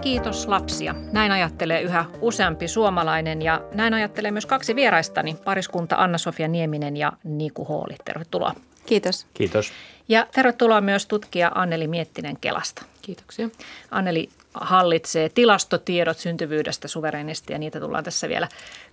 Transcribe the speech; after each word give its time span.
kiitos 0.00 0.48
lapsia. 0.48 0.94
Näin 1.12 1.32
ajattelee 1.32 1.82
yhä 1.82 2.04
useampi 2.20 2.68
suomalainen 2.68 3.42
ja 3.42 3.60
näin 3.74 3.94
ajattelee 3.94 4.30
myös 4.30 4.46
kaksi 4.46 4.74
vieraistani, 4.74 5.36
pariskunta 5.44 5.96
Anna-Sofia 5.96 6.48
Nieminen 6.48 6.96
ja 6.96 7.12
Niku 7.24 7.64
Hooli. 7.64 7.94
Tervetuloa. 8.04 8.54
Kiitos. 8.86 9.26
Kiitos. 9.34 9.72
Ja 10.08 10.26
tervetuloa 10.34 10.80
myös 10.80 11.06
tutkija 11.06 11.52
Anneli 11.54 11.86
Miettinen 11.86 12.36
Kelasta. 12.40 12.84
Kiitoksia. 13.02 13.48
Anneli 13.90 14.28
hallitsee 14.54 15.28
tilastotiedot 15.28 16.18
syntyvyydestä 16.18 16.88
suverenisti 16.88 17.52
ja 17.52 17.58
niitä 17.58 17.80
tullaan 17.80 18.04
tässä 18.04 18.28
vielä 18.28 18.48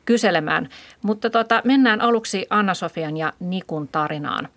kyselemään. 0.05 0.69
Mutta 1.01 1.29
tota, 1.29 1.61
mennään 1.63 2.01
aluksi 2.01 2.47
Anna-Sofian 2.49 3.17
ja 3.17 3.33
Nikun 3.39 3.87
tarinaan. 3.87 4.49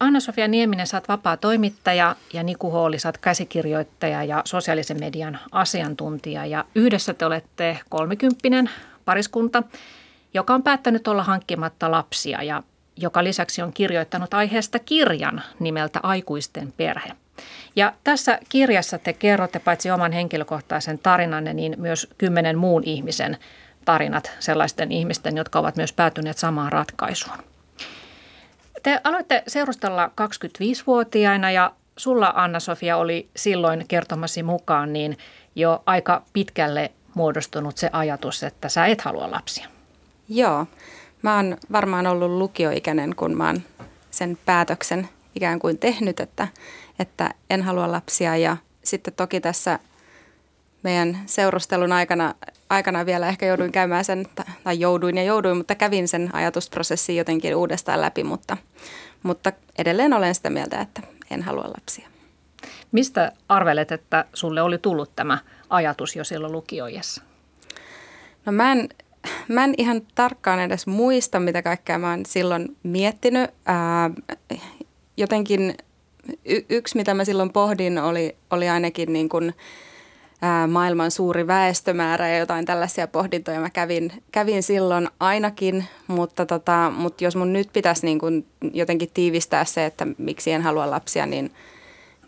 Anna-Sofia 0.00 0.48
Nieminen, 0.48 0.86
saat 0.86 1.08
vapaa 1.08 1.36
toimittaja 1.36 2.16
ja 2.32 2.42
Niku 2.42 2.70
Hooli, 2.70 2.98
saat 2.98 3.18
käsikirjoittaja 3.18 4.24
ja 4.24 4.42
sosiaalisen 4.44 5.00
median 5.00 5.38
asiantuntija. 5.52 6.46
Ja 6.46 6.64
yhdessä 6.74 7.14
te 7.14 7.26
olette 7.26 7.78
kolmikymppinen 7.88 8.70
pariskunta, 9.04 9.62
joka 10.34 10.54
on 10.54 10.62
päättänyt 10.62 11.08
olla 11.08 11.22
hankkimatta 11.22 11.90
lapsia 11.90 12.42
ja 12.42 12.62
joka 12.96 13.24
lisäksi 13.24 13.62
on 13.62 13.72
kirjoittanut 13.72 14.34
aiheesta 14.34 14.78
kirjan 14.78 15.42
nimeltä 15.60 16.00
Aikuisten 16.02 16.72
perhe. 16.76 17.10
Ja 17.76 17.92
tässä 18.04 18.38
kirjassa 18.48 18.98
te 18.98 19.12
kerrotte 19.12 19.58
paitsi 19.58 19.90
oman 19.90 20.12
henkilökohtaisen 20.12 20.98
tarinanne, 20.98 21.54
niin 21.54 21.74
myös 21.78 22.08
kymmenen 22.18 22.58
muun 22.58 22.82
ihmisen 22.84 23.36
tarinat, 23.84 24.32
sellaisten 24.38 24.92
ihmisten, 24.92 25.36
jotka 25.36 25.58
ovat 25.58 25.76
myös 25.76 25.92
päätyneet 25.92 26.38
samaan 26.38 26.72
ratkaisuun. 26.72 27.51
Te 28.82 29.00
aloitte 29.04 29.42
seurustella 29.46 30.06
25-vuotiaina 30.06 31.50
ja 31.50 31.72
sulla 31.96 32.32
Anna-Sofia 32.36 32.96
oli 32.96 33.28
silloin 33.36 33.84
kertomasi 33.88 34.42
mukaan 34.42 34.92
niin 34.92 35.18
jo 35.54 35.82
aika 35.86 36.22
pitkälle 36.32 36.92
muodostunut 37.14 37.78
se 37.78 37.90
ajatus, 37.92 38.42
että 38.42 38.68
sä 38.68 38.86
et 38.86 39.00
halua 39.00 39.30
lapsia. 39.30 39.68
Joo, 40.28 40.66
mä 41.22 41.36
oon 41.36 41.56
varmaan 41.72 42.06
ollut 42.06 42.30
lukioikäinen, 42.30 43.16
kun 43.16 43.36
mä 43.36 43.46
oon 43.46 43.62
sen 44.10 44.38
päätöksen 44.46 45.08
ikään 45.34 45.58
kuin 45.58 45.78
tehnyt, 45.78 46.20
että, 46.20 46.48
että 46.98 47.30
en 47.50 47.62
halua 47.62 47.92
lapsia 47.92 48.36
ja 48.36 48.56
sitten 48.84 49.14
toki 49.14 49.40
tässä 49.40 49.78
meidän 50.82 51.18
seurustelun 51.26 51.92
aikana, 51.92 52.34
aikana 52.70 53.06
vielä 53.06 53.28
ehkä 53.28 53.46
jouduin 53.46 53.72
käymään 53.72 54.04
sen, 54.04 54.26
tai 54.64 54.80
jouduin 54.80 55.16
ja 55.16 55.22
jouduin, 55.22 55.56
mutta 55.56 55.74
kävin 55.74 56.08
sen 56.08 56.30
ajatusprosessin 56.32 57.16
jotenkin 57.16 57.56
uudestaan 57.56 58.00
läpi, 58.00 58.24
mutta, 58.24 58.56
mutta 59.22 59.52
edelleen 59.78 60.12
olen 60.12 60.34
sitä 60.34 60.50
mieltä, 60.50 60.80
että 60.80 61.02
en 61.30 61.42
halua 61.42 61.64
lapsia. 61.64 62.08
Mistä 62.92 63.32
arvelet, 63.48 63.92
että 63.92 64.24
sulle 64.34 64.62
oli 64.62 64.78
tullut 64.78 65.16
tämä 65.16 65.38
ajatus 65.70 66.16
jo 66.16 66.24
silloin 66.24 66.52
lukioijassa? 66.52 67.22
No 68.46 68.52
mä 68.52 68.72
en, 68.72 68.88
mä 69.48 69.64
en 69.64 69.74
ihan 69.78 70.02
tarkkaan 70.14 70.60
edes 70.60 70.86
muista, 70.86 71.40
mitä 71.40 71.62
kaikkea 71.62 71.98
mä 71.98 72.10
oon 72.10 72.26
silloin 72.26 72.76
miettinyt. 72.82 73.50
Ää, 73.66 74.10
jotenkin 75.16 75.74
y- 76.44 76.64
yksi, 76.68 76.96
mitä 76.96 77.14
mä 77.14 77.24
silloin 77.24 77.52
pohdin, 77.52 77.98
oli, 77.98 78.36
oli 78.50 78.68
ainakin 78.68 79.12
niin 79.12 79.28
kuin– 79.28 79.54
maailman 80.68 81.10
suuri 81.10 81.46
väestömäärä 81.46 82.28
ja 82.28 82.38
jotain 82.38 82.64
tällaisia 82.64 83.06
pohdintoja 83.06 83.60
mä 83.60 83.70
kävin, 83.70 84.12
kävin 84.32 84.62
silloin 84.62 85.08
ainakin, 85.20 85.84
mutta, 86.06 86.46
tota, 86.46 86.92
mutta 86.96 87.24
jos 87.24 87.36
mun 87.36 87.52
nyt 87.52 87.70
pitäisi 87.72 88.06
niin 88.06 88.18
kuin 88.18 88.46
jotenkin 88.72 89.10
tiivistää 89.14 89.64
se, 89.64 89.86
että 89.86 90.06
miksi 90.18 90.52
en 90.52 90.62
halua 90.62 90.90
lapsia, 90.90 91.26
niin, 91.26 91.52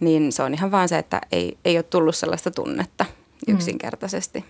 niin 0.00 0.32
se 0.32 0.42
on 0.42 0.54
ihan 0.54 0.70
vaan 0.70 0.88
se, 0.88 0.98
että 0.98 1.20
ei, 1.32 1.58
ei 1.64 1.76
ole 1.76 1.82
tullut 1.82 2.16
sellaista 2.16 2.50
tunnetta 2.50 3.04
mm. 3.46 3.54
yksinkertaisesti. 3.54 4.40
Mm. 4.40 4.44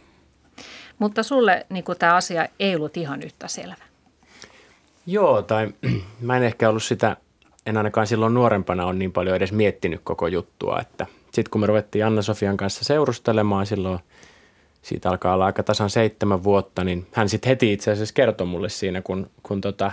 Mutta 0.98 1.22
sulle 1.22 1.66
niin 1.70 1.84
tämä 1.98 2.14
asia 2.14 2.48
ei 2.60 2.76
ollut 2.76 2.96
ihan 2.96 3.22
yhtä 3.22 3.48
selvä. 3.48 3.84
Joo, 5.06 5.42
tai 5.42 5.68
mä 6.20 6.36
en 6.36 6.42
ehkä 6.42 6.68
ollut 6.68 6.82
sitä, 6.82 7.16
en 7.66 7.76
ainakaan 7.76 8.06
silloin 8.06 8.34
nuorempana 8.34 8.86
on 8.86 8.98
niin 8.98 9.12
paljon 9.12 9.36
edes 9.36 9.52
miettinyt 9.52 10.00
koko 10.04 10.26
juttua, 10.26 10.78
että– 10.80 11.06
sitten 11.34 11.50
kun 11.50 11.60
me 11.60 11.66
ruvettiin 11.66 12.06
Anna-Sofian 12.06 12.56
kanssa 12.56 12.84
seurustelemaan 12.84 13.66
silloin, 13.66 13.98
siitä 14.82 15.10
alkaa 15.10 15.34
olla 15.34 15.46
aika 15.46 15.62
tasan 15.62 15.90
seitsemän 15.90 16.44
vuotta, 16.44 16.84
niin 16.84 17.06
hän 17.12 17.28
sitten 17.28 17.48
heti 17.48 17.72
itse 17.72 17.90
asiassa 17.90 18.14
kertoi 18.14 18.46
mulle 18.46 18.68
siinä, 18.68 19.02
kun, 19.02 19.30
kun 19.42 19.60
tota, 19.60 19.92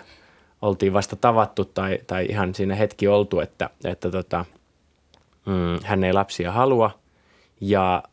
oltiin 0.62 0.94
vasta 0.94 1.16
tavattu 1.16 1.66
tai, 1.66 2.00
tai 2.08 2.26
ihan 2.30 2.56
siinä 2.56 2.76
hetki 2.76 3.08
oltu, 3.08 3.40
että, 3.40 3.70
että 3.86 4.12
tota, 4.12 4.46
mm, 5.46 5.80
hän 5.84 6.04
ei 6.04 6.14
lapsia 6.14 6.52
halua. 6.52 7.00
Ja 7.62 8.04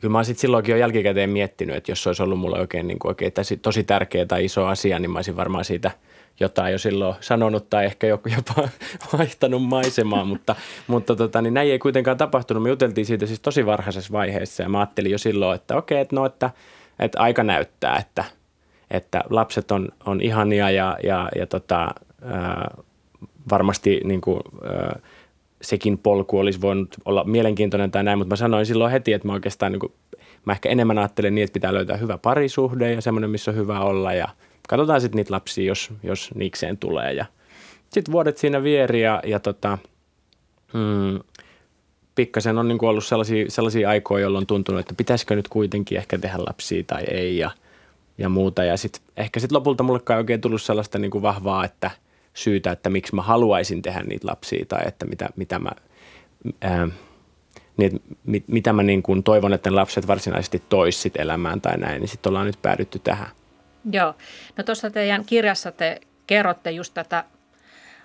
kyllä 0.00 0.12
mä 0.12 0.18
oon 0.18 0.24
sitten 0.24 0.40
silloinkin 0.40 0.72
jo 0.72 0.78
jälkikäteen 0.78 1.30
miettinyt, 1.30 1.76
että 1.76 1.92
jos 1.92 2.02
se 2.02 2.08
olisi 2.08 2.22
ollut 2.22 2.38
mulle 2.38 2.60
oikein, 2.60 2.86
niin 2.86 2.98
kuin 2.98 3.10
oikein 3.10 3.32
tosi 3.62 3.84
tärkeä 3.84 4.26
tai 4.26 4.44
iso 4.44 4.66
asia, 4.66 4.98
niin 4.98 5.10
mä 5.10 5.18
olisin 5.18 5.36
varmaan 5.36 5.64
siitä– 5.64 5.90
jotain 6.40 6.72
jo 6.72 6.78
silloin 6.78 7.14
sanonut 7.20 7.70
tai 7.70 7.84
ehkä 7.84 8.06
jopa 8.36 8.68
vaihtanut 9.18 9.62
maisemaa, 9.62 10.24
mutta, 10.24 10.56
mutta 10.86 11.16
tota, 11.16 11.42
niin 11.42 11.54
näin 11.54 11.70
ei 11.70 11.78
kuitenkaan 11.78 12.16
tapahtunut. 12.16 12.62
Me 12.62 12.68
juteltiin 12.68 13.06
siitä 13.06 13.26
siis 13.26 13.40
tosi 13.40 13.66
varhaisessa 13.66 14.12
vaiheessa 14.12 14.62
ja 14.62 14.68
mä 14.68 14.78
ajattelin 14.78 15.12
jo 15.12 15.18
silloin, 15.18 15.54
että 15.54 15.76
okei, 15.76 16.00
että 16.00 16.16
no, 16.16 16.26
että, 16.26 16.50
että 16.98 17.20
aika 17.20 17.44
näyttää, 17.44 17.96
että, 17.96 18.24
että 18.90 19.24
lapset 19.30 19.70
on, 19.70 19.88
on 20.06 20.20
ihania 20.20 20.70
ja, 20.70 20.98
ja, 21.02 21.28
ja 21.36 21.46
tota, 21.46 21.94
ää, 22.22 22.76
varmasti 23.50 24.00
niin 24.04 24.20
kuin, 24.20 24.40
ää, 24.64 25.00
sekin 25.62 25.98
polku 25.98 26.38
olisi 26.38 26.60
voinut 26.60 26.96
olla 27.04 27.24
mielenkiintoinen 27.24 27.90
tai 27.90 28.04
näin, 28.04 28.18
mutta 28.18 28.32
mä 28.32 28.36
sanoin 28.36 28.66
silloin 28.66 28.92
heti, 28.92 29.12
että 29.12 29.28
mä 29.28 29.32
oikeastaan 29.32 29.72
niin 29.72 29.80
kuin, 29.80 29.92
mä 30.44 30.52
ehkä 30.52 30.68
enemmän 30.68 30.98
ajattelen 30.98 31.34
niin, 31.34 31.44
että 31.44 31.52
pitää 31.52 31.74
löytää 31.74 31.96
hyvä 31.96 32.18
parisuhde 32.18 32.92
ja 32.92 33.00
semmoinen, 33.00 33.30
missä 33.30 33.50
on 33.50 33.56
hyvä 33.56 33.80
olla 33.80 34.12
ja– 34.12 34.28
katsotaan 34.70 35.00
sitten 35.00 35.16
niitä 35.16 35.34
lapsia, 35.34 35.64
jos, 35.64 35.92
jos 36.02 36.30
niikseen 36.34 36.78
tulee. 36.78 37.12
Ja 37.12 37.24
sitten 37.92 38.12
vuodet 38.12 38.38
siinä 38.38 38.62
vieri 38.62 39.02
ja, 39.02 39.22
ja 39.26 39.40
tota, 39.40 39.78
mm, 40.72 41.20
pikkasen 42.14 42.58
on 42.58 42.68
niin 42.68 42.84
ollut 42.84 43.04
sellaisia, 43.04 43.44
sellaisia 43.48 43.88
aikoja, 43.88 44.22
jolloin 44.22 44.42
on 44.42 44.46
tuntunut, 44.46 44.80
että 44.80 44.94
pitäisikö 44.94 45.36
nyt 45.36 45.48
kuitenkin 45.48 45.98
ehkä 45.98 46.18
tehdä 46.18 46.38
lapsia 46.38 46.84
tai 46.86 47.04
ei 47.04 47.38
ja, 47.38 47.50
ja 48.18 48.28
muuta. 48.28 48.64
Ja 48.64 48.76
sitten 48.76 49.02
ehkä 49.16 49.40
sitten 49.40 49.56
lopulta 49.56 49.82
mulle 49.82 50.00
ei 50.10 50.16
oikein 50.16 50.40
tullut 50.40 50.62
sellaista 50.62 50.98
niin 50.98 51.10
kuin 51.10 51.22
vahvaa 51.22 51.64
että 51.64 51.90
syytä, 52.34 52.72
että 52.72 52.90
miksi 52.90 53.14
mä 53.14 53.22
haluaisin 53.22 53.82
tehdä 53.82 54.02
niitä 54.02 54.28
lapsia 54.28 54.64
tai 54.68 54.82
että 54.86 55.06
mitä, 55.06 55.28
mitä 55.36 55.58
mä... 55.58 55.70
Ää, 56.60 56.88
niin, 57.76 58.02
mit, 58.24 58.44
mitä 58.48 58.72
mä 58.72 58.82
niin 58.82 59.02
kuin 59.02 59.22
toivon, 59.22 59.52
että 59.52 59.70
ne 59.70 59.74
lapset 59.74 60.06
varsinaisesti 60.06 60.62
tois 60.68 61.08
elämään 61.18 61.60
tai 61.60 61.78
näin, 61.78 62.00
niin 62.00 62.08
sitten 62.08 62.30
ollaan 62.30 62.46
nyt 62.46 62.62
päädytty 62.62 62.98
tähän. 62.98 63.28
Joo. 63.92 64.14
No 64.56 64.64
tuossa 64.64 64.90
teidän 64.90 65.24
kirjassa 65.24 65.72
te 65.72 66.00
kerrotte 66.26 66.70
just 66.70 66.94
tätä 66.94 67.24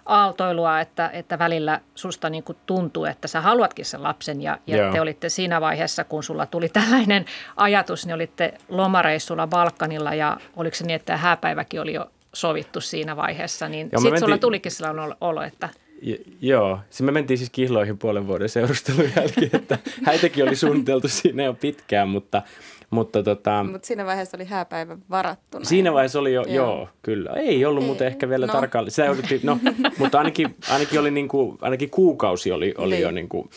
aaltoilua, 0.06 0.80
että, 0.80 1.10
että 1.14 1.40
välillä 1.40 1.82
susta 1.96 2.30
niin 2.30 2.44
kuin 2.44 2.58
tuntuu, 2.66 3.06
että 3.06 3.28
sä 3.28 3.42
haluatkin 3.42 3.86
sen 3.86 4.04
lapsen 4.04 4.42
ja, 4.42 4.58
ja 4.68 4.92
te 4.92 5.02
olitte 5.02 5.30
siinä 5.30 5.62
vaiheessa, 5.62 6.04
kun 6.04 6.24
sulla 6.24 6.46
tuli 6.46 6.70
tällainen 6.70 7.26
ajatus, 7.56 8.06
niin 8.06 8.16
olitte 8.16 8.54
lomareissulla 8.70 9.48
Balkanilla 9.48 10.14
ja 10.14 10.38
oliko 10.56 10.76
se 10.76 10.86
niin, 10.86 10.96
että 10.96 11.18
hääpäiväkin 11.18 11.82
oli 11.82 11.94
jo 11.94 12.12
sovittu 12.34 12.82
siinä 12.82 13.16
vaiheessa, 13.16 13.70
niin 13.70 13.86
sitten 13.86 14.04
mentiin... 14.04 14.20
sulla 14.20 14.38
tulikin 14.38 14.72
sellainen 14.72 15.16
olo, 15.22 15.42
että 15.42 15.70
J- 16.02 16.14
joo, 16.42 16.80
siis 16.90 17.02
me 17.02 17.12
mentiin 17.12 17.38
siis 17.38 17.50
kihloihin 17.50 17.98
puolen 17.98 18.28
vuoden 18.28 18.50
seurustelun 18.50 19.10
jälkeen, 19.16 19.50
että 19.54 19.78
häitäkin 20.08 20.44
oli 20.44 20.56
suunniteltu 20.56 21.08
siinä 21.08 21.44
jo 21.44 21.54
pitkään, 21.54 22.10
mutta 22.10 22.42
mutta 22.90 23.24
tota, 23.24 23.66
Mut 23.72 23.84
siinä 23.84 24.06
vaiheessa 24.06 24.38
oli 24.38 24.46
hääpäivä 24.46 24.98
varattuna. 25.10 25.66
Siinä 25.66 25.94
vaiheessa 25.94 26.20
oli 26.20 26.34
jo, 26.34 26.42
joo, 26.42 26.54
joo 26.54 26.90
kyllä. 27.02 27.32
Ei 27.32 27.66
ollut 27.66 27.84
ei, 27.84 27.88
muuten 27.88 28.08
ehkä 28.08 28.30
vielä 28.30 28.46
no. 28.46 28.54
tarkalleen. 28.54 28.92
Sitä 28.92 29.06
jouduttiin, 29.06 29.42
no, 29.44 29.60
mutta 30.00 30.18
ainakin, 30.18 30.56
ainakin, 30.70 31.00
oli 31.00 31.12
niinku, 31.12 31.58
ainakin 31.62 31.90
kuukausi 31.90 32.52
oli, 32.52 32.74
oli 32.78 32.94
niin. 32.94 33.04
jo 33.04 33.12
niinku 33.12 33.50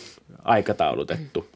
aikataulutettu. 0.44 1.46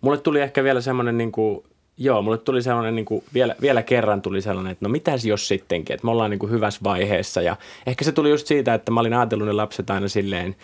Mulle 0.00 0.18
tuli 0.18 0.40
ehkä 0.40 0.64
vielä 0.64 0.80
semmoinen 0.80 1.18
niinku, 1.18 1.64
Joo, 1.96 2.22
mulle 2.22 2.38
tuli 2.38 2.62
sellainen, 2.62 2.94
niin 2.94 3.04
kuin, 3.04 3.24
vielä, 3.34 3.54
vielä 3.60 3.82
kerran 3.82 4.22
tuli 4.22 4.42
sellainen, 4.42 4.72
että 4.72 4.84
no 4.84 4.88
mitäs 4.88 5.24
jos 5.24 5.48
sittenkin, 5.48 5.94
että 5.94 6.06
me 6.06 6.10
ollaan 6.10 6.30
niin 6.30 6.38
kuin 6.38 6.52
hyvässä 6.52 6.80
vaiheessa. 6.84 7.42
Ja 7.42 7.56
ehkä 7.86 8.04
se 8.04 8.12
tuli 8.12 8.30
just 8.30 8.46
siitä, 8.46 8.74
että 8.74 8.90
mä 8.90 9.00
olin 9.00 9.14
ajatellut 9.14 9.46
ne 9.46 9.52
lapset 9.52 9.90
aina 9.90 10.08
silleen, 10.08 10.56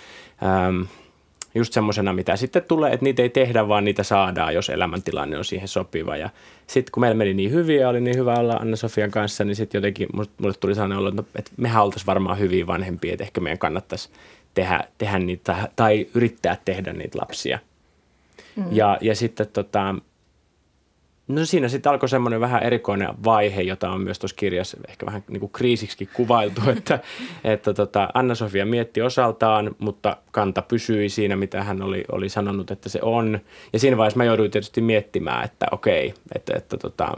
ähm, 0.43 0.83
just 1.55 1.73
semmoisena, 1.73 2.13
mitä 2.13 2.37
sitten 2.37 2.63
tulee, 2.63 2.93
että 2.93 3.05
niitä 3.05 3.23
ei 3.23 3.29
tehdä, 3.29 3.69
vaan 3.69 3.85
niitä 3.85 4.03
saadaan, 4.03 4.55
jos 4.55 4.69
elämäntilanne 4.69 5.39
on 5.39 5.45
siihen 5.45 5.69
sopiva. 5.69 6.17
Ja 6.17 6.31
sitten 6.67 6.93
kun 6.93 7.01
meillä 7.01 7.15
meni 7.15 7.35
niin 7.35 7.51
hyvin 7.51 7.81
ja 7.81 7.89
oli 7.89 8.01
niin 8.01 8.17
hyvä 8.17 8.35
olla 8.35 8.55
Anna-Sofian 8.55 9.11
kanssa, 9.11 9.45
niin 9.45 9.57
sitten 9.57 9.79
jotenkin 9.79 10.09
mulle 10.15 10.55
tuli 10.61 10.75
sellainen 10.75 10.99
olo, 10.99 11.13
että 11.35 11.51
mehän 11.57 11.83
oltaisiin 11.83 12.07
varmaan 12.07 12.39
hyviä 12.39 12.67
vanhempia, 12.67 13.13
että 13.13 13.25
ehkä 13.25 13.41
meidän 13.41 13.59
kannattaisi 13.59 14.09
tehdä, 14.55 14.85
tehdä 14.99 15.19
niitä 15.19 15.69
tai 15.77 16.07
yrittää 16.15 16.57
tehdä 16.65 16.93
niitä 16.93 17.19
lapsia. 17.19 17.59
Mm. 18.57 18.65
Ja, 18.71 18.99
ja 19.01 19.15
sitten 19.17 19.47
tota, 19.53 19.95
No 21.29 21.45
siinä 21.45 21.69
sitten 21.69 21.93
alkoi 21.93 22.09
semmoinen 22.09 22.41
vähän 22.41 22.63
erikoinen 22.63 23.09
vaihe, 23.25 23.63
jota 23.63 23.91
on 23.91 24.01
myös 24.01 24.19
tuossa 24.19 24.37
kirjassa 24.37 24.77
ehkä 24.89 25.07
vähän 25.07 25.25
niin 25.29 25.41
kuin 25.41 25.53
kriisiksi 25.53 26.09
kuvailtu, 26.13 26.61
että, 26.77 26.99
että 27.45 27.75
tota, 27.75 28.09
Anna-Sofia 28.15 28.67
mietti 28.67 29.03
osaltaan, 29.03 29.75
mutta 29.79 30.17
kanta 30.31 30.63
pysyi 30.63 31.09
siinä, 31.09 31.37
mitä 31.37 31.63
hän 31.63 31.83
oli, 31.83 32.05
oli 32.13 32.29
sanonut, 32.29 32.71
että 32.71 32.89
se 32.89 32.99
on. 33.03 33.41
Ja 33.73 33.79
siinä 33.79 33.97
vaiheessa 33.97 34.19
mä 34.19 34.25
jouduin 34.25 34.51
tietysti 34.51 34.81
miettimään, 34.81 35.45
että 35.45 35.67
okei, 35.71 36.15
että, 36.35 36.57
että 36.57 36.77
tota, 36.77 37.13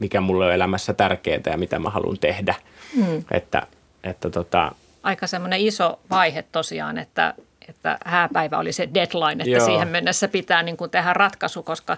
mikä 0.00 0.20
mulle 0.20 0.46
on 0.46 0.52
elämässä 0.52 0.92
tärkeää 0.92 1.40
ja 1.46 1.58
mitä 1.58 1.78
mä 1.78 1.90
haluan 1.90 2.18
tehdä. 2.18 2.54
Mm. 2.96 3.24
Että, 3.30 3.66
että 4.04 4.30
tota, 4.30 4.72
Aika 5.02 5.26
semmoinen 5.26 5.60
iso 5.60 6.00
vaihe 6.10 6.44
tosiaan, 6.52 6.98
että, 6.98 7.34
että 7.68 7.98
hääpäivä 8.04 8.58
oli 8.58 8.72
se 8.72 8.88
deadline, 8.94 9.42
että 9.42 9.56
Joo. 9.56 9.66
siihen 9.66 9.88
mennessä 9.88 10.28
pitää 10.28 10.62
niin 10.62 10.76
kuin 10.76 10.90
tehdä 10.90 11.12
ratkaisu, 11.12 11.62
koska 11.62 11.96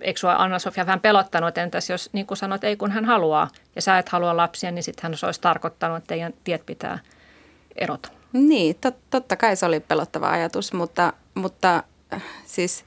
eikö 0.00 0.20
sinua 0.20 0.34
Anna-Sofia 0.34 0.86
vähän 0.86 1.00
pelottanut, 1.00 1.48
että 1.48 1.62
entäs 1.62 1.90
jos 1.90 2.10
niin 2.12 2.26
kuin 2.26 2.38
sanot, 2.38 2.64
ei 2.64 2.76
kun 2.76 2.90
hän 2.90 3.04
haluaa 3.04 3.48
ja 3.76 3.82
sä 3.82 3.98
et 3.98 4.08
halua 4.08 4.36
lapsia, 4.36 4.70
niin 4.70 4.82
sitten 4.82 5.02
hän 5.02 5.14
olisi 5.22 5.40
tarkoittanut, 5.40 5.96
että 5.96 6.08
teidän 6.08 6.34
tiet 6.44 6.66
pitää 6.66 6.98
erota. 7.76 8.08
Niin, 8.32 8.76
tot, 8.80 8.96
totta 9.10 9.36
kai 9.36 9.56
se 9.56 9.66
oli 9.66 9.80
pelottava 9.80 10.30
ajatus, 10.30 10.72
mutta, 10.72 11.12
mutta 11.34 11.82
äh, 12.12 12.22
siis 12.46 12.84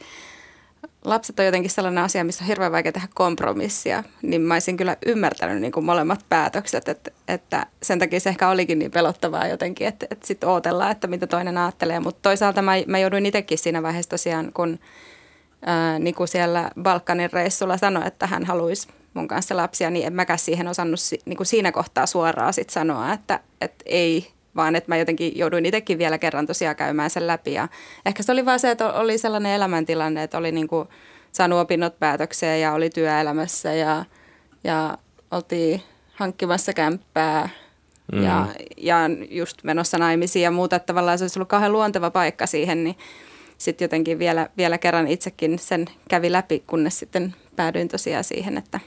lapset 1.06 1.39
on 1.39 1.45
jotenkin 1.45 1.71
sellainen 1.71 2.03
asia, 2.03 2.23
missä 2.23 2.44
on 2.44 2.47
hirveän 2.47 2.71
vaikea 2.71 2.91
tehdä 2.91 3.07
kompromissia, 3.13 4.03
niin 4.21 4.41
mä 4.41 4.53
olisin 4.53 4.77
kyllä 4.77 4.97
ymmärtänyt 5.06 5.62
niin 5.62 5.71
kuin 5.71 5.85
molemmat 5.85 6.25
päätökset, 6.29 6.88
että, 6.88 7.12
että 7.27 7.65
sen 7.83 8.00
takia 8.00 8.19
se 8.19 8.29
ehkä 8.29 8.50
olikin 8.50 8.79
niin 8.79 8.91
pelottavaa 8.91 9.47
jotenkin, 9.47 9.88
että, 9.88 10.07
että 10.09 10.27
sitten 10.27 10.50
odotellaan, 10.50 10.91
että 10.91 11.07
mitä 11.07 11.27
toinen 11.27 11.57
ajattelee, 11.57 12.00
mutta 12.00 12.19
toisaalta 12.21 12.62
mä, 12.62 12.71
mä 12.88 13.00
jouduin 13.00 13.25
itsekin 13.25 13.57
siinä 13.57 13.83
vaiheessa 13.83 14.09
tosiaan, 14.09 14.51
kun– 14.53 14.79
ää, 15.65 15.99
niin 15.99 16.15
kuin 16.15 16.27
siellä 16.27 16.71
Balkanin 16.81 17.33
reissulla 17.33 17.77
sanoi, 17.77 18.07
että 18.07 18.27
hän 18.27 18.45
haluaisi 18.45 18.87
mun 19.13 19.27
kanssa 19.27 19.57
lapsia, 19.57 19.89
niin 19.89 20.07
en 20.07 20.13
mäkään 20.13 20.39
siihen 20.39 20.67
osannut 20.67 20.99
niin 21.25 21.37
kuin 21.37 21.47
siinä 21.47 21.71
kohtaa 21.71 22.05
suoraan 22.05 22.53
sit 22.53 22.69
sanoa, 22.69 23.13
että, 23.13 23.39
että 23.61 23.83
ei, 23.85 24.31
vaan 24.55 24.75
että 24.75 24.91
mä 24.91 24.97
jotenkin 24.97 25.37
jouduin 25.37 25.65
itsekin 25.65 25.97
vielä 25.97 26.17
kerran 26.17 26.47
tosiaan 26.47 26.75
käymään 26.75 27.09
sen 27.09 27.27
läpi. 27.27 27.53
Ja 27.53 27.67
ehkä 28.05 28.23
se 28.23 28.31
oli 28.31 28.45
vaan 28.45 28.59
se, 28.59 28.71
että 28.71 28.93
oli 28.93 29.17
sellainen 29.17 29.51
elämäntilanne, 29.51 30.23
että 30.23 30.37
oli 30.37 30.51
niin 30.51 30.67
kuin 30.67 30.87
saanut 31.31 31.59
opinnot 31.59 31.99
päätökseen 31.99 32.61
ja 32.61 32.73
oli 32.73 32.89
työelämässä 32.89 33.73
ja, 33.73 34.05
ja 34.63 34.97
oltiin 35.31 35.81
hankkimassa 36.13 36.73
kämppää 36.73 37.49
mm. 38.11 38.23
ja, 38.23 38.47
ja 38.77 38.97
just 39.29 39.63
menossa 39.63 39.97
naimisiin 39.97 40.43
ja 40.43 40.51
muuta. 40.51 40.75
Että 40.75 40.85
tavallaan 40.85 41.17
se 41.17 41.23
olisi 41.23 41.39
ollut 41.39 41.49
kauhean 41.49 41.71
luonteva 41.71 42.11
paikka 42.11 42.47
siihen, 42.47 42.83
niin 42.83 42.97
sitten 43.61 43.85
jotenkin 43.85 44.19
vielä, 44.19 44.49
vielä 44.57 44.77
kerran 44.77 45.07
itsekin 45.07 45.59
sen 45.59 45.85
kävi 46.09 46.31
läpi, 46.31 46.63
kunnes 46.67 46.99
sitten 46.99 47.35
päädyin 47.55 47.87
tosiaan 47.87 48.23
siihen, 48.23 48.57
että, 48.57 48.79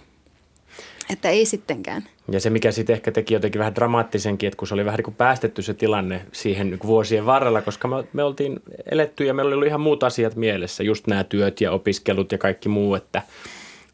että 1.10 1.28
ei 1.28 1.46
sittenkään. 1.46 2.04
Ja 2.32 2.40
se, 2.40 2.50
mikä 2.50 2.72
sitten 2.72 2.94
ehkä 2.94 3.12
teki 3.12 3.34
jotenkin 3.34 3.58
vähän 3.58 3.74
dramaattisenkin, 3.74 4.46
että 4.46 4.56
kun 4.56 4.68
se 4.68 4.74
oli 4.74 4.84
vähän 4.84 4.98
niin 4.98 5.04
kuin 5.04 5.14
päästetty 5.14 5.62
se 5.62 5.74
tilanne 5.74 6.26
siihen 6.32 6.70
niin 6.70 6.80
vuosien 6.86 7.26
varrella, 7.26 7.62
koska 7.62 7.88
me, 7.88 7.96
me 8.12 8.22
oltiin 8.22 8.60
eletty 8.90 9.24
ja 9.24 9.34
meillä 9.34 9.48
oli 9.48 9.54
ollut 9.54 9.68
ihan 9.68 9.80
muut 9.80 10.02
asiat 10.02 10.36
mielessä, 10.36 10.82
just 10.82 11.06
nämä 11.06 11.24
työt 11.24 11.60
ja 11.60 11.72
opiskelut 11.72 12.32
ja 12.32 12.38
kaikki 12.38 12.68
muu, 12.68 12.94
että, 12.94 13.22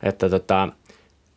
että 0.02 0.30
tota, 0.30 0.68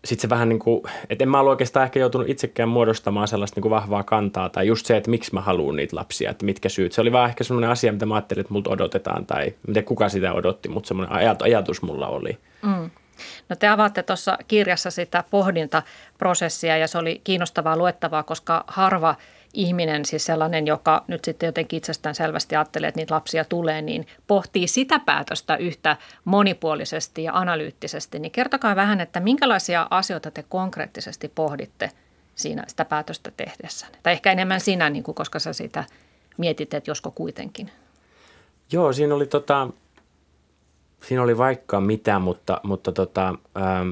sitten 0.05 0.21
se 0.21 0.29
vähän 0.29 0.50
niin 0.50 0.59
kuin, 0.59 0.81
että 1.09 1.23
en 1.23 1.29
mä 1.29 1.39
ollut 1.39 1.51
oikeastaan 1.51 1.83
ehkä 1.83 2.00
joutunut 2.00 2.29
itsekään 2.29 2.69
muodostamaan 2.69 3.27
sellaista 3.27 3.57
niin 3.57 3.61
kuin 3.61 3.69
vahvaa 3.69 4.03
kantaa 4.03 4.50
tai 4.50 4.67
just 4.67 4.85
se, 4.85 4.97
että 4.97 5.09
miksi 5.09 5.33
mä 5.33 5.41
haluan 5.41 5.75
niitä 5.75 5.95
lapsia, 5.95 6.31
että 6.31 6.45
mitkä 6.45 6.69
syyt. 6.69 6.91
Se 6.91 7.01
oli 7.01 7.11
vaan 7.11 7.29
ehkä 7.29 7.44
semmoinen 7.44 7.69
asia, 7.69 7.94
mitä 7.94 8.05
mä 8.05 8.15
ajattelin, 8.15 8.41
että 8.41 8.53
multa 8.53 8.69
odotetaan 8.69 9.25
tai 9.25 9.53
miten 9.67 9.83
kuka 9.83 10.09
sitä 10.09 10.33
odotti, 10.33 10.69
mutta 10.69 10.88
semmoinen 10.88 11.15
ajatus 11.41 11.81
mulla 11.81 12.07
oli. 12.07 12.38
Mm. 12.61 12.89
No 13.50 13.55
te 13.55 13.67
avaatte 13.67 14.03
tuossa 14.03 14.38
kirjassa 14.47 14.91
sitä 14.91 15.23
pohdintaprosessia 15.29 16.77
ja 16.77 16.88
se 16.88 16.97
oli 16.97 17.21
kiinnostavaa 17.23 17.77
luettavaa, 17.77 18.23
koska 18.23 18.63
harva– 18.67 19.15
ihminen, 19.53 20.05
siis 20.05 20.25
sellainen, 20.25 20.67
joka 20.67 21.03
nyt 21.07 21.25
sitten 21.25 21.47
jotenkin 21.47 21.77
itsestään 21.77 22.15
selvästi 22.15 22.55
ajattelee, 22.55 22.88
että 22.88 23.01
niitä 23.01 23.15
lapsia 23.15 23.45
tulee, 23.45 23.81
niin 23.81 24.07
pohtii 24.27 24.67
sitä 24.67 25.00
päätöstä 25.00 25.57
yhtä 25.57 25.97
monipuolisesti 26.25 27.23
ja 27.23 27.31
analyyttisesti. 27.33 28.19
Niin 28.19 28.31
kertokaa 28.31 28.75
vähän, 28.75 29.01
että 29.01 29.19
minkälaisia 29.19 29.88
asioita 29.89 30.31
te 30.31 30.44
konkreettisesti 30.50 31.31
pohditte 31.35 31.91
siinä 32.35 32.63
sitä 32.67 32.85
päätöstä 32.85 33.31
tehdessä. 33.38 33.88
Tai 34.03 34.13
ehkä 34.13 34.31
enemmän 34.31 34.59
sinä, 34.59 34.89
niin 34.89 35.03
kuin, 35.03 35.15
koska 35.15 35.39
sä 35.39 35.53
sitä 35.53 35.83
mietit, 36.38 36.73
että 36.73 36.91
josko 36.91 37.11
kuitenkin. 37.11 37.71
Joo, 38.71 38.94
siinä 38.94 39.15
oli, 39.15 39.25
tota, 39.25 39.67
siinä 41.01 41.23
oli 41.23 41.38
vaikka 41.38 41.81
mitä, 41.81 42.19
mutta, 42.19 42.61
mutta 42.63 42.91
tota, 42.91 43.35
ähm, 43.57 43.91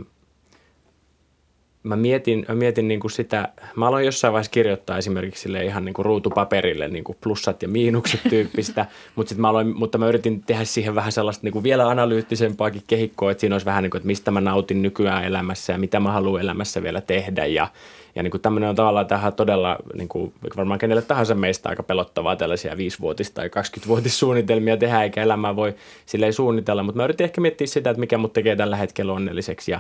mä 1.84 1.96
mietin, 1.96 2.46
mä 2.48 2.56
mietin 2.56 2.88
niin 2.88 3.00
kuin 3.00 3.12
sitä, 3.12 3.50
mä 3.76 3.88
aloin 3.88 4.06
jossain 4.06 4.34
vaiheessa 4.34 4.52
kirjoittaa 4.52 4.98
esimerkiksi 4.98 5.42
sille 5.42 5.66
ihan 5.66 5.86
niin 5.86 5.94
kuin 5.94 6.06
ruutupaperille 6.06 6.88
niin 6.88 7.04
kuin 7.04 7.18
plussat 7.24 7.62
ja 7.62 7.68
miinukset 7.68 8.22
tyyppistä, 8.30 8.86
mutta, 9.16 9.30
sit 9.30 9.38
mä 9.38 9.50
aloin, 9.50 9.78
mutta 9.78 9.98
mä 9.98 10.08
yritin 10.08 10.44
tehdä 10.44 10.64
siihen 10.64 10.96
vähän 10.96 11.12
sellaista 11.12 11.46
niin 11.46 11.52
kuin 11.54 11.64
vielä 11.64 11.90
analyyttisempaakin 11.90 12.84
kehikkoa, 12.88 13.32
että 13.32 13.42
siinä 13.42 13.56
olisi 13.56 13.66
vähän 13.66 13.84
niin 13.84 13.92
kuin, 13.92 14.00
että 14.00 14.08
mistä 14.08 14.32
mä 14.32 14.42
nautin 14.42 14.82
nykyään 14.82 15.24
elämässä 15.24 15.74
ja 15.74 15.80
mitä 15.80 16.00
mä 16.00 16.12
haluan 16.12 16.42
elämässä 16.42 16.84
vielä 16.84 17.02
tehdä 17.02 17.46
ja, 17.46 17.68
ja 18.16 18.24
niin 18.24 18.32
kuin 18.32 18.42
tämmöinen 18.42 18.70
on 18.70 18.76
tavallaan 18.76 19.08
tähän 19.08 19.34
todella, 19.34 19.78
niin 19.94 20.08
kuin 20.08 20.34
varmaan 20.58 20.80
kenelle 20.80 21.02
tahansa 21.02 21.36
meistä 21.36 21.70
aika 21.70 21.84
pelottavaa 21.84 22.36
tällaisia 22.36 22.74
5-vuotis- 22.74 23.32
tai 23.34 23.48
20-vuotissuunnitelmia 23.48 24.78
tehdä, 24.78 25.04
eikä 25.04 25.24
elämää 25.24 25.56
voi 25.56 25.76
silleen 26.06 26.34
suunnitella, 26.34 26.84
mutta 26.84 26.98
mä 26.98 27.04
yritin 27.04 27.24
ehkä 27.24 27.42
miettiä 27.42 27.68
sitä, 27.68 27.90
että 27.90 28.00
mikä 28.00 28.18
mut 28.18 28.34
tekee 28.34 28.56
tällä 28.56 28.76
hetkellä 28.76 29.14
onnelliseksi 29.14 29.72
ja 29.72 29.80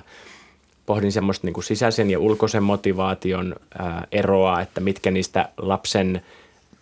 pohdin 0.91 1.11
semmoista 1.11 1.47
niin 1.47 1.53
kuin 1.53 1.63
sisäisen 1.63 2.11
ja 2.11 2.19
ulkoisen 2.19 2.63
motivaation 2.63 3.55
ää, 3.79 4.07
eroa, 4.11 4.61
että 4.61 4.81
mitkä 4.81 5.11
niistä 5.11 5.49
lapsen 5.57 6.21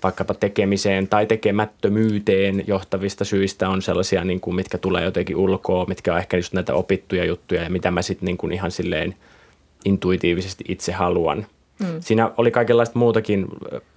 vaikkapa 0.03 0.33
tekemiseen 0.33 1.07
tai 1.07 1.25
tekemättömyyteen 1.25 2.63
johtavista 2.67 3.25
syistä 3.25 3.69
on 3.69 3.81
sellaisia, 3.81 4.23
niin 4.23 4.39
kuin, 4.39 4.55
mitkä 4.55 4.77
tulee 4.77 5.03
jotenkin 5.03 5.35
ulkoa, 5.35 5.85
mitkä 5.85 6.13
on 6.13 6.19
ehkä 6.19 6.37
just 6.37 6.53
näitä 6.53 6.73
opittuja 6.73 7.25
juttuja 7.25 7.63
ja 7.63 7.69
mitä 7.69 7.91
mä 7.91 8.01
sitten 8.01 8.25
niin 8.25 8.37
kuin 8.37 8.53
ihan 8.53 8.71
silleen 8.71 9.15
intuitiivisesti 9.85 10.63
itse 10.67 10.91
haluan. 10.91 11.45
Mm. 11.79 11.87
Siinä 11.99 12.31
oli 12.37 12.51
kaikenlaista 12.51 12.99
muutakin. 12.99 13.45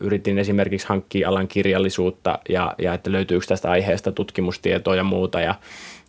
Yritin 0.00 0.38
esimerkiksi 0.38 0.88
hankkia 0.88 1.28
alan 1.28 1.48
kirjallisuutta 1.48 2.38
ja, 2.48 2.74
ja 2.78 2.94
että 2.94 3.12
löytyykö 3.12 3.46
tästä 3.46 3.70
aiheesta 3.70 4.12
tutkimustietoa 4.12 4.96
ja 4.96 5.04
muuta. 5.04 5.40
Ja 5.40 5.54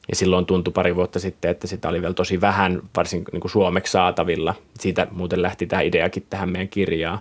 ja 0.09 0.15
silloin 0.15 0.45
tuntui 0.45 0.71
pari 0.71 0.95
vuotta 0.95 1.19
sitten, 1.19 1.51
että 1.51 1.67
sitä 1.67 1.89
oli 1.89 2.01
vielä 2.01 2.13
tosi 2.13 2.41
vähän, 2.41 2.81
varsin 2.97 3.23
niin 3.31 3.41
kuin 3.41 3.51
suomeksi 3.51 3.91
saatavilla. 3.91 4.53
Siitä 4.79 5.07
muuten 5.11 5.41
lähti 5.41 5.65
tämä 5.65 5.81
ideakin 5.81 6.25
tähän 6.29 6.49
meidän 6.49 6.69
kirjaan. 6.69 7.19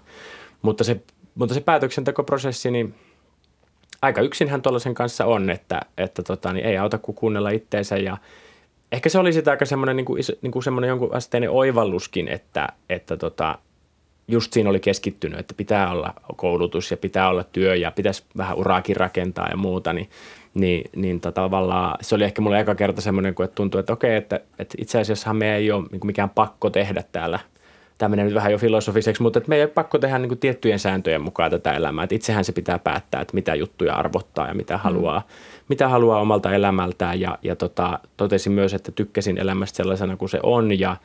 Mutta 0.62 0.85
se, 0.85 1.01
mutta 1.35 1.55
se 1.55 1.61
päätöksentekoprosessi, 1.61 2.71
niin 2.71 2.95
aika 4.03 4.21
yksinhän 4.21 4.62
tuollaisen 4.62 4.95
kanssa 4.95 5.25
on, 5.25 5.51
että, 5.51 5.81
että 5.99 6.23
tota, 6.23 6.53
niin 6.53 6.67
ei 6.67 6.79
auta 6.79 6.99
kuin 6.99 7.15
kuunnella 7.15 7.51
itteensä 7.51 7.97
ja 7.97 8.17
ehkä 8.93 9.09
se 9.09 9.19
oli 9.19 9.33
sitä 9.33 9.51
aika 9.51 9.65
semmoinen, 9.65 9.97
niin 9.97 10.05
kuin, 10.05 10.23
niin 10.43 10.53
kuin 10.53 10.62
semmoinen 10.62 10.89
jonkun 10.89 11.15
asteinen 11.15 11.51
oivalluskin, 11.51 12.29
että, 12.29 12.69
että 12.89 13.17
tota, 13.17 13.59
just 14.29 14.53
siinä 14.53 14.71
oli 14.71 14.81
keskittynyt, 14.81 15.39
että 15.39 15.55
pitää 15.55 15.91
olla 15.91 16.15
koulutus 16.37 16.91
ja 16.91 16.97
pitää 16.97 17.29
olla 17.29 17.45
työ 17.45 17.77
ja 17.77 17.91
pitäisi 17.91 18.25
vähän 18.37 18.57
uraakin 18.57 18.97
rakentaa 18.97 19.49
ja 19.49 19.57
muuta, 19.57 19.93
niin 19.93 20.11
niin, 20.54 20.90
niin 20.97 21.21
tota, 21.21 21.32
tavallaan 21.40 21.99
se 22.00 22.14
oli 22.14 22.25
ehkä 22.25 22.42
mulle 22.42 22.61
eka 22.61 22.75
kerta 22.75 23.00
semmoinen, 23.00 23.35
että 23.44 23.54
tuntui, 23.54 23.80
että 23.80 23.92
okei, 23.92 24.16
että, 24.16 24.40
että 24.59 24.75
itse 24.78 25.00
asiassa 25.00 25.35
me 25.35 25.56
ei 25.56 25.71
ole 25.71 25.85
niin 25.92 26.06
mikään 26.06 26.30
pakko 26.30 26.71
tehdä 26.71 27.04
täällä 27.12 27.38
tämä 28.02 28.09
menee 28.09 28.25
nyt 28.25 28.35
vähän 28.35 28.52
jo 28.52 28.59
filosofiseksi, 28.59 29.23
mutta 29.23 29.38
että 29.38 29.49
me 29.49 29.56
ei 29.56 29.62
ole 29.62 29.71
pakko 29.71 29.99
tehdä 29.99 30.18
niin 30.18 30.28
kuin 30.28 30.38
tiettyjen 30.38 30.78
sääntöjen 30.78 31.23
mukaan 31.23 31.50
tätä 31.50 31.73
elämää. 31.73 32.04
Että 32.04 32.14
itsehän 32.14 32.44
se 32.44 32.52
pitää 32.52 32.78
päättää, 32.78 33.21
että 33.21 33.35
mitä 33.35 33.54
juttuja 33.54 33.94
arvottaa 33.94 34.49
ja 34.49 34.54
mitä 34.54 34.75
mm. 34.76 34.80
haluaa, 34.80 35.23
mitä 35.68 35.88
haluaa 35.88 36.21
omalta 36.21 36.52
elämältään. 36.52 37.21
Ja, 37.21 37.38
ja 37.42 37.56
tota, 37.56 37.99
totesin 38.16 38.52
myös, 38.52 38.75
että 38.75 38.92
tykkäsin 38.92 39.38
elämästä 39.38 39.76
sellaisena 39.76 40.16
kuin 40.16 40.28
se 40.28 40.40
on 40.42 40.78
ja, 40.78 40.97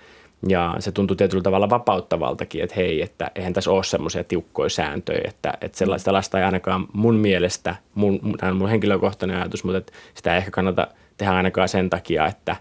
ja 0.47 0.75
se 0.79 0.91
tuntui 0.91 1.17
tietyllä 1.17 1.43
tavalla 1.43 1.69
vapauttavaltakin, 1.69 2.63
että 2.63 2.75
hei, 2.75 3.01
että 3.01 3.31
eihän 3.35 3.53
tässä 3.53 3.71
ole 3.71 3.83
semmoisia 3.83 4.23
tiukkoja 4.23 4.69
sääntöjä, 4.69 5.21
että, 5.25 5.53
että 5.61 5.77
sellaista 5.77 6.13
lasta 6.13 6.39
ei 6.39 6.43
ainakaan 6.43 6.87
mun 6.93 7.15
mielestä, 7.15 7.75
mun, 7.95 8.19
tämä 8.37 8.51
on 8.51 8.57
mun 8.57 8.69
henkilökohtainen 8.69 9.37
ajatus, 9.37 9.63
mutta 9.63 9.77
että 9.77 9.93
sitä 10.13 10.33
ei 10.33 10.37
ehkä 10.37 10.51
kannata 10.51 10.87
tehdä 11.17 11.33
ainakaan 11.33 11.69
sen 11.69 11.89
takia, 11.89 12.27
että, 12.27 12.55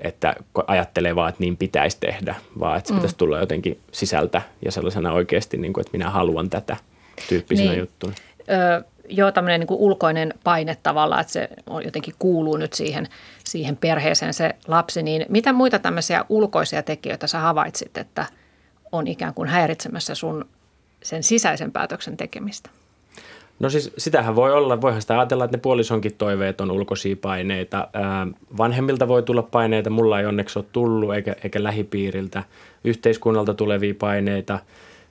että 0.00 0.34
ajattelee 0.66 1.16
vaan, 1.16 1.28
että 1.28 1.40
niin 1.40 1.56
pitäisi 1.56 1.96
tehdä, 2.00 2.34
vaan 2.60 2.78
että 2.78 2.88
se 2.88 2.94
mm. 2.94 2.98
pitäisi 2.98 3.16
tulla 3.16 3.38
jotenkin 3.38 3.78
sisältä 3.92 4.42
ja 4.64 4.72
sellaisena 4.72 5.12
oikeasti, 5.12 5.56
niin 5.56 5.72
kuin, 5.72 5.82
että 5.82 5.98
minä 5.98 6.10
haluan 6.10 6.50
tätä 6.50 6.76
tyyppisenä 7.28 7.70
niin. 7.70 7.80
juttuna. 7.80 8.12
Joo 9.10 9.32
tämmöinen 9.32 9.60
niin 9.60 9.68
kuin 9.68 9.80
ulkoinen 9.80 10.34
paine 10.44 10.76
tavallaan, 10.82 11.20
että 11.20 11.32
se 11.32 11.48
jotenkin 11.84 12.14
kuuluu 12.18 12.56
nyt 12.56 12.72
siihen, 12.72 13.08
siihen 13.44 13.76
perheeseen 13.76 14.34
se 14.34 14.54
lapsi, 14.68 15.02
niin 15.02 15.26
mitä 15.28 15.52
muita 15.52 15.78
tämmöisiä 15.78 16.24
ulkoisia 16.28 16.82
tekijöitä 16.82 17.26
sä 17.26 17.38
havaitsit, 17.38 17.96
että 17.98 18.26
on 18.92 19.06
ikään 19.06 19.34
kuin 19.34 19.48
häiritsemässä 19.48 20.14
sun 20.14 20.44
sen 21.02 21.22
sisäisen 21.22 21.72
päätöksen 21.72 22.16
tekemistä? 22.16 22.70
No 23.60 23.70
siis 23.70 23.92
sitähän 23.98 24.36
voi 24.36 24.52
olla, 24.52 24.80
voihan 24.80 25.00
sitä 25.00 25.18
ajatella, 25.18 25.44
että 25.44 25.56
ne 25.56 25.60
puolisonkin 25.60 26.14
toiveet 26.18 26.60
on 26.60 26.70
ulkoisia 26.70 27.16
paineita. 27.16 27.88
Vanhemmilta 28.58 29.08
voi 29.08 29.22
tulla 29.22 29.42
paineita, 29.42 29.90
mulla 29.90 30.20
ei 30.20 30.26
onneksi 30.26 30.58
ole 30.58 30.66
tullut, 30.72 31.14
eikä, 31.14 31.36
eikä 31.44 31.62
lähipiiriltä. 31.62 32.44
Yhteiskunnalta 32.84 33.54
tulevia 33.54 33.94
paineita. 33.98 34.58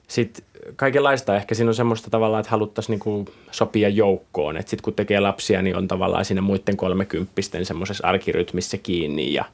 Sitten 0.10 0.46
kaikenlaista 0.76 1.36
ehkä 1.36 1.56
siinä 1.56 1.70
on 1.70 1.76
semmoista 1.76 2.10
tavalla, 2.10 2.40
että 2.40 2.52
haluttaisiin 2.52 2.94
niinku 2.94 3.26
sopia 3.52 3.90
joukkoon. 3.90 4.58
Että 4.58 4.70
sitten 4.70 4.84
kun 4.84 4.94
tekee 4.94 5.20
lapsia, 5.20 5.62
niin 5.62 5.76
on 5.76 5.88
tavallaan 5.88 6.26
siinä 6.26 6.42
muiden 6.42 6.78
kolmekymppisten 6.78 7.66
semmoisessa 7.66 8.08
arkirytmissä 8.08 8.78
kiinni 8.78 9.34
ja 9.34 9.46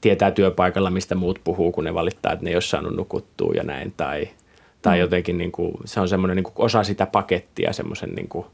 tietää 0.00 0.30
työpaikalla, 0.30 0.90
mistä 0.90 1.14
muut 1.14 1.40
puhuu, 1.44 1.72
kun 1.72 1.84
ne 1.84 1.94
valittaa, 1.94 2.32
että 2.32 2.44
ne 2.44 2.50
ei 2.50 2.56
ole 2.56 2.62
saanut 2.62 2.96
nukuttua 2.96 3.52
ja 3.54 3.62
näin. 3.62 3.94
Tai, 3.96 4.28
tai 4.82 4.96
mm. 4.96 5.00
jotenkin 5.00 5.38
niinku, 5.38 5.72
se 5.84 6.00
on 6.00 6.08
semmoinen 6.08 6.36
niinku 6.36 6.52
osa 6.56 6.84
sitä 6.84 7.06
pakettia, 7.06 7.72
semmoisen 7.72 8.10
niinku, 8.10 8.46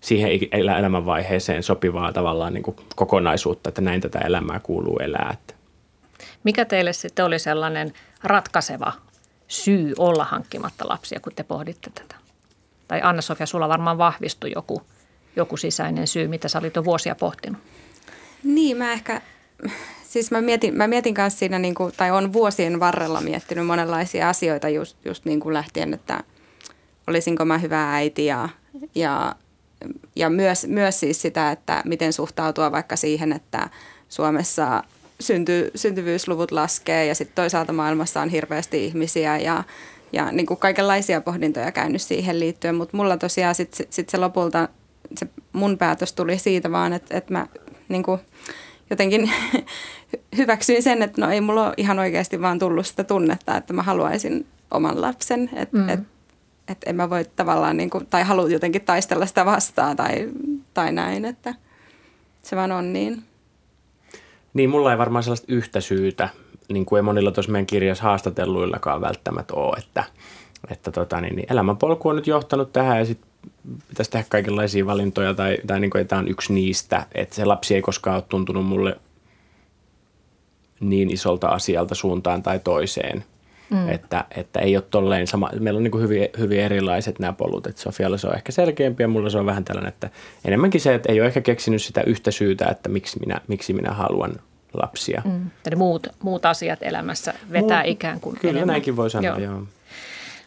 siihen 0.00 0.30
elämänvaiheeseen 0.52 1.62
sopivaa 1.62 2.12
tavallaan 2.12 2.54
niinku 2.54 2.76
kokonaisuutta, 2.96 3.68
että 3.68 3.80
näin 3.80 4.00
tätä 4.00 4.18
elämää 4.18 4.60
kuuluu 4.60 4.98
elää. 4.98 5.36
Mikä 6.44 6.64
teille 6.64 6.92
sitten 6.92 7.24
oli 7.24 7.38
sellainen 7.38 7.92
ratkaiseva 8.24 8.92
syy 9.52 9.94
olla 9.98 10.24
hankkimatta 10.24 10.88
lapsia, 10.88 11.20
kun 11.20 11.32
te 11.36 11.42
pohditte 11.42 11.90
tätä? 11.90 12.14
Tai 12.88 13.00
Anna-Sofia, 13.02 13.46
sulla 13.46 13.68
varmaan 13.68 13.98
vahvistui 13.98 14.52
joku, 14.54 14.82
joku 15.36 15.56
sisäinen 15.56 16.06
syy, 16.06 16.28
mitä 16.28 16.48
sä 16.48 16.58
olit 16.58 16.76
jo 16.76 16.84
vuosia 16.84 17.14
pohtinut. 17.14 17.62
Niin, 18.44 18.76
mä 18.76 18.92
ehkä, 18.92 19.20
siis 20.08 20.30
mä 20.30 20.40
mietin, 20.40 20.76
mä 20.76 20.86
mietin 20.86 21.14
kanssa 21.14 21.38
siinä, 21.38 21.58
niin 21.58 21.74
kuin, 21.74 21.92
tai 21.96 22.10
on 22.10 22.32
vuosien 22.32 22.80
varrella 22.80 23.20
miettinyt 23.20 23.66
monenlaisia 23.66 24.28
asioita 24.28 24.68
just, 24.68 24.96
just 25.04 25.24
niin 25.24 25.40
kuin 25.40 25.54
lähtien, 25.54 25.94
että 25.94 26.24
olisinko 27.06 27.44
mä 27.44 27.58
hyvä 27.58 27.94
äiti 27.94 28.26
ja, 28.26 28.48
ja, 28.94 29.36
ja 30.16 30.30
myös, 30.30 30.66
myös 30.66 31.00
siis 31.00 31.22
sitä, 31.22 31.50
että 31.50 31.82
miten 31.84 32.12
suhtautua 32.12 32.72
vaikka 32.72 32.96
siihen, 32.96 33.32
että 33.32 33.70
Suomessa 34.08 34.84
synty, 35.22 35.70
syntyvyysluvut 35.74 36.50
laskee 36.50 37.06
ja 37.06 37.14
sitten 37.14 37.34
toisaalta 37.34 37.72
maailmassa 37.72 38.20
on 38.20 38.28
hirveästi 38.28 38.84
ihmisiä 38.84 39.38
ja, 39.38 39.64
ja 40.12 40.32
niin 40.32 40.46
kuin 40.46 40.60
kaikenlaisia 40.60 41.20
pohdintoja 41.20 41.72
käynyt 41.72 42.02
siihen 42.02 42.40
liittyen. 42.40 42.74
Mutta 42.74 42.96
mulla 42.96 43.16
tosiaan 43.16 43.54
sitten 43.54 43.86
sit 43.90 44.08
se 44.08 44.18
lopulta, 44.18 44.68
se 45.16 45.26
mun 45.52 45.78
päätös 45.78 46.12
tuli 46.12 46.38
siitä 46.38 46.72
vaan, 46.72 46.92
että, 46.92 47.16
että 47.18 47.32
mä 47.32 47.46
niin 47.88 48.02
kuin 48.02 48.20
jotenkin 48.90 49.30
hyväksyin 50.36 50.82
sen, 50.82 51.02
että 51.02 51.20
no 51.20 51.30
ei 51.30 51.40
mulla 51.40 51.66
ole 51.66 51.74
ihan 51.76 51.98
oikeasti 51.98 52.40
vaan 52.40 52.58
tullut 52.58 52.86
sitä 52.86 53.04
tunnetta, 53.04 53.56
että 53.56 53.72
mä 53.72 53.82
haluaisin 53.82 54.46
oman 54.70 55.00
lapsen. 55.00 55.50
Että 55.54 55.78
mm. 55.78 55.88
et, 55.88 56.00
et 56.68 56.78
en 56.86 56.96
mä 56.96 57.10
voi 57.10 57.24
tavallaan, 57.36 57.76
niin 57.76 57.90
kuin, 57.90 58.06
tai 58.06 58.22
halua 58.22 58.48
jotenkin 58.48 58.82
taistella 58.82 59.26
sitä 59.26 59.44
vastaan 59.44 59.96
tai, 59.96 60.28
tai 60.74 60.92
näin, 60.92 61.24
että 61.24 61.54
se 62.42 62.56
vaan 62.56 62.72
on 62.72 62.92
niin. 62.92 63.24
Niin, 64.54 64.70
mulla 64.70 64.92
ei 64.92 64.98
varmaan 64.98 65.22
sellaista 65.22 65.52
yhtä 65.52 65.80
syytä, 65.80 66.28
niin 66.72 66.86
kuin 66.86 66.98
ei 66.98 67.02
monilla 67.02 67.32
tuossa 67.32 67.52
meidän 67.52 67.66
kirjassa 67.66 68.04
haastatelluillakaan 68.04 69.00
välttämättä 69.00 69.54
ole, 69.54 69.76
että, 69.78 70.04
että 70.70 70.90
tota, 70.90 71.20
niin, 71.20 71.36
niin 71.36 71.52
elämänpolku 71.52 72.08
on 72.08 72.16
nyt 72.16 72.26
johtanut 72.26 72.72
tähän 72.72 72.98
ja 72.98 73.04
sitten 73.04 73.30
pitäisi 73.88 74.10
tehdä 74.10 74.26
kaikenlaisia 74.28 74.86
valintoja 74.86 75.34
tai, 75.34 75.58
tai 75.66 75.80
niin 75.80 75.90
kuin, 75.90 76.08
tämä 76.08 76.18
on 76.18 76.28
yksi 76.28 76.52
niistä, 76.52 77.06
että 77.14 77.34
se 77.34 77.44
lapsi 77.44 77.74
ei 77.74 77.82
koskaan 77.82 78.16
ole 78.16 78.24
tuntunut 78.28 78.66
mulle 78.66 79.00
niin 80.80 81.10
isolta 81.10 81.48
asialta 81.48 81.94
suuntaan 81.94 82.42
tai 82.42 82.58
toiseen. 82.58 83.24
Mm. 83.72 83.88
Että, 83.88 84.24
että 84.36 84.60
ei 84.60 84.76
ole 84.76 84.84
tolleen 84.90 85.26
sama, 85.26 85.50
meillä 85.60 85.78
on 85.78 85.82
niin 85.82 85.90
kuin 85.90 86.02
hyvin, 86.02 86.28
hyvin 86.38 86.60
erilaiset 86.60 87.18
nämä 87.18 87.32
polut, 87.32 87.66
että 87.66 87.82
Sofialla 87.82 88.18
se 88.18 88.26
on 88.26 88.36
ehkä 88.36 88.52
selkeämpi 88.52 89.02
ja 89.02 89.08
mulla 89.08 89.30
se 89.30 89.38
on 89.38 89.46
vähän 89.46 89.64
tällainen, 89.64 89.88
että 89.88 90.10
enemmänkin 90.44 90.80
se, 90.80 90.94
että 90.94 91.12
ei 91.12 91.20
ole 91.20 91.26
ehkä 91.26 91.40
keksinyt 91.40 91.82
sitä 91.82 92.02
yhtä 92.06 92.30
syytä, 92.30 92.66
että 92.66 92.88
miksi 92.88 93.20
minä, 93.20 93.40
miksi 93.48 93.72
minä 93.72 93.90
haluan 93.90 94.32
lapsia. 94.74 95.22
Mm. 95.24 95.50
Eli 95.66 95.76
muut, 95.76 96.06
muut 96.22 96.46
asiat 96.46 96.78
elämässä 96.82 97.34
vetää 97.52 97.82
muut, 97.82 97.90
ikään 97.90 98.20
kuin 98.20 98.36
Kyllä 98.36 98.50
enemmän. 98.50 98.72
näinkin 98.72 98.96
voi 98.96 99.10
sanoa, 99.10 99.38
joo. 99.38 99.38
joo. 99.38 99.62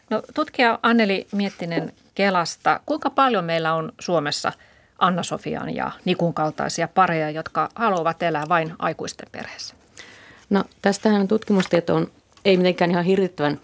No, 0.09 0.21
tutkija 0.33 0.79
Anneli 0.83 1.27
Miettinen 1.31 1.93
Kelasta, 2.15 2.79
kuinka 2.85 3.09
paljon 3.09 3.45
meillä 3.45 3.73
on 3.73 3.91
Suomessa 3.99 4.51
Anna-Sofian 4.99 5.75
ja 5.75 5.91
Nikun 6.05 6.33
kaltaisia 6.33 6.87
pareja, 6.87 7.29
jotka 7.29 7.69
haluavat 7.75 8.23
elää 8.23 8.43
vain 8.49 8.73
aikuisten 8.79 9.27
perheessä? 9.31 9.75
No 10.49 10.63
tästähän 10.81 11.27
tutkimustieto 11.27 11.95
on 11.95 12.07
ei 12.45 12.57
mitenkään 12.57 12.91
ihan 12.91 13.05
hirvittävän 13.05 13.59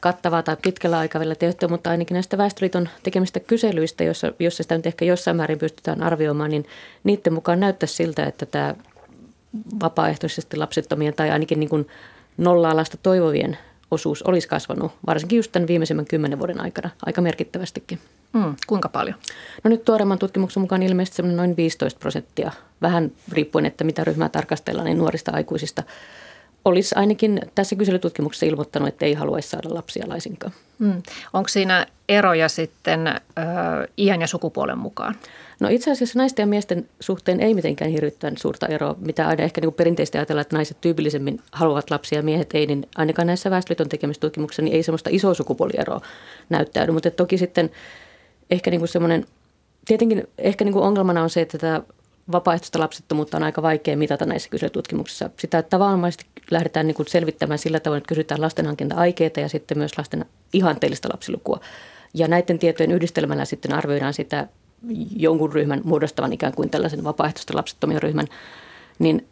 kattavaa 0.00 0.42
tai 0.42 0.56
pitkällä 0.62 0.98
aikavälillä 0.98 1.34
tehty, 1.34 1.68
mutta 1.68 1.90
ainakin 1.90 2.14
näistä 2.14 2.38
Väestöliiton 2.38 2.88
tekemistä 3.02 3.40
kyselyistä, 3.40 4.04
jossa, 4.04 4.32
jossa 4.38 4.62
sitä 4.62 4.76
nyt 4.76 4.86
ehkä 4.86 5.04
jossain 5.04 5.36
määrin 5.36 5.58
pystytään 5.58 6.02
arvioimaan, 6.02 6.50
niin 6.50 6.66
niiden 7.04 7.32
mukaan 7.32 7.60
näyttäisi 7.60 7.94
siltä, 7.94 8.24
että 8.24 8.46
tämä 8.46 8.74
vapaaehtoisesti 9.80 10.56
lapsettomien 10.56 11.14
tai 11.14 11.30
ainakin 11.30 11.60
niin 11.60 11.70
kuin 11.70 11.88
nolla-alasta 12.36 12.96
toivovien 13.02 13.58
osuus 13.90 14.22
olisi 14.22 14.48
kasvanut, 14.48 14.92
varsinkin 15.06 15.36
just 15.36 15.52
tämän 15.52 15.68
viimeisimmän 15.68 16.06
kymmenen 16.06 16.38
vuoden 16.38 16.60
aikana, 16.60 16.90
aika 17.06 17.20
merkittävästikin. 17.20 17.98
Mm, 18.32 18.54
kuinka 18.66 18.88
paljon? 18.88 19.16
No 19.64 19.68
nyt 19.68 19.84
tuoreemman 19.84 20.18
tutkimuksen 20.18 20.60
mukaan 20.60 20.82
ilmeisesti 20.82 21.22
noin 21.22 21.56
15 21.56 22.00
prosenttia, 22.00 22.52
vähän 22.82 23.12
riippuen, 23.32 23.66
että 23.66 23.84
mitä 23.84 24.04
ryhmää 24.04 24.28
tarkastellaan, 24.28 24.84
niin 24.84 24.98
nuorista 24.98 25.32
aikuisista 25.34 25.82
olisi 26.68 26.94
ainakin 26.98 27.40
tässä 27.54 27.76
kyselytutkimuksessa 27.76 28.46
ilmoittanut, 28.46 28.88
että 28.88 29.06
ei 29.06 29.14
haluaisi 29.14 29.48
saada 29.48 29.74
lapsia 29.74 30.08
laisinkaan. 30.08 30.52
Mm. 30.78 31.02
Onko 31.32 31.48
siinä 31.48 31.86
eroja 32.08 32.48
sitten 32.48 33.06
ö, 33.06 33.12
iän 33.98 34.20
ja 34.20 34.26
sukupuolen 34.26 34.78
mukaan? 34.78 35.14
No 35.60 35.68
itse 35.68 35.90
asiassa 35.90 36.18
naisten 36.18 36.42
ja 36.42 36.46
miesten 36.46 36.88
suhteen 37.00 37.40
ei 37.40 37.54
mitenkään 37.54 37.90
hirvittävän 37.90 38.36
suurta 38.36 38.66
eroa, 38.66 38.96
mitä 38.98 39.28
aina 39.28 39.42
ehkä 39.42 39.60
niin 39.60 39.74
perinteisesti 39.74 40.18
ajatellaan, 40.18 40.42
että 40.42 40.56
naiset 40.56 40.80
tyypillisemmin 40.80 41.40
haluavat 41.52 41.90
lapsia 41.90 42.18
ja 42.18 42.22
miehet 42.22 42.54
ei, 42.54 42.66
niin 42.66 42.88
ainakaan 42.96 43.26
näissä 43.26 43.50
Väestöliiton 43.50 43.88
tekemistutkimuksissa 43.88 44.62
niin 44.62 44.76
ei 44.76 44.82
semmoista 44.82 45.10
isoa 45.12 45.34
sukupuolieroa 45.34 46.00
näyttäydy. 46.48 46.92
Mutta 46.92 47.10
toki 47.10 47.38
sitten 47.38 47.70
ehkä 48.50 48.70
niin 48.70 48.88
semmoinen, 48.88 49.26
tietenkin 49.86 50.28
ehkä 50.38 50.64
niin 50.64 50.74
ongelmana 50.74 51.22
on 51.22 51.30
se, 51.30 51.40
että 51.40 51.58
tämä 51.58 51.82
vapaaehtoista 52.32 52.78
lapsettomuutta 52.78 53.36
on 53.36 53.42
aika 53.42 53.62
vaikea 53.62 53.96
mitata 53.96 54.26
näissä 54.26 54.48
kyselytutkimuksissa. 54.48 55.30
Sitä 55.38 55.62
tavallisesti 55.62 56.26
lähdetään 56.50 56.86
niin 56.86 56.94
kuin 56.94 57.06
selvittämään 57.06 57.58
sillä 57.58 57.80
tavoin, 57.80 57.98
että 57.98 58.08
kysytään 58.08 58.40
lastenhankinta-aikeita 58.40 59.40
ja 59.40 59.48
sitten 59.48 59.78
myös 59.78 59.98
lasten 59.98 60.24
ihanteellista 60.52 61.08
lapsilukua. 61.12 61.60
Ja 62.14 62.28
näiden 62.28 62.58
tietojen 62.58 62.92
yhdistelmällä 62.92 63.44
sitten 63.44 63.72
arvioidaan 63.72 64.14
sitä 64.14 64.48
jonkun 65.16 65.52
ryhmän 65.52 65.80
muodostavan 65.84 66.32
ikään 66.32 66.52
kuin 66.52 66.70
tällaisen 66.70 67.04
vapaaehtoista 67.04 67.56
lapsettomia 67.56 68.00
ryhmän. 68.00 68.26
Niin 68.98 69.26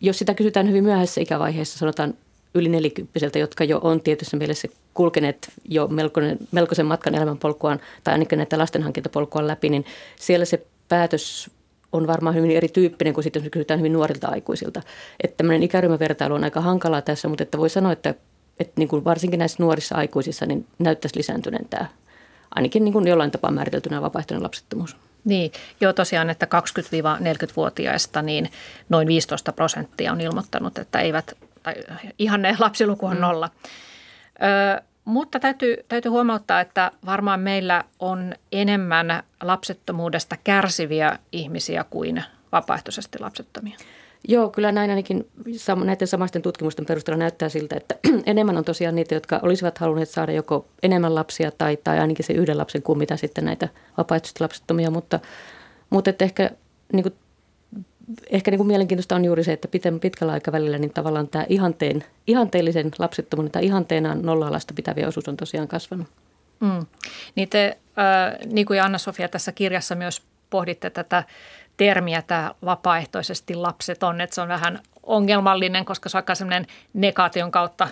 jos 0.00 0.18
sitä 0.18 0.34
kysytään 0.34 0.68
hyvin 0.68 0.84
myöhäisessä 0.84 1.20
ikävaiheessa, 1.20 1.78
sanotaan 1.78 2.14
yli 2.54 2.68
nelikymppiseltä, 2.68 3.38
jotka 3.38 3.64
jo 3.64 3.80
on 3.82 4.00
tietyssä 4.00 4.36
mielessä 4.36 4.68
kulkeneet 4.94 5.52
jo 5.64 5.88
melkoinen, 5.88 6.38
melkoisen 6.52 6.86
matkan 6.86 7.14
elämänpolkuaan 7.14 7.80
tai 8.04 8.12
ainakin 8.12 8.36
näitä 8.36 8.58
lastenhankintapolkuaan 8.58 9.46
läpi, 9.46 9.68
niin 9.68 9.84
siellä 10.16 10.44
se 10.44 10.66
päätös 10.88 11.50
on 11.92 12.06
varmaan 12.06 12.34
hyvin 12.34 12.50
erityyppinen 12.50 13.14
kuin 13.14 13.24
sitten, 13.24 13.42
jos 13.42 13.50
kysytään 13.50 13.80
hyvin 13.80 13.92
nuorilta 13.92 14.28
aikuisilta. 14.28 14.82
Että 15.22 15.36
tämmöinen 15.36 15.62
ikäryhmävertailu 15.62 16.34
on 16.34 16.44
aika 16.44 16.60
hankalaa 16.60 17.02
tässä, 17.02 17.28
mutta 17.28 17.42
että 17.42 17.58
voi 17.58 17.70
sanoa, 17.70 17.92
että, 17.92 18.14
että 18.60 18.72
niin 18.76 18.88
kuin 18.88 19.04
varsinkin 19.04 19.38
näissä 19.38 19.62
nuorissa 19.62 19.94
aikuisissa 19.94 20.46
niin 20.46 20.66
näyttäisi 20.78 21.18
lisääntyneen 21.18 21.66
tämä 21.70 21.86
ainakin 22.54 22.84
niin 22.84 22.92
kuin 22.92 23.08
jollain 23.08 23.30
tapaa 23.30 23.50
määriteltynä 23.50 24.02
vapaaehtoinen 24.02 24.42
lapsettomuus. 24.42 24.96
Niin, 25.24 25.52
joo 25.80 25.92
tosiaan, 25.92 26.30
että 26.30 26.46
20-40-vuotiaista 26.46 28.22
niin 28.22 28.50
noin 28.88 29.08
15 29.08 29.52
prosenttia 29.52 30.12
on 30.12 30.20
ilmoittanut, 30.20 30.78
että 30.78 31.00
eivät, 31.00 31.36
tai 31.62 31.74
ihan 32.18 32.42
ne 32.42 32.56
lapsiluku 32.58 33.06
on 33.06 33.16
mm. 33.16 33.20
nolla. 33.20 33.50
Mutta 35.04 35.40
täytyy, 35.40 35.76
täytyy 35.88 36.10
huomauttaa, 36.10 36.60
että 36.60 36.90
varmaan 37.06 37.40
meillä 37.40 37.84
on 37.98 38.34
enemmän 38.52 39.22
lapsettomuudesta 39.42 40.36
kärsiviä 40.44 41.18
ihmisiä 41.32 41.84
kuin 41.90 42.24
vapaaehtoisesti 42.52 43.18
lapsettomia. 43.18 43.76
Joo, 44.28 44.50
kyllä 44.50 44.72
näin 44.72 44.90
ainakin 44.90 45.28
näiden 45.84 46.08
samaisten 46.08 46.42
tutkimusten 46.42 46.86
perusteella 46.86 47.18
näyttää 47.18 47.48
siltä, 47.48 47.76
että 47.76 47.94
enemmän 48.26 48.56
on 48.56 48.64
tosiaan 48.64 48.94
niitä, 48.94 49.14
jotka 49.14 49.40
olisivat 49.42 49.78
halunneet 49.78 50.08
saada 50.08 50.32
joko 50.32 50.66
enemmän 50.82 51.14
lapsia 51.14 51.50
tai, 51.50 51.78
tai 51.84 51.98
ainakin 51.98 52.26
se 52.26 52.32
yhden 52.32 52.58
lapsen 52.58 52.82
kuin 52.82 52.98
mitä 52.98 53.16
sitten 53.16 53.44
näitä 53.44 53.68
vapaaehtoisesti 53.98 54.40
lapsettomia, 54.40 54.90
mutta, 54.90 55.20
mutta 55.90 56.10
ehkä 56.20 56.50
niin 56.92 57.02
kuin 57.02 57.14
ehkä 58.30 58.50
niin 58.50 58.58
kuin 58.58 58.66
mielenkiintoista 58.66 59.14
on 59.14 59.24
juuri 59.24 59.44
se, 59.44 59.52
että 59.52 59.68
pitkällä 60.00 60.32
aikavälillä 60.32 60.78
niin 60.78 60.92
tavallaan 60.92 61.28
tämä 61.28 61.46
ihanteen, 61.48 62.04
ihanteellisen 62.26 62.90
lapsettomuuden 62.98 63.52
tai 63.52 63.64
ihanteena 63.64 64.14
nolla-alasta 64.14 64.74
pitäviä 64.74 65.08
osuus 65.08 65.28
on 65.28 65.36
tosiaan 65.36 65.68
kasvanut. 65.68 66.06
Mm. 66.60 66.86
Niin 67.34 67.48
te, 67.48 67.78
äh, 67.98 68.46
niin 68.52 68.66
kuin 68.66 68.82
Anna-Sofia 68.82 69.28
tässä 69.28 69.52
kirjassa 69.52 69.94
myös 69.94 70.22
pohditte 70.50 70.90
tätä 70.90 71.24
termiä, 71.76 72.22
tämä 72.22 72.54
vapaaehtoisesti 72.64 73.54
lapset 73.54 74.02
on, 74.02 74.20
että 74.20 74.34
se 74.34 74.40
on 74.40 74.48
vähän 74.48 74.80
ongelmallinen, 75.02 75.84
koska 75.84 76.08
se 76.08 76.16
on 76.16 76.18
aika 76.18 76.34
semmoinen 76.34 76.66
negaation 76.94 77.50
kautta 77.50 77.88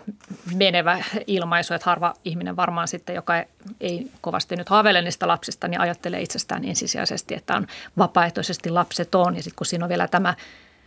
menevä 0.54 1.04
ilmaisu, 1.26 1.74
että 1.74 1.90
harva 1.90 2.14
ihminen 2.24 2.56
varmaan 2.56 2.88
sitten, 2.88 3.14
joka 3.14 3.34
ei 3.80 4.10
kovasti 4.20 4.56
nyt 4.56 4.68
haaveile 4.68 5.02
niistä 5.02 5.28
lapsista, 5.28 5.68
niin 5.68 5.80
ajattelee 5.80 6.20
itsestään 6.22 6.64
ensisijaisesti, 6.64 7.34
että 7.34 7.56
on 7.56 7.66
vapaaehtoisesti 7.98 8.70
lapseton 8.70 9.36
ja 9.36 9.42
sitten 9.42 9.56
kun 9.56 9.66
siinä 9.66 9.84
on 9.84 9.88
vielä 9.88 10.08
tämä 10.08 10.34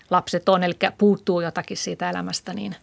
lapseton, 0.10 0.64
eli 0.64 0.74
puuttuu 0.98 1.42
jotakin 1.42 1.78
siitä 1.78 2.10
elämästä, 2.10 2.54
niin 2.54 2.76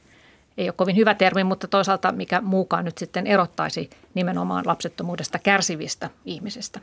ei 0.58 0.68
ole 0.68 0.74
kovin 0.76 0.96
hyvä 0.96 1.14
termi, 1.14 1.44
mutta 1.44 1.68
toisaalta 1.68 2.12
mikä 2.12 2.40
muukaan 2.40 2.84
nyt 2.84 2.98
sitten 2.98 3.26
erottaisi 3.26 3.90
nimenomaan 4.14 4.66
lapsettomuudesta 4.66 5.38
kärsivistä 5.38 6.10
ihmisistä. 6.24 6.80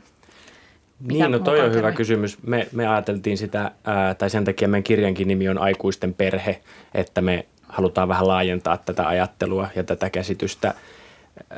Niin, 1.00 1.30
no 1.30 1.38
toi 1.38 1.60
on 1.60 1.74
hyvä 1.74 1.92
kysymys. 1.92 2.42
Me, 2.42 2.68
me 2.72 2.86
ajateltiin 2.86 3.38
sitä, 3.38 3.70
ää, 3.84 4.14
tai 4.14 4.30
sen 4.30 4.44
takia 4.44 4.68
meidän 4.68 4.84
kirjankin 4.84 5.28
nimi 5.28 5.48
on 5.48 5.58
Aikuisten 5.58 6.14
perhe, 6.14 6.60
että 6.94 7.20
me 7.20 7.46
halutaan 7.68 8.08
vähän 8.08 8.28
laajentaa 8.28 8.76
tätä 8.76 9.08
ajattelua 9.08 9.68
ja 9.76 9.84
tätä 9.84 10.10
käsitystä. 10.10 10.74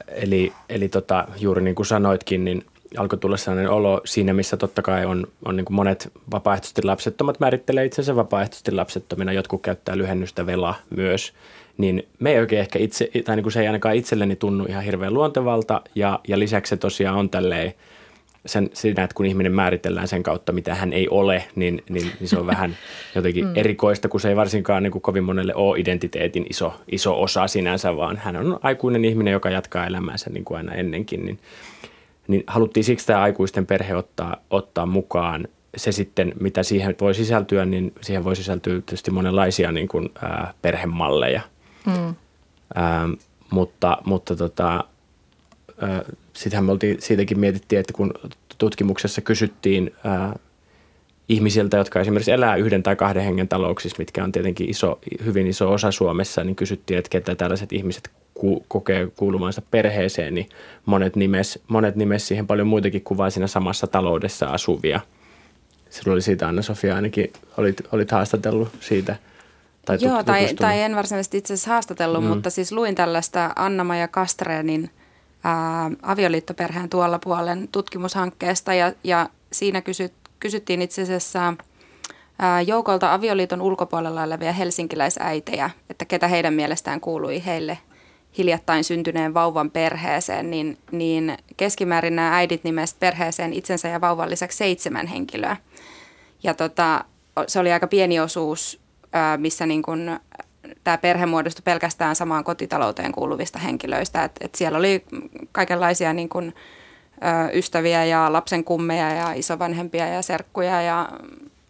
Eli, 0.08 0.52
eli 0.68 0.88
tota, 0.88 1.28
juuri 1.38 1.62
niin 1.62 1.74
kuin 1.74 1.86
sanoitkin, 1.86 2.44
niin 2.44 2.64
alkoi 2.96 3.18
tulla 3.18 3.36
sellainen 3.36 3.70
olo 3.70 4.00
siinä, 4.04 4.32
missä 4.32 4.56
totta 4.56 4.82
kai 4.82 5.04
on, 5.04 5.26
on 5.44 5.56
niin 5.56 5.64
kuin 5.64 5.74
monet 5.74 6.12
vapaaehtoisesti 6.32 6.82
lapsettomat 6.82 7.40
määrittelee 7.40 7.84
itsensä 7.84 8.16
vapaaehtoisesti 8.16 8.72
lapsettomina, 8.72 9.32
jotkut 9.32 9.62
käyttää 9.62 9.98
lyhennystä 9.98 10.46
vela 10.46 10.74
myös, 10.96 11.32
niin 11.78 12.08
me 12.18 12.32
ei 12.32 12.38
oikein 12.38 12.60
ehkä 12.60 12.78
itse, 12.78 13.10
tai 13.24 13.36
niin 13.36 13.44
kuin 13.44 13.52
se 13.52 13.60
ei 13.60 13.66
ainakaan 13.66 13.94
itselleni 13.94 14.36
tunnu 14.36 14.64
ihan 14.64 14.84
hirveän 14.84 15.14
luontevalta, 15.14 15.80
ja, 15.94 16.20
ja 16.28 16.38
lisäksi 16.38 16.70
se 16.70 16.76
tosiaan 16.76 17.16
on 17.16 17.30
tälleen, 17.30 17.74
sen, 18.46 18.70
siinä, 18.72 19.04
että 19.04 19.14
kun 19.14 19.26
ihminen 19.26 19.52
määritellään 19.52 20.08
sen 20.08 20.22
kautta, 20.22 20.52
mitä 20.52 20.74
hän 20.74 20.92
ei 20.92 21.08
ole, 21.08 21.44
niin, 21.54 21.82
niin, 21.88 22.10
niin 22.20 22.28
se 22.28 22.38
on 22.38 22.46
vähän 22.46 22.76
jotenkin 23.14 23.44
mm. 23.44 23.52
erikoista, 23.54 24.08
kun 24.08 24.20
se 24.20 24.28
ei 24.28 24.36
varsinkaan 24.36 24.82
niin 24.82 24.90
kuin 24.90 25.02
kovin 25.02 25.24
monelle 25.24 25.54
ole 25.54 25.80
identiteetin 25.80 26.46
iso, 26.50 26.74
iso 26.92 27.22
osa 27.22 27.46
sinänsä, 27.46 27.96
vaan 27.96 28.16
hän 28.16 28.36
on 28.36 28.58
aikuinen 28.62 29.04
ihminen, 29.04 29.32
joka 29.32 29.50
jatkaa 29.50 29.86
elämäänsä 29.86 30.30
niin 30.30 30.44
kuin 30.44 30.58
aina 30.58 30.74
ennenkin. 30.74 31.24
Niin, 31.24 31.38
niin 32.28 32.44
haluttiin 32.46 32.84
siksi 32.84 33.06
tämä 33.06 33.22
aikuisten 33.22 33.66
perhe 33.66 33.96
ottaa, 33.96 34.36
ottaa 34.50 34.86
mukaan. 34.86 35.48
Se 35.76 35.92
sitten, 35.92 36.32
mitä 36.40 36.62
siihen 36.62 36.96
voi 37.00 37.14
sisältyä, 37.14 37.64
niin 37.64 37.92
siihen 38.00 38.24
voi 38.24 38.36
sisältyä 38.36 38.72
tietysti 38.72 39.10
monenlaisia 39.10 39.72
niin 39.72 39.88
kuin, 39.88 40.08
ää, 40.22 40.54
perhemalleja. 40.62 41.40
Mm. 41.86 42.14
Ää, 42.74 43.08
mutta 43.50 43.98
mutta 44.04 44.36
tota, 44.36 44.84
sittenhän 46.32 46.64
me 46.64 46.72
oltiin, 46.72 46.96
siitäkin 47.00 47.40
mietittiin, 47.40 47.80
että 47.80 47.92
kun 47.92 48.14
tutkimuksessa 48.58 49.20
kysyttiin 49.20 49.94
ää, 50.04 50.38
ihmisiltä, 51.28 51.76
jotka 51.76 52.00
esimerkiksi 52.00 52.32
elää 52.32 52.56
yhden 52.56 52.82
tai 52.82 52.96
kahden 52.96 53.24
hengen 53.24 53.48
talouksissa, 53.48 53.96
mitkä 53.98 54.24
on 54.24 54.32
tietenkin 54.32 54.70
iso, 54.70 54.98
hyvin 55.24 55.46
iso 55.46 55.72
osa 55.72 55.90
Suomessa, 55.90 56.44
niin 56.44 56.56
kysyttiin, 56.56 56.98
että 56.98 57.10
ketä 57.10 57.34
tällaiset 57.34 57.72
ihmiset 57.72 58.10
ku, 58.34 58.64
kokee 58.68 59.08
kuuluvansa 59.16 59.62
perheeseen, 59.70 60.34
niin 60.34 60.48
monet 60.86 61.16
nimes, 61.16 61.58
monet 61.68 61.96
nimes 61.96 62.28
siihen 62.28 62.46
paljon 62.46 62.66
muitakin 62.66 63.02
kuin 63.02 63.18
vain 63.18 63.32
siinä 63.32 63.46
samassa 63.46 63.86
taloudessa 63.86 64.46
asuvia. 64.46 65.00
Sinulla 65.90 66.14
oli 66.14 66.22
siitä, 66.22 66.48
Anna-Sofia, 66.48 66.96
ainakin 66.96 67.32
olit, 67.56 67.80
olit 67.92 68.10
haastatellut 68.10 68.68
siitä– 68.80 69.16
tai 69.84 69.98
Joo, 70.00 70.22
tai, 70.22 70.54
tai 70.54 70.80
en 70.80 70.96
varsinaisesti 70.96 71.38
itse 71.38 71.54
asiassa 71.54 71.70
haastatellut, 71.70 72.22
mm. 72.22 72.28
mutta 72.28 72.50
siis 72.50 72.72
luin 72.72 72.94
tällaista 72.94 73.52
Anna-Maja 73.56 74.08
Kastreenin 74.08 74.90
avioliittoperheen 76.02 76.88
tuolla 76.88 77.18
puolen 77.18 77.68
tutkimushankkeesta 77.72 78.74
ja, 78.74 78.92
ja 79.04 79.28
siinä 79.52 79.80
kysyt, 79.80 80.12
kysyttiin 80.40 80.82
itse 80.82 81.02
asiassa 81.02 81.54
ää, 82.38 82.60
joukolta 82.60 83.14
avioliiton 83.14 83.62
ulkopuolella 83.62 84.22
olevia 84.22 84.52
helsinkiläisäitejä, 84.52 85.70
että 85.90 86.04
ketä 86.04 86.28
heidän 86.28 86.54
mielestään 86.54 87.00
kuului 87.00 87.44
heille 87.46 87.78
hiljattain 88.38 88.84
syntyneen 88.84 89.34
vauvan 89.34 89.70
perheeseen, 89.70 90.50
niin, 90.50 90.78
niin 90.90 91.38
keskimäärin 91.56 92.16
nämä 92.16 92.36
äidit 92.36 92.64
nimesivät 92.64 93.00
perheeseen 93.00 93.52
itsensä 93.52 93.88
ja 93.88 94.00
vauvan 94.00 94.30
lisäksi 94.30 94.58
seitsemän 94.58 95.06
henkilöä. 95.06 95.56
Ja 96.42 96.54
tota, 96.54 97.04
se 97.46 97.58
oli 97.58 97.72
aika 97.72 97.86
pieni 97.86 98.20
osuus, 98.20 98.80
missä 99.36 99.66
niin 99.66 99.82
kun 99.82 100.20
tämä 100.84 100.98
perhe 100.98 101.26
muodostui 101.26 101.62
pelkästään 101.64 102.16
samaan 102.16 102.44
kotitalouteen 102.44 103.12
kuuluvista 103.12 103.58
henkilöistä. 103.58 104.24
Et, 104.24 104.32
et 104.40 104.54
siellä 104.54 104.78
oli 104.78 105.04
kaikenlaisia 105.52 106.12
niin 106.12 106.28
kun, 106.28 106.52
ystäviä 107.52 108.04
ja 108.04 108.32
lapsen 108.32 108.64
kummeja 108.64 109.14
ja 109.14 109.32
isovanhempia 109.32 110.06
ja 110.06 110.22
serkkuja 110.22 110.82
ja 110.82 111.08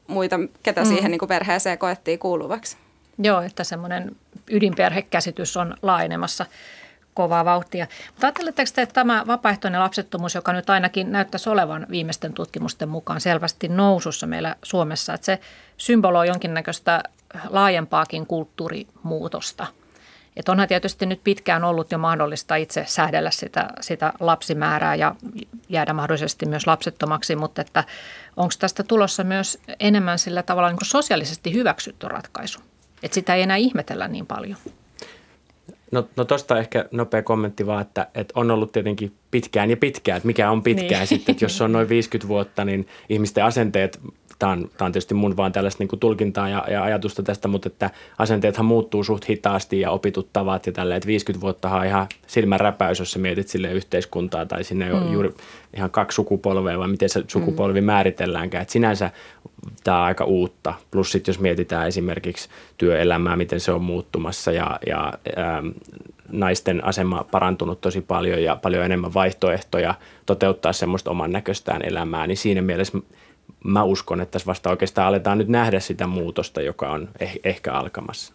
muita, 0.06 0.36
ketä 0.62 0.80
mm. 0.80 0.86
siihen 0.86 1.10
niin 1.10 1.18
kuin 1.18 1.28
perheeseen 1.28 1.78
koettiin 1.78 2.18
kuuluvaksi. 2.18 2.76
Joo, 3.18 3.40
että 3.40 3.64
semmoinen 3.64 4.16
ydinperhekäsitys 4.50 5.56
on 5.56 5.74
laajenemassa 5.82 6.46
kovaa 7.14 7.44
vauhtia. 7.44 7.86
Mutta 8.06 8.26
ajatteletteko 8.26 8.70
te, 8.74 8.82
että 8.82 8.92
tämä 8.92 9.24
vapaaehtoinen 9.26 9.80
lapsettomuus, 9.80 10.34
joka 10.34 10.52
nyt 10.52 10.70
ainakin 10.70 11.12
näyttäisi 11.12 11.48
olevan 11.50 11.86
viimeisten 11.90 12.32
tutkimusten 12.32 12.88
mukaan 12.88 13.20
selvästi 13.20 13.68
nousussa 13.68 14.26
meillä 14.26 14.56
Suomessa, 14.62 15.14
että 15.14 15.24
se 15.24 15.40
symboloi 15.76 16.28
jonkinnäköistä 16.28 17.02
laajempaakin 17.48 18.26
kulttuurimuutosta. 18.26 19.66
Että 20.36 20.52
onhan 20.52 20.68
tietysti 20.68 21.06
nyt 21.06 21.20
pitkään 21.24 21.64
ollut 21.64 21.92
jo 21.92 21.98
mahdollista 21.98 22.56
itse 22.56 22.84
säädellä 22.86 23.30
sitä, 23.30 23.68
sitä 23.80 24.12
lapsimäärää 24.20 24.94
ja 24.94 25.14
jäädä 25.68 25.92
mahdollisesti 25.92 26.46
myös 26.46 26.66
lapsettomaksi, 26.66 27.36
mutta 27.36 27.60
että 27.62 27.84
onko 28.36 28.54
tästä 28.58 28.82
tulossa 28.82 29.24
myös 29.24 29.58
enemmän 29.80 30.18
sillä 30.18 30.42
tavalla 30.42 30.68
niin 30.68 30.78
kuin 30.78 30.86
sosiaalisesti 30.86 31.52
hyväksytty 31.52 32.08
ratkaisu? 32.08 32.58
Että 33.02 33.14
sitä 33.14 33.34
ei 33.34 33.42
enää 33.42 33.56
ihmetellä 33.56 34.08
niin 34.08 34.26
paljon. 34.26 34.56
No, 35.92 36.08
no 36.16 36.24
tuosta 36.24 36.58
ehkä 36.58 36.84
nopea 36.90 37.22
kommentti 37.22 37.66
vaan, 37.66 37.82
että, 37.82 38.06
että 38.14 38.32
on 38.36 38.50
ollut 38.50 38.72
tietenkin 38.72 39.14
pitkään 39.30 39.70
ja 39.70 39.76
pitkään, 39.76 40.16
että 40.16 40.26
mikä 40.26 40.50
on 40.50 40.62
pitkään 40.62 41.00
niin. 41.00 41.06
sitten, 41.06 41.32
että 41.32 41.44
jos 41.44 41.58
se 41.58 41.64
on 41.64 41.72
noin 41.72 41.88
50 41.88 42.28
vuotta, 42.28 42.64
niin 42.64 42.88
ihmisten 43.08 43.44
asenteet 43.44 44.00
tämä 44.40 44.52
on, 44.52 44.70
tämä 44.76 44.86
on 44.86 44.92
tietysti 44.92 45.14
mun 45.14 45.36
vaan 45.36 45.52
tällaista 45.52 45.84
niin 45.84 46.00
tulkintaa 46.00 46.48
ja, 46.48 46.64
ja, 46.70 46.82
ajatusta 46.82 47.22
tästä, 47.22 47.48
mutta 47.48 47.68
että 47.68 47.90
asenteethan 48.18 48.66
muuttuu 48.66 49.04
suht 49.04 49.28
hitaasti 49.28 49.80
ja 49.80 49.90
opitut 49.90 50.28
tavat 50.32 50.66
ja 50.66 50.72
tälleen, 50.72 50.96
että 50.96 51.06
50 51.06 51.40
vuotta 51.40 51.70
on 51.70 51.86
ihan 51.86 52.06
silmän 52.26 52.60
räpäys, 52.60 52.98
jos 52.98 53.12
sä 53.12 53.18
mietit 53.18 53.48
sille 53.48 53.72
yhteiskuntaa 53.72 54.46
tai 54.46 54.64
sinne 54.64 54.92
mm. 54.92 55.12
juuri 55.12 55.30
ihan 55.76 55.90
kaksi 55.90 56.14
sukupolvea 56.14 56.78
vai 56.78 56.88
miten 56.88 57.08
se 57.08 57.24
sukupolvi 57.28 57.80
mm. 57.80 57.84
määritelläänkään. 57.84 58.62
Että 58.62 58.72
sinänsä 58.72 59.10
tämä 59.84 59.98
on 59.98 60.04
aika 60.04 60.24
uutta. 60.24 60.74
Plus 60.90 61.12
sitten 61.12 61.32
jos 61.32 61.40
mietitään 61.40 61.88
esimerkiksi 61.88 62.48
työelämää, 62.78 63.36
miten 63.36 63.60
se 63.60 63.72
on 63.72 63.82
muuttumassa 63.82 64.52
ja, 64.52 64.78
ja 64.86 65.12
ähm, 65.38 65.68
naisten 66.32 66.84
asema 66.84 67.24
parantunut 67.30 67.80
tosi 67.80 68.00
paljon 68.00 68.42
ja 68.42 68.56
paljon 68.56 68.84
enemmän 68.84 69.14
vaihtoehtoja 69.14 69.94
toteuttaa 70.26 70.72
semmoista 70.72 71.10
oman 71.10 71.32
näköistään 71.32 71.82
elämää, 71.84 72.26
niin 72.26 72.36
siinä 72.36 72.62
mielessä 72.62 72.98
mä 73.64 73.84
uskon, 73.84 74.20
että 74.20 74.32
tässä 74.32 74.46
vasta 74.46 74.70
oikeastaan 74.70 75.08
aletaan 75.08 75.38
nyt 75.38 75.48
nähdä 75.48 75.80
sitä 75.80 76.06
muutosta, 76.06 76.62
joka 76.62 76.90
on 76.90 77.08
eh- 77.24 77.40
ehkä 77.44 77.72
alkamassa. 77.72 78.32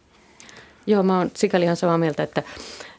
Joo, 0.88 1.04
mä 1.04 1.18
oon 1.18 1.32
sikäli 1.34 1.66
ihan 1.66 1.76
samaa 1.76 1.98
mieltä, 1.98 2.24
että, 2.24 2.44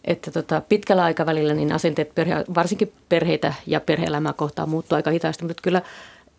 että 0.05 0.31
tota, 0.31 0.61
pitkällä 0.61 1.05
aikavälillä 1.05 1.55
niin 1.55 1.72
asenteet 1.72 2.14
perhe, 2.14 2.44
varsinkin 2.55 2.92
perheitä 3.09 3.55
ja 3.66 3.81
perhe-elämää 3.81 4.33
kohtaan 4.33 4.68
muuttuu 4.68 4.96
aika 4.96 5.11
hitaasti, 5.11 5.44
mutta 5.44 5.62
kyllä 5.62 5.83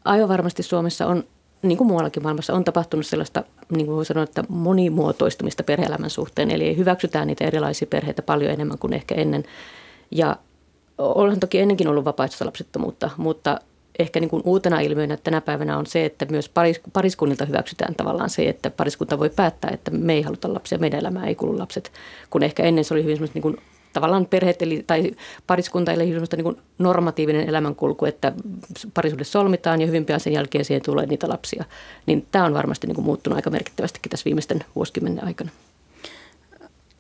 aivan 0.05 0.29
varmasti 0.29 0.63
Suomessa 0.63 1.07
on, 1.07 1.23
niin 1.61 1.77
kuin 1.77 1.87
muuallakin 1.87 2.23
maailmassa, 2.23 2.53
on 2.53 2.63
tapahtunut 2.63 3.05
sellaista, 3.05 3.43
niin 3.69 3.85
kuin 3.85 3.95
voi 3.95 4.05
sanoa, 4.05 4.23
että 4.23 4.43
monimuotoistumista 4.49 5.63
perhe-elämän 5.63 6.09
suhteen. 6.09 6.51
Eli 6.51 6.77
hyväksytään 6.77 7.27
niitä 7.27 7.45
erilaisia 7.45 7.87
perheitä 7.87 8.21
paljon 8.21 8.51
enemmän 8.51 8.77
kuin 8.77 8.93
ehkä 8.93 9.15
ennen. 9.15 9.43
Ja 10.11 10.35
olen 10.97 11.39
toki 11.39 11.59
ennenkin 11.59 11.87
ollut 11.87 12.05
vapaaehtoista 12.05 12.45
lapsettomuutta, 12.45 13.09
mutta 13.17 13.59
ehkä 13.99 14.19
niin 14.19 14.29
kuin 14.29 14.41
uutena 14.45 14.79
ilmiönä 14.79 15.17
tänä 15.17 15.41
päivänä 15.41 15.77
on 15.77 15.86
se, 15.86 16.05
että 16.05 16.25
myös 16.25 16.49
paris, 16.49 16.81
pariskunnilta 16.93 17.45
hyväksytään 17.45 17.95
tavallaan 17.95 18.29
se, 18.29 18.49
että 18.49 18.69
pariskunta 18.69 19.19
voi 19.19 19.29
päättää, 19.29 19.71
että 19.73 19.91
me 19.91 20.13
ei 20.13 20.21
haluta 20.21 20.53
lapsia, 20.53 20.77
meidän 20.77 20.99
elämään 20.99 21.27
ei 21.27 21.36
kuulu 21.36 21.60
lapset. 21.60 21.91
Kun 22.29 22.43
ehkä 22.43 22.63
ennen 22.63 22.83
se 22.83 22.93
oli 22.93 23.03
hyvin 23.03 23.29
niin 23.33 23.41
kuin 23.41 23.57
tavallaan 23.93 24.25
perheet 24.25 24.62
eli, 24.62 24.83
tai 24.88 25.12
pariskunta 25.47 25.91
eli 25.91 26.07
semmoista 26.07 26.36
niin 26.36 26.43
kuin 26.43 26.57
normatiivinen 26.79 27.49
elämänkulku, 27.49 28.05
että 28.05 28.33
parisuhde 28.93 29.23
solmitaan 29.23 29.81
ja 29.81 29.88
hyvin 29.88 30.05
pian 30.05 30.19
sen 30.19 30.33
jälkeen 30.33 30.65
siihen 30.65 30.81
tulee 30.81 31.05
niitä 31.05 31.29
lapsia. 31.29 31.65
Niin 32.05 32.27
tämä 32.31 32.45
on 32.45 32.53
varmasti 32.53 32.88
niin 32.88 32.95
kuin 32.95 33.05
muuttunut 33.05 33.36
aika 33.36 33.49
merkittävästikin 33.49 34.10
tässä 34.10 34.25
viimeisten 34.25 34.65
vuosikymmenen 34.75 35.23
aikana. 35.23 35.49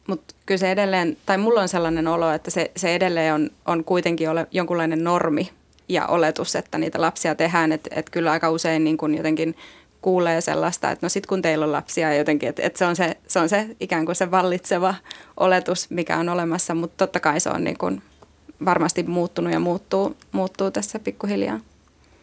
Mutta 0.07 0.35
kyllä 0.45 0.57
se 0.57 0.71
edelleen, 0.71 1.17
tai 1.25 1.37
mulla 1.37 1.61
on 1.61 1.69
sellainen 1.69 2.07
olo, 2.07 2.31
että 2.31 2.51
se, 2.51 2.71
se 2.75 2.95
edelleen 2.95 3.33
on, 3.33 3.49
on 3.65 3.83
kuitenkin 3.83 4.29
ole 4.29 4.47
jonkunlainen 4.51 5.03
normi 5.03 5.49
ja 5.89 6.07
oletus, 6.07 6.55
että 6.55 6.77
niitä 6.77 7.01
lapsia 7.01 7.35
tehdään. 7.35 7.71
Että 7.71 7.89
et 7.95 8.09
kyllä 8.09 8.31
aika 8.31 8.49
usein 8.49 8.83
niin 8.83 8.97
kun 8.97 9.15
jotenkin 9.15 9.55
kuulee 10.01 10.41
sellaista, 10.41 10.91
että 10.91 11.05
no 11.05 11.09
sit 11.09 11.25
kun 11.25 11.41
teillä 11.41 11.65
on 11.65 11.71
lapsia 11.71 12.13
jotenkin, 12.13 12.49
että, 12.49 12.63
että 12.63 12.79
se, 12.79 12.85
on 12.85 12.95
se, 12.95 13.17
se 13.27 13.39
on 13.39 13.49
se 13.49 13.75
ikään 13.79 14.05
kuin 14.05 14.15
se 14.15 14.31
vallitseva 14.31 14.95
oletus, 15.37 15.89
mikä 15.89 16.17
on 16.17 16.29
olemassa, 16.29 16.75
mutta 16.75 17.05
totta 17.05 17.19
kai 17.19 17.39
se 17.39 17.49
on 17.49 17.63
niin 17.63 17.77
kuin 17.77 18.01
varmasti 18.65 19.03
muuttunut 19.03 19.53
ja 19.53 19.59
muuttuu, 19.59 20.17
muuttuu 20.31 20.71
tässä 20.71 20.99
pikkuhiljaa. 20.99 21.59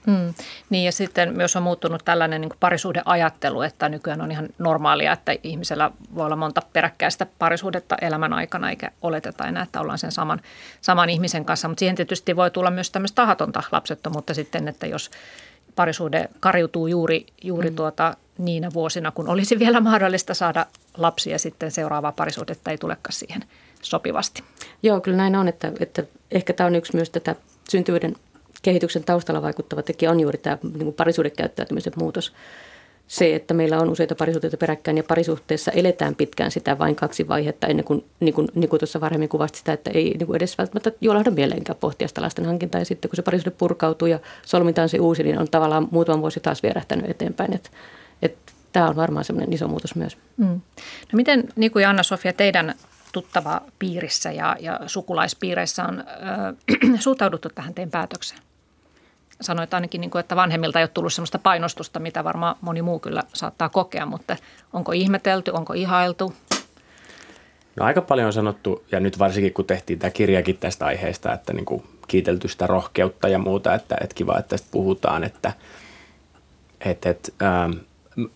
Mm. 0.07 0.35
Niin 0.71 0.85
ja 0.85 0.93
sitten 0.93 1.37
myös 1.37 1.57
on 1.57 1.63
muuttunut 1.63 2.05
tällainen 2.05 2.41
niin 2.41 2.53
parisuhdeajattelu, 2.61 3.63
että 3.63 3.89
nykyään 3.89 4.21
on 4.21 4.31
ihan 4.31 4.49
normaalia, 4.59 5.13
että 5.13 5.35
ihmisellä 5.43 5.91
voi 6.15 6.27
olla 6.27 6.37
monta 6.37 6.63
peräkkäistä 6.73 7.27
parisuhdetta 7.39 7.97
elämän 8.01 8.33
aikana, 8.33 8.71
eikä 8.71 8.91
oleteta 9.03 9.47
enää, 9.47 9.63
että 9.63 9.81
ollaan 9.81 9.99
sen 9.99 10.13
saman, 10.13 10.41
saman 10.81 11.11
ihmisen 11.11 11.45
kanssa. 11.45 11.69
Mutta 11.69 11.79
siihen 11.79 11.97
tietysti 11.97 12.37
voi 12.37 12.51
tulla 12.51 12.71
myös 12.71 12.91
tämmöistä 12.91 13.17
tahatonta 13.17 13.63
lapsettomuutta 13.73 14.35
sitten, 14.35 14.69
että 14.69 14.87
jos 14.87 15.11
parisuhde 15.77 16.29
kariutuu 16.41 16.87
juuri, 16.87 17.27
juuri 17.43 17.71
mm. 17.71 17.77
tuota, 17.77 18.15
niinä 18.39 18.71
vuosina, 18.75 19.11
kun 19.11 19.29
olisi 19.29 19.59
vielä 19.59 19.81
mahdollista 19.81 20.35
saada 20.35 20.67
lapsia, 20.97 21.39
sitten 21.39 21.71
seuraavaa 21.71 22.13
parisuhdetta 22.13 22.71
ei 22.71 22.79
tulekaan 22.79 23.13
siihen 23.13 23.45
sopivasti. 23.83 24.43
Joo, 24.83 25.01
kyllä 25.01 25.17
näin 25.17 25.37
on, 25.37 25.49
että, 25.49 25.73
että 25.81 26.03
ehkä 26.31 26.53
tämä 26.53 26.67
on 26.67 26.75
yksi 26.75 26.97
myös 26.97 27.11
tätä 27.11 27.37
syntyvyyden 27.69 28.17
kehityksen 28.65 29.05
taustalla 29.05 29.43
vaikuttava 29.43 29.83
tekijä 29.83 30.11
on 30.11 30.21
juuri 30.21 30.39
tämä 30.39 30.59
niin 30.63 30.79
kuin 30.79 30.95
parisuhdekäyttäytymisen 30.95 31.93
muutos. 31.97 32.33
Se, 33.09 33.35
että 33.35 33.55
meillä 33.55 33.79
on 33.79 33.91
useita 33.91 34.15
parisuhteita 34.15 34.57
peräkkäin 34.57 34.97
ja 34.97 35.03
parisuhteessa 35.03 35.71
eletään 35.71 36.15
pitkään 36.15 36.51
sitä 36.51 36.79
vain 36.79 36.97
kaksi 36.97 37.29
vaihetta 37.29 37.67
ennen 37.67 37.85
kuin, 37.85 38.05
niin 38.21 38.35
kuin, 38.35 38.49
niin 38.55 38.69
kuin 38.69 38.81
tuossa 38.81 39.01
varhemmin 39.01 39.29
kuvasti 39.29 39.59
sitä, 39.59 39.73
että 39.73 39.91
ei 39.91 40.15
niin 40.19 40.27
kuin 40.27 40.37
edes 40.37 40.59
välttämättä 40.59 40.93
juolahda 41.01 41.31
mieleenkään 41.31 41.79
pohtia 41.81 42.09
sitä 42.09 42.23
lasten 42.23 42.45
hankintaa. 42.45 42.81
Ja 42.81 42.85
sitten 42.85 43.09
kun 43.09 43.17
se 43.17 43.23
parisuhde 43.23 43.51
purkautuu 43.51 44.09
ja 44.09 44.19
solmitaan 44.47 44.89
se 44.89 44.99
uusi, 44.99 45.23
niin 45.23 45.39
on 45.39 45.49
tavallaan 45.51 45.89
muutaman 45.91 46.21
vuosi 46.21 46.41
taas 46.41 46.63
vierähtänyt 46.63 47.11
eteenpäin. 47.11 47.55
Että, 47.55 47.71
että 48.23 48.53
tämä 48.73 48.89
on 48.89 48.97
varmaan 48.97 49.25
semmoinen 49.25 49.53
iso 49.53 49.69
muutos 49.69 49.95
myös. 49.95 50.17
Mm. 50.37 50.61
No 51.13 51.17
miten 51.17 51.49
Niku 51.57 51.79
ja 51.79 51.91
Anna-Sofia, 51.91 52.33
teidän 52.33 52.75
tuttava 53.15 53.63
piirissä 53.79 54.33
ja, 54.33 54.57
ja 54.61 54.81
sukulaispiireissä 54.87 55.85
on 55.85 55.99
äh, 56.01 57.01
suhtauduttu 57.01 57.49
tähän 57.55 57.75
teidän 57.75 57.91
päätökseen? 57.91 58.41
Sanoit 59.41 59.75
ainakin, 59.75 60.01
niin 60.01 60.11
kuin, 60.11 60.21
että 60.21 60.37
vanhemmilta 60.37 60.79
ei 60.79 60.83
ole 60.83 60.91
tullut 60.95 61.13
sellaista 61.13 61.39
painostusta, 61.39 62.01
mitä 62.01 62.25
varmaan 62.25 62.57
moni 62.61 62.83
muu 62.83 62.99
kyllä 62.99 63.23
saattaa 63.33 63.69
kokea, 63.69 64.07
mutta 64.07 64.37
onko 64.73 64.93
ihmetelty, 64.93 65.51
onko 65.51 65.73
ihailtu? 65.73 66.35
No 67.77 67.87
aika 67.87 68.03
paljon 68.03 68.27
on 68.27 68.33
sanottu, 68.33 68.85
ja 68.93 69.01
nyt 69.01 69.19
varsinkin 69.19 69.53
kun 69.53 69.65
tehtiin 69.65 69.99
tämä 69.99 70.11
kirjakin 70.11 70.57
tästä 70.57 70.87
aiheesta, 70.87 71.33
että 71.33 71.53
niin 71.53 71.65
kuin 71.65 71.85
kiitelty 72.09 72.49
sitä 72.49 72.67
rohkeutta 72.67 73.29
ja 73.29 73.39
muuta, 73.39 73.75
että, 73.75 73.97
että 74.01 74.15
kiva, 74.15 74.39
että 74.39 74.49
tästä 74.49 74.69
puhutaan, 74.71 75.25
että, 75.25 75.53
että, 76.81 77.11
että 77.11 77.33
ähm, 77.43 77.73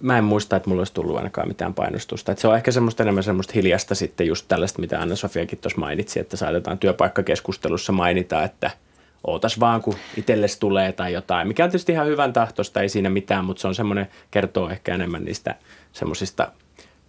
mä 0.00 0.18
en 0.18 0.24
muista, 0.24 0.56
että 0.56 0.68
mulla 0.68 0.80
olisi 0.80 0.94
tullut 0.94 1.16
ainakaan 1.16 1.48
mitään 1.48 1.74
painostusta. 1.74 2.32
Että 2.32 2.42
se 2.42 2.48
on 2.48 2.56
ehkä 2.56 2.70
semmoista 2.70 3.02
enemmän 3.02 3.24
semmoista 3.24 3.52
hiljasta 3.54 3.94
sitten 3.94 4.26
just 4.26 4.44
tällaista, 4.48 4.80
mitä 4.80 5.00
Anna-Sofiakin 5.00 5.58
tuossa 5.58 5.80
mainitsi, 5.80 6.20
että 6.20 6.36
saatetaan 6.36 6.78
työpaikkakeskustelussa 6.78 7.92
mainita, 7.92 8.42
että– 8.42 8.70
ootas 9.26 9.60
vaan, 9.60 9.82
kun 9.82 9.94
itselles 10.16 10.56
tulee 10.56 10.92
tai 10.92 11.12
jotain, 11.12 11.48
mikä 11.48 11.64
on 11.64 11.70
tietysti 11.70 11.92
ihan 11.92 12.06
hyvän 12.06 12.32
tahtosta, 12.32 12.80
ei 12.80 12.88
siinä 12.88 13.10
mitään, 13.10 13.44
mutta 13.44 13.60
se 13.60 13.68
on 13.68 13.74
semmoinen, 13.74 14.08
kertoo 14.30 14.70
ehkä 14.70 14.94
enemmän 14.94 15.24
niistä 15.24 15.54
semmoisista 15.92 16.52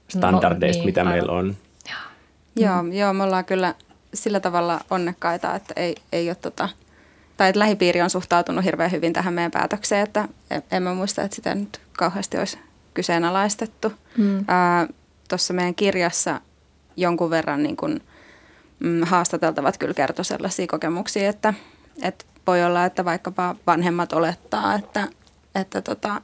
standardeista, 0.08 0.80
no, 0.80 0.86
niin, 0.86 0.90
mitä 0.90 1.02
aivan. 1.02 1.14
meillä 1.14 1.32
on. 1.32 1.56
Joo, 2.56 2.84
joo, 2.92 3.14
me 3.14 3.24
ollaan 3.24 3.46
kyllä 3.46 3.76
sillä 4.14 4.40
tavalla 4.40 4.80
onnekkaita, 4.90 5.56
että 5.56 5.74
ei, 5.78 5.96
ei 6.12 6.30
ole 6.30 6.36
tota, 6.36 6.70
tai 7.38 7.50
että 7.50 7.60
lähipiiri 7.60 8.02
on 8.02 8.10
suhtautunut 8.10 8.66
hirveän 8.66 8.92
hyvin 8.92 9.14
tähän 9.14 9.34
meidän 9.34 9.52
päätökseen, 9.52 10.04
että 10.04 10.28
en 10.72 10.84
mä 10.84 10.94
muista, 10.94 11.22
että 11.22 11.36
sitä 11.36 11.56
nyt 11.56 11.82
kauheasti 11.98 12.38
olisi 12.38 12.60
kyseenalaistettu. 12.94 13.94
Mm. 14.18 14.46
Tuossa 15.30 15.54
meidän 15.54 15.76
kirjassa 15.76 16.42
jonkun 16.98 17.30
verran 17.30 17.64
niin 17.64 17.78
kun, 17.78 18.02
mm, 18.80 19.02
haastateltavat 19.04 19.78
kyllä 19.78 19.94
kertoi 19.94 20.26
sellaisia 20.26 20.68
kokemuksia, 20.68 21.30
että– 21.30 21.54
että 22.02 22.26
voi 22.48 22.64
olla, 22.64 22.86
että 22.86 23.06
vaikkapa 23.06 23.56
vanhemmat 23.68 24.14
olettaa, 24.14 24.76
että, 24.76 25.08
että 25.56 25.82
tota, 25.82 26.22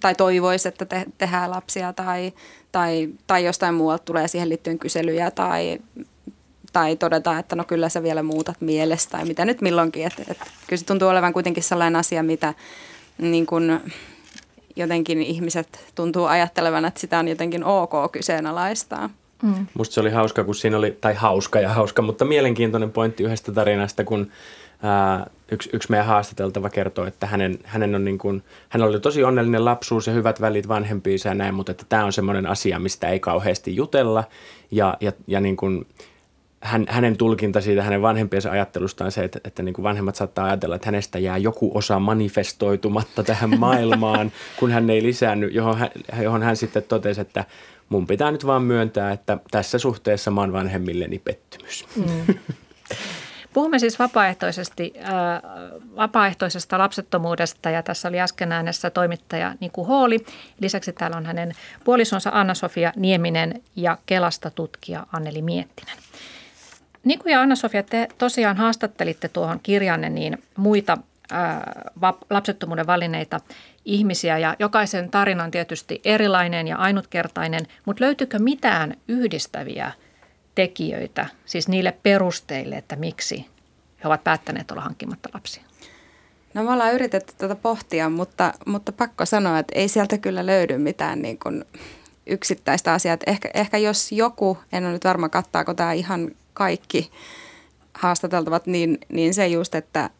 tai 0.00 0.14
toivoisi, 0.14 0.68
että 0.68 0.84
te, 0.84 1.06
tehdään 1.18 1.50
lapsia 1.50 1.92
tai, 1.92 2.32
tai, 2.72 3.08
tai 3.26 3.44
jostain 3.44 3.74
muualta 3.74 4.04
tulee 4.04 4.28
siihen 4.28 4.48
liittyen 4.48 4.78
kyselyjä 4.78 5.30
tai, 5.30 5.78
tai 6.72 6.96
todetaan, 6.96 7.38
että 7.38 7.56
no 7.56 7.64
kyllä 7.64 7.88
sä 7.88 8.02
vielä 8.02 8.22
muutat 8.22 8.60
mielestä 8.60 9.10
tai 9.10 9.24
mitä 9.24 9.44
nyt 9.44 9.60
milloinkin. 9.60 10.06
Että, 10.06 10.22
että 10.28 10.44
kyllä 10.66 10.80
se 10.80 10.86
tuntuu 10.86 11.08
olevan 11.08 11.32
kuitenkin 11.32 11.62
sellainen 11.62 11.96
asia, 11.96 12.22
mitä 12.22 12.54
niin 13.18 13.46
kun 13.46 13.80
jotenkin 14.76 15.22
ihmiset 15.22 15.80
tuntuu 15.94 16.24
ajattelevan, 16.24 16.84
että 16.84 17.00
sitä 17.00 17.18
on 17.18 17.28
jotenkin 17.28 17.64
ok 17.64 17.92
kyseenalaistaa. 18.12 19.10
Mm. 19.42 19.66
Musta 19.74 19.94
se 19.94 20.00
oli 20.00 20.10
hauska, 20.10 20.44
kun 20.44 20.54
siinä 20.54 20.76
oli, 20.76 20.98
tai 21.00 21.14
hauska 21.14 21.60
ja 21.60 21.68
hauska, 21.68 22.02
mutta 22.02 22.24
mielenkiintoinen 22.24 22.92
pointti 22.92 23.22
yhdestä 23.22 23.52
tarinasta, 23.52 24.04
kun 24.04 24.30
ää, 24.82 25.30
yksi, 25.50 25.70
yksi 25.72 25.90
meidän 25.90 26.06
haastateltava 26.06 26.70
kertoo, 26.70 27.06
että 27.06 27.26
hänen, 27.26 27.58
hänen 27.64 27.94
on 27.94 28.04
niin 28.04 28.18
kuin, 28.18 28.42
hän 28.68 28.82
oli 28.82 29.00
tosi 29.00 29.24
onnellinen 29.24 29.64
lapsuus 29.64 30.06
ja 30.06 30.12
hyvät 30.12 30.40
välit 30.40 30.68
vanhempiinsa 30.68 31.28
ja 31.28 31.34
näin, 31.34 31.54
mutta 31.54 31.72
että 31.72 31.86
tämä 31.88 32.04
on 32.04 32.12
semmoinen 32.12 32.46
asia, 32.46 32.78
mistä 32.78 33.08
ei 33.08 33.20
kauheasti 33.20 33.76
jutella 33.76 34.24
ja, 34.70 34.96
ja, 35.00 35.12
ja 35.26 35.40
niin 35.40 35.56
kuin, 35.56 35.86
hän, 36.60 36.86
hänen 36.88 37.16
tulkinta 37.16 37.60
siitä 37.60 37.82
hänen 37.82 38.02
vanhempiensa 38.02 38.50
ajattelusta 38.50 39.04
on 39.04 39.12
se, 39.12 39.24
että, 39.24 39.40
että 39.44 39.62
niin 39.62 39.72
kuin 39.72 39.82
vanhemmat 39.82 40.16
saattaa 40.16 40.44
ajatella, 40.44 40.74
että 40.74 40.86
hänestä 40.86 41.18
jää 41.18 41.38
joku 41.38 41.70
osa 41.74 41.98
manifestoitumatta 41.98 43.22
tähän 43.22 43.58
maailmaan, 43.60 44.32
kun 44.56 44.70
hän 44.70 44.90
ei 44.90 45.02
lisännyt, 45.02 45.54
johon 45.54 45.78
hän, 45.78 45.90
johon 46.22 46.42
hän 46.42 46.56
sitten 46.56 46.82
totesi, 46.82 47.20
että 47.20 47.44
mun 47.88 48.06
pitää 48.06 48.30
nyt 48.30 48.46
vaan 48.46 48.62
myöntää, 48.62 49.12
että 49.12 49.38
tässä 49.50 49.78
suhteessa 49.78 50.30
mä 50.30 50.40
oon 50.40 50.52
vanhemmilleni 50.52 51.18
pettymys. 51.18 51.86
Mm. 51.96 52.34
Puhumme 53.52 53.78
siis 53.78 53.98
vapaaehtoisesti, 53.98 54.94
äh, 54.98 55.10
vapaaehtoisesta 55.96 56.78
lapsettomuudesta 56.78 57.70
ja 57.70 57.82
tässä 57.82 58.08
oli 58.08 58.20
äsken 58.20 58.52
äänessä 58.52 58.90
toimittaja 58.90 59.54
Niku 59.60 59.84
Hooli. 59.84 60.18
Lisäksi 60.60 60.92
täällä 60.92 61.16
on 61.16 61.26
hänen 61.26 61.52
puolisonsa 61.84 62.30
Anna-Sofia 62.32 62.92
Nieminen 62.96 63.62
ja 63.76 63.98
Kelasta 64.06 64.50
tutkija 64.50 65.06
Anneli 65.12 65.42
Miettinen. 65.42 65.96
Niku 67.04 67.28
ja 67.28 67.40
Anna-Sofia, 67.40 67.82
te 67.82 68.08
tosiaan 68.18 68.56
haastattelitte 68.56 69.28
tuohon 69.28 69.60
kirjanne 69.62 70.10
niin 70.10 70.42
muita 70.56 70.98
äh, 71.32 71.60
lapsettomuuden 72.30 72.86
valinneita 72.86 73.40
ihmisiä 73.84 74.38
ja 74.38 74.56
jokaisen 74.58 75.10
tarina 75.10 75.44
on 75.44 75.50
tietysti 75.50 76.00
erilainen 76.04 76.68
ja 76.68 76.76
ainutkertainen, 76.76 77.66
mutta 77.84 78.04
löytyykö 78.04 78.38
mitään 78.38 78.94
yhdistäviä– 79.08 79.92
tekijöitä, 80.54 81.26
siis 81.46 81.68
niille 81.68 81.92
perusteille, 82.02 82.76
että 82.76 82.96
miksi 82.96 83.46
he 84.04 84.08
ovat 84.08 84.24
päättäneet 84.24 84.70
olla 84.70 84.82
hankkimatta 84.82 85.28
lapsia? 85.34 85.62
No 86.54 86.64
me 86.64 86.72
ollaan 86.72 86.94
yritetty 86.94 87.32
tätä 87.38 87.54
pohtia, 87.54 88.08
mutta, 88.08 88.52
mutta 88.66 88.92
pakko 88.92 89.26
sanoa, 89.26 89.58
että 89.58 89.78
ei 89.78 89.88
sieltä 89.88 90.18
kyllä 90.18 90.46
löydy 90.46 90.78
mitään 90.78 91.22
niin 91.22 91.38
kuin 91.38 91.64
yksittäistä 92.26 92.92
asiaa. 92.92 93.16
Ehkä, 93.26 93.50
ehkä 93.54 93.78
jos 93.78 94.12
joku, 94.12 94.58
en 94.72 94.84
ole 94.84 94.92
nyt 94.92 95.04
varma 95.04 95.28
kattaako 95.28 95.74
tämä 95.74 95.92
ihan 95.92 96.30
kaikki 96.54 97.10
haastateltavat, 97.94 98.66
niin, 98.66 98.98
niin 99.08 99.34
se 99.34 99.48
just, 99.48 99.74
että, 99.74 100.10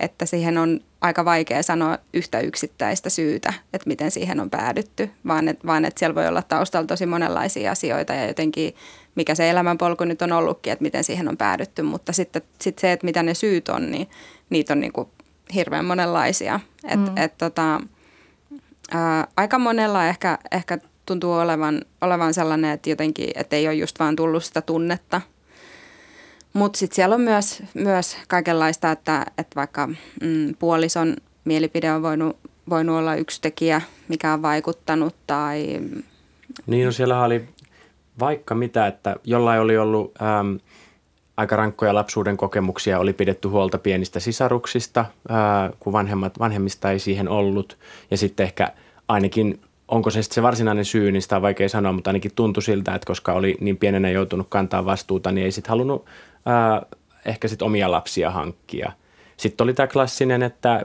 että 0.00 0.26
siihen 0.26 0.58
on 0.58 0.80
aika 1.00 1.24
vaikea 1.24 1.62
sanoa 1.62 1.98
yhtä 2.14 2.40
yksittäistä 2.40 3.10
syytä, 3.10 3.52
että 3.72 3.88
miten 3.88 4.10
siihen 4.10 4.40
on 4.40 4.50
päädytty, 4.50 5.10
vaan 5.26 5.48
että, 5.48 5.66
vaan 5.66 5.84
että 5.84 5.98
siellä 5.98 6.14
voi 6.14 6.28
olla 6.28 6.42
taustalla 6.42 6.86
tosi 6.86 7.06
monenlaisia 7.06 7.72
asioita 7.72 8.12
ja 8.12 8.26
jotenkin 8.26 8.74
mikä 9.14 9.34
se 9.34 9.50
elämänpolku 9.50 10.04
nyt 10.04 10.22
on 10.22 10.32
ollutkin, 10.32 10.72
että 10.72 10.82
miten 10.82 11.04
siihen 11.04 11.28
on 11.28 11.36
päädytty, 11.36 11.82
mutta 11.82 12.12
sitten 12.12 12.42
sit 12.60 12.78
se, 12.78 12.92
että 12.92 13.04
mitä 13.04 13.22
ne 13.22 13.34
syyt 13.34 13.68
on, 13.68 13.90
niin 13.90 14.08
niitä 14.50 14.72
on 14.72 14.80
niin 14.80 14.92
kuin 14.92 15.08
hirveän 15.54 15.84
monenlaisia. 15.84 16.60
Et, 16.84 17.00
mm. 17.00 17.16
et 17.16 17.38
tota, 17.38 17.80
ää, 18.90 19.26
aika 19.36 19.58
monella 19.58 20.06
ehkä, 20.06 20.38
ehkä 20.50 20.78
tuntuu 21.06 21.32
olevan, 21.32 21.82
olevan 22.00 22.34
sellainen, 22.34 22.70
että 22.70 22.90
jotenkin, 22.90 23.30
että 23.34 23.56
ei 23.56 23.66
ole 23.66 23.74
just 23.74 23.98
vaan 24.00 24.16
tullut 24.16 24.44
sitä 24.44 24.62
tunnetta. 24.62 25.20
Mutta 26.52 26.78
sitten 26.78 26.96
siellä 26.96 27.14
on 27.14 27.20
myös, 27.20 27.62
myös 27.74 28.16
kaikenlaista, 28.28 28.90
että, 28.90 29.26
että 29.38 29.56
vaikka 29.56 29.86
mm, 30.22 30.54
puolison 30.58 31.16
mielipide 31.44 31.92
on 31.92 32.02
voinut, 32.02 32.36
voinut 32.70 32.96
olla 32.96 33.14
yksi 33.14 33.40
tekijä, 33.40 33.80
mikä 34.08 34.32
on 34.32 34.42
vaikuttanut 34.42 35.14
tai... 35.26 35.80
Niin, 36.66 36.86
no 36.86 36.92
siellä 36.92 37.24
oli 37.24 37.48
vaikka 38.20 38.54
mitä, 38.54 38.86
että 38.86 39.16
jollain 39.24 39.60
oli 39.60 39.78
ollut 39.78 40.12
äm, 40.22 40.58
aika 41.36 41.56
rankkoja 41.56 41.94
lapsuuden 41.94 42.36
kokemuksia, 42.36 42.98
oli 42.98 43.12
pidetty 43.12 43.48
huolta 43.48 43.78
pienistä 43.78 44.20
sisaruksista, 44.20 45.04
ää, 45.28 45.70
kun 45.80 45.92
vanhemmat, 45.92 46.38
vanhemmista 46.38 46.90
ei 46.90 46.98
siihen 46.98 47.28
ollut. 47.28 47.78
Ja 48.10 48.16
sitten 48.16 48.44
ehkä 48.44 48.72
ainakin, 49.08 49.60
onko 49.88 50.10
se 50.10 50.22
sitten 50.22 50.34
se 50.34 50.42
varsinainen 50.42 50.84
syy, 50.84 51.12
niin 51.12 51.22
sitä 51.22 51.36
on 51.36 51.42
vaikea 51.42 51.68
sanoa, 51.68 51.92
mutta 51.92 52.10
ainakin 52.10 52.32
tuntui 52.34 52.62
siltä, 52.62 52.94
että 52.94 53.06
koska 53.06 53.32
oli 53.32 53.56
niin 53.60 53.76
pienenä 53.76 54.10
joutunut 54.10 54.46
kantaa 54.50 54.84
vastuuta, 54.84 55.32
niin 55.32 55.44
ei 55.44 55.52
sitten 55.52 55.70
halunnut 55.70 56.06
ää, 56.46 56.82
ehkä 57.26 57.48
sitten 57.48 57.66
omia 57.66 57.90
lapsia 57.90 58.30
hankkia. 58.30 58.92
Sitten 59.36 59.64
oli 59.64 59.74
tämä 59.74 59.86
klassinen, 59.86 60.42
että 60.42 60.72
ä, 60.74 60.82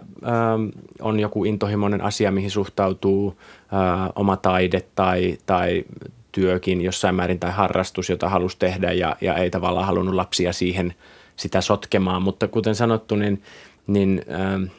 on 1.01 1.19
joku 1.19 1.45
intohimoinen 1.45 2.01
asia, 2.01 2.31
mihin 2.31 2.51
suhtautuu 2.51 3.39
ä, 3.39 4.11
oma 4.15 4.37
taide 4.37 4.81
tai, 4.95 5.37
tai 5.45 5.83
työkin 6.31 6.81
jossain 6.81 7.15
määrin 7.15 7.39
tai 7.39 7.51
harrastus, 7.51 8.09
jota 8.09 8.29
halusi 8.29 8.59
tehdä 8.59 8.91
ja, 8.91 9.15
ja 9.21 9.35
ei 9.35 9.49
tavallaan 9.49 9.85
halunnut 9.85 10.15
lapsia 10.15 10.53
siihen 10.53 10.93
sitä 11.35 11.61
sotkemaan. 11.61 12.21
Mutta 12.21 12.47
kuten 12.47 12.75
sanottu, 12.75 13.15
niin, 13.15 13.43
niin 13.87 14.25
äh, 14.31 14.71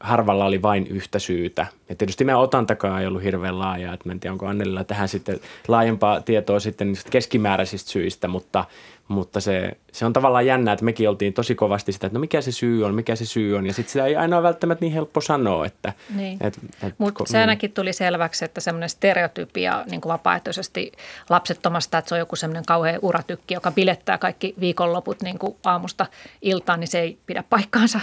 harvalla 0.00 0.44
oli 0.44 0.62
vain 0.62 0.86
yhtä 0.86 1.18
syytä. 1.18 1.66
Ja 1.88 1.94
tietysti 1.94 2.24
meidän 2.24 2.40
otantakaan 2.40 3.00
ei 3.00 3.06
ollut 3.06 3.22
hirveän 3.22 3.58
laajaa, 3.58 3.94
että 3.94 4.12
en 4.12 4.20
tiedä 4.20 4.32
onko 4.32 4.46
Annelilla 4.46 4.84
tähän 4.84 5.08
sitten 5.08 5.40
laajempaa 5.68 6.20
tietoa 6.20 6.60
sitten 6.60 6.94
keskimääräisistä 7.10 7.90
syistä, 7.90 8.28
mutta, 8.28 8.64
mutta 9.08 9.40
se, 9.40 9.72
se 9.92 10.06
on 10.06 10.12
tavallaan 10.12 10.46
jännä, 10.46 10.72
että 10.72 10.84
mekin 10.84 11.08
oltiin 11.08 11.32
tosi 11.32 11.54
kovasti 11.54 11.92
sitä, 11.92 12.06
että 12.06 12.18
no 12.18 12.20
mikä 12.20 12.40
se 12.40 12.52
syy 12.52 12.84
on, 12.84 12.94
mikä 12.94 13.16
se 13.16 13.24
syy 13.24 13.56
on, 13.56 13.66
ja 13.66 13.72
sitten 13.72 13.92
sitä 13.92 14.06
ei 14.06 14.16
aina 14.16 14.36
ole 14.36 14.42
välttämättä 14.42 14.84
niin 14.84 14.92
helppo 14.92 15.20
sanoa. 15.20 15.66
Että, 15.66 15.92
niin. 16.14 16.38
et, 16.40 16.58
et, 16.82 16.94
Mutta 16.98 17.24
se 17.26 17.38
ainakin 17.38 17.72
tuli 17.72 17.92
selväksi, 17.92 18.44
että 18.44 18.60
semmoinen 18.60 18.88
stereotypia 18.88 19.84
niin 19.90 20.00
kuin 20.00 20.12
vapaaehtoisesti 20.12 20.92
lapsettomasta, 21.30 21.98
että 21.98 22.08
se 22.08 22.14
on 22.14 22.18
joku 22.18 22.36
semmoinen 22.36 22.64
kauhean 22.64 22.98
uratykki, 23.02 23.54
joka 23.54 23.70
bilettää 23.70 24.18
kaikki 24.18 24.54
viikonloput 24.60 25.22
niin 25.22 25.38
kuin 25.38 25.56
aamusta 25.64 26.06
iltaan, 26.42 26.80
niin 26.80 26.88
se 26.88 27.00
ei 27.00 27.18
pidä 27.26 27.44
paikkaansa. 27.50 28.00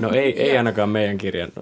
No 0.00 0.10
ei, 0.10 0.42
ei 0.42 0.56
ainakaan 0.58 0.88
meidän 0.88 1.18
kirjan. 1.18 1.52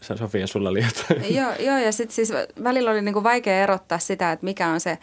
Sofia, 0.00 0.46
sulla 0.46 0.68
oli 0.68 0.84
jotain. 0.84 1.34
Joo, 1.34 1.52
joo 1.58 1.78
ja 1.78 1.92
sitten 1.92 2.14
siis 2.14 2.32
välillä 2.64 2.90
oli 2.90 3.02
niinku 3.02 3.22
vaikea 3.22 3.62
erottaa 3.62 3.98
sitä, 3.98 4.32
että 4.32 4.44
mikä 4.44 4.68
on 4.68 4.80
se 4.80 4.98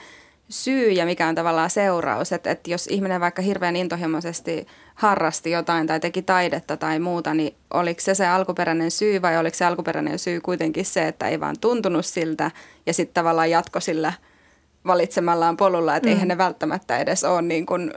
syy 0.50 0.92
ja 0.92 1.06
mikä 1.06 1.28
on 1.28 1.36
tavallaan 1.36 1.70
seuraus. 1.70 2.32
Että 2.32 2.52
et 2.52 2.68
jos 2.68 2.88
ihminen 2.88 3.22
vaikka 3.22 3.42
hirveän 3.42 3.76
intohimoisesti 3.76 4.68
harrasti 4.96 5.52
jotain 5.52 5.88
tai 5.88 6.00
teki 6.00 6.22
taidetta 6.22 6.78
tai 6.78 7.00
muuta, 7.00 7.34
niin 7.34 7.56
oliko 7.74 8.02
se 8.02 8.16
se 8.16 8.28
alkuperäinen 8.28 8.92
syy 8.92 9.22
vai 9.22 9.38
oliko 9.38 9.58
se 9.58 9.66
alkuperäinen 9.66 10.20
syy 10.20 10.42
kuitenkin 10.42 10.86
se, 10.86 11.08
että 11.08 11.28
ei 11.28 11.40
vaan 11.40 11.56
tuntunut 11.62 12.06
siltä 12.06 12.52
ja 12.86 12.94
sitten 12.94 13.14
tavallaan 13.14 13.50
jatko 13.50 13.80
sillä– 13.80 14.14
valitsemallaan 14.86 15.58
polulla, 15.58 15.96
että 15.96 16.10
mm. 16.10 16.14
eihän 16.14 16.28
ne 16.28 16.38
välttämättä 16.38 16.98
edes 16.98 17.24
ole 17.24 17.42
niin, 17.42 17.66
kuin, 17.66 17.94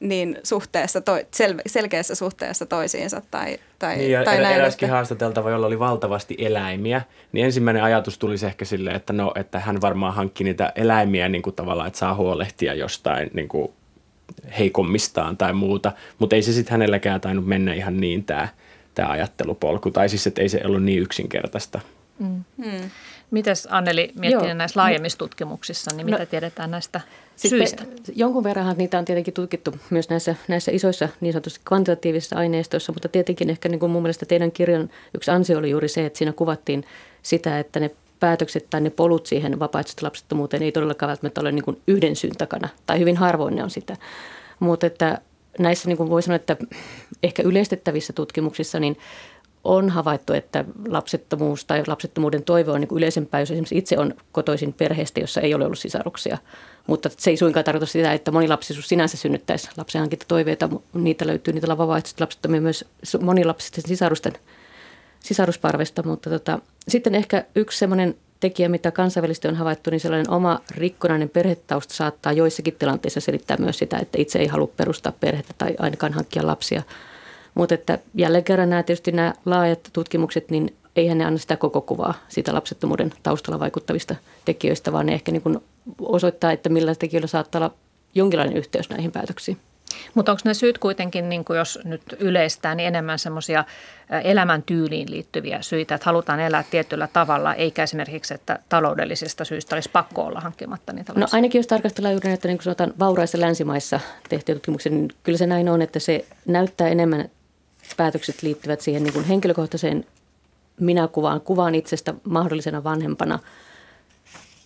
niin 0.00 0.38
suhteessa, 0.42 1.00
to, 1.00 1.18
sel, 1.30 1.54
selkeässä 1.66 2.14
suhteessa 2.14 2.66
toisiinsa 2.66 3.22
tai, 3.30 3.58
tai, 3.78 3.96
niin, 3.96 4.10
ja 4.10 4.24
tai 4.24 4.40
näin. 4.40 4.56
Eräskin 4.56 4.86
että... 4.86 4.96
haastateltava, 4.96 5.50
jolla 5.50 5.66
oli 5.66 5.78
valtavasti 5.78 6.34
eläimiä, 6.38 7.02
niin 7.32 7.44
ensimmäinen 7.44 7.82
ajatus 7.82 8.18
tuli 8.18 8.34
ehkä 8.46 8.64
silleen, 8.64 8.96
että 8.96 9.12
no, 9.12 9.32
että 9.34 9.60
hän 9.60 9.80
varmaan 9.80 10.14
hankki 10.14 10.44
niitä 10.44 10.72
eläimiä 10.76 11.28
niin 11.28 11.42
kuin 11.42 11.56
tavallaan, 11.56 11.86
että 11.86 11.98
saa 11.98 12.14
huolehtia 12.14 12.74
jostain 12.74 13.30
niin 13.34 13.48
kuin 13.48 13.72
heikommistaan 14.58 15.36
tai 15.36 15.52
muuta, 15.52 15.92
mutta 16.18 16.36
ei 16.36 16.42
se 16.42 16.52
sitten 16.52 16.72
hänelläkään 16.72 17.20
tainnut 17.20 17.46
mennä 17.46 17.74
ihan 17.74 18.00
niin 18.00 18.24
tämä, 18.24 18.48
tämä 18.94 19.08
ajattelupolku, 19.08 19.90
tai 19.90 20.08
siis 20.08 20.26
että 20.26 20.42
ei 20.42 20.48
se 20.48 20.60
ollut 20.64 20.82
niin 20.82 21.02
yksinkertaista. 21.02 21.80
Mm. 22.18 22.44
Hmm. 22.64 22.90
Mites 23.34 23.68
Anneli 23.70 24.12
miettii 24.18 24.48
Joo. 24.48 24.54
näissä 24.54 24.80
laajemmissa 24.80 25.18
tutkimuksissa, 25.18 25.90
niin 25.96 26.06
mitä 26.06 26.18
no, 26.18 26.26
tiedetään 26.26 26.70
näistä 26.70 27.00
syistä? 27.36 27.84
Me, 27.84 27.90
jonkun 28.14 28.44
verran 28.44 28.76
niitä 28.76 28.98
on 28.98 29.04
tietenkin 29.04 29.34
tutkittu 29.34 29.74
myös 29.90 30.08
näissä, 30.08 30.34
näissä 30.48 30.72
isoissa 30.72 31.08
niin 31.20 31.32
sanotusti 31.32 31.60
kvantitatiivisissa 31.64 32.36
aineistoissa, 32.36 32.92
mutta 32.92 33.08
tietenkin 33.08 33.50
ehkä 33.50 33.68
niin 33.68 33.80
kuin 33.80 33.92
mun 33.92 34.02
mielestä 34.02 34.26
teidän 34.26 34.52
kirjan 34.52 34.90
yksi 35.14 35.30
ansio 35.30 35.58
oli 35.58 35.70
juuri 35.70 35.88
se, 35.88 36.06
että 36.06 36.18
siinä 36.18 36.32
kuvattiin 36.32 36.84
sitä, 37.22 37.58
että 37.58 37.80
ne 37.80 37.90
päätökset 38.20 38.66
tai 38.70 38.80
ne 38.80 38.90
polut 38.90 39.26
siihen 39.26 39.58
vapaaehtoisesti 39.58 40.02
lapsettomuuteen 40.02 40.62
ei 40.62 40.72
todellakaan 40.72 41.08
välttämättä 41.08 41.40
ole 41.40 41.52
niin 41.52 41.64
kuin 41.64 41.80
yhden 41.86 42.16
syyn 42.16 42.36
takana, 42.38 42.68
tai 42.86 42.98
hyvin 42.98 43.16
harvoin 43.16 43.56
ne 43.56 43.62
on 43.62 43.70
sitä. 43.70 43.96
Mutta 44.60 44.86
että 44.86 45.18
näissä 45.58 45.88
niin 45.88 45.96
kuin 45.96 46.10
voi 46.10 46.22
sanoa, 46.22 46.36
että 46.36 46.56
ehkä 47.22 47.42
yleistettävissä 47.42 48.12
tutkimuksissa, 48.12 48.80
niin 48.80 48.98
on 49.64 49.90
havaittu, 49.90 50.32
että 50.32 50.64
lapsettomuus 50.88 51.64
tai 51.64 51.82
lapsettomuuden 51.86 52.42
toive 52.42 52.70
on 52.70 52.80
niin 52.80 52.96
yleisempää, 52.96 53.40
jos 53.40 53.50
esimerkiksi 53.50 53.78
itse 53.78 53.98
on 53.98 54.14
kotoisin 54.32 54.72
perheestä, 54.72 55.20
jossa 55.20 55.40
ei 55.40 55.54
ole 55.54 55.64
ollut 55.64 55.78
sisaruksia. 55.78 56.38
Mutta 56.86 57.10
se 57.16 57.30
ei 57.30 57.36
suinkaan 57.36 57.64
tarkoita 57.64 57.86
sitä, 57.86 58.12
että 58.12 58.30
monilapsisuus 58.30 58.88
sinänsä 58.88 59.16
synnyttäisi 59.16 59.68
lapsenhankintatoiveita. 59.76 60.68
Niitä 60.92 61.26
löytyy 61.26 61.54
niitä 61.54 61.66
vapaaehtoisesti 61.68 62.22
lapsettomia 62.22 62.60
myös 62.60 62.84
monilapsisten 63.20 63.84
sisarusten 63.86 64.32
sisarusparvesta. 65.20 66.02
Mutta 66.02 66.30
tota, 66.30 66.58
sitten 66.88 67.14
ehkä 67.14 67.44
yksi 67.54 67.78
sellainen 67.78 68.14
tekijä, 68.40 68.68
mitä 68.68 68.90
kansainvälisesti 68.90 69.48
on 69.48 69.56
havaittu, 69.56 69.90
niin 69.90 70.00
sellainen 70.00 70.30
oma 70.30 70.60
rikkonainen 70.70 71.28
perhetausta 71.28 71.94
saattaa 71.94 72.32
joissakin 72.32 72.76
tilanteissa 72.78 73.20
selittää 73.20 73.56
myös 73.56 73.78
sitä, 73.78 73.98
että 73.98 74.18
itse 74.20 74.38
ei 74.38 74.46
halua 74.46 74.72
perustaa 74.76 75.12
perhettä 75.20 75.54
tai 75.58 75.74
ainakaan 75.78 76.12
hankkia 76.12 76.46
lapsia– 76.46 76.82
mutta 77.54 77.74
että 77.74 77.98
jälleen 78.14 78.44
kerran 78.44 78.70
nämä 78.70 78.82
tietysti 78.82 79.12
nämä 79.12 79.34
laajat 79.44 79.90
tutkimukset, 79.92 80.50
niin 80.50 80.76
eihän 80.96 81.18
ne 81.18 81.24
anna 81.24 81.38
sitä 81.38 81.56
koko 81.56 81.80
kuvaa 81.80 82.14
siitä 82.28 82.54
lapsettomuuden 82.54 83.12
taustalla 83.22 83.60
vaikuttavista 83.60 84.14
tekijöistä, 84.44 84.92
vaan 84.92 85.06
ne 85.06 85.14
ehkä 85.14 85.32
niin 85.32 85.42
kuin 85.42 85.58
osoittaa, 85.98 86.52
että 86.52 86.68
millä 86.68 86.94
tekijöillä 86.94 87.26
saattaa 87.26 87.58
olla 87.58 87.74
jonkinlainen 88.14 88.56
yhteys 88.56 88.90
näihin 88.90 89.12
päätöksiin. 89.12 89.58
Mutta 90.14 90.32
onko 90.32 90.42
ne 90.44 90.54
syyt 90.54 90.78
kuitenkin, 90.78 91.28
niin 91.28 91.44
kuin 91.44 91.56
jos 91.56 91.78
nyt 91.84 92.02
yleistää, 92.18 92.74
niin 92.74 92.86
enemmän 92.86 93.18
semmoisia 93.18 93.64
elämäntyyliin 94.24 95.10
liittyviä 95.10 95.62
syitä, 95.62 95.94
että 95.94 96.04
halutaan 96.04 96.40
elää 96.40 96.64
tietyllä 96.70 97.08
tavalla, 97.12 97.54
eikä 97.54 97.82
esimerkiksi, 97.82 98.34
että 98.34 98.58
taloudellisista 98.68 99.44
syistä 99.44 99.76
olisi 99.76 99.90
pakko 99.92 100.22
olla 100.22 100.40
hankkimatta 100.40 100.92
niitä 100.92 101.12
lapsia? 101.12 101.22
No 101.22 101.28
ainakin 101.32 101.58
jos 101.58 101.66
tarkastellaan 101.66 102.12
juuri 102.12 102.28
näitä 102.28 102.48
niin 102.48 102.58
kuin 102.58 102.64
sanotaan, 102.64 102.94
vauraissa 102.98 103.40
länsimaissa 103.40 104.00
tehtyjä 104.28 104.56
tutkimuksia, 104.56 104.92
niin 104.92 105.10
kyllä 105.22 105.38
se 105.38 105.46
näin 105.46 105.68
on, 105.68 105.82
että 105.82 105.98
se 105.98 106.24
näyttää 106.46 106.88
enemmän 106.88 107.28
päätökset 107.96 108.42
liittyvät 108.42 108.80
siihen 108.80 109.02
niin 109.02 109.12
kuin 109.12 109.24
henkilökohtaiseen 109.24 110.04
minäkuvaan, 110.80 111.40
kuvaan 111.40 111.74
itsestä 111.74 112.14
mahdollisena 112.24 112.84
vanhempana. 112.84 113.38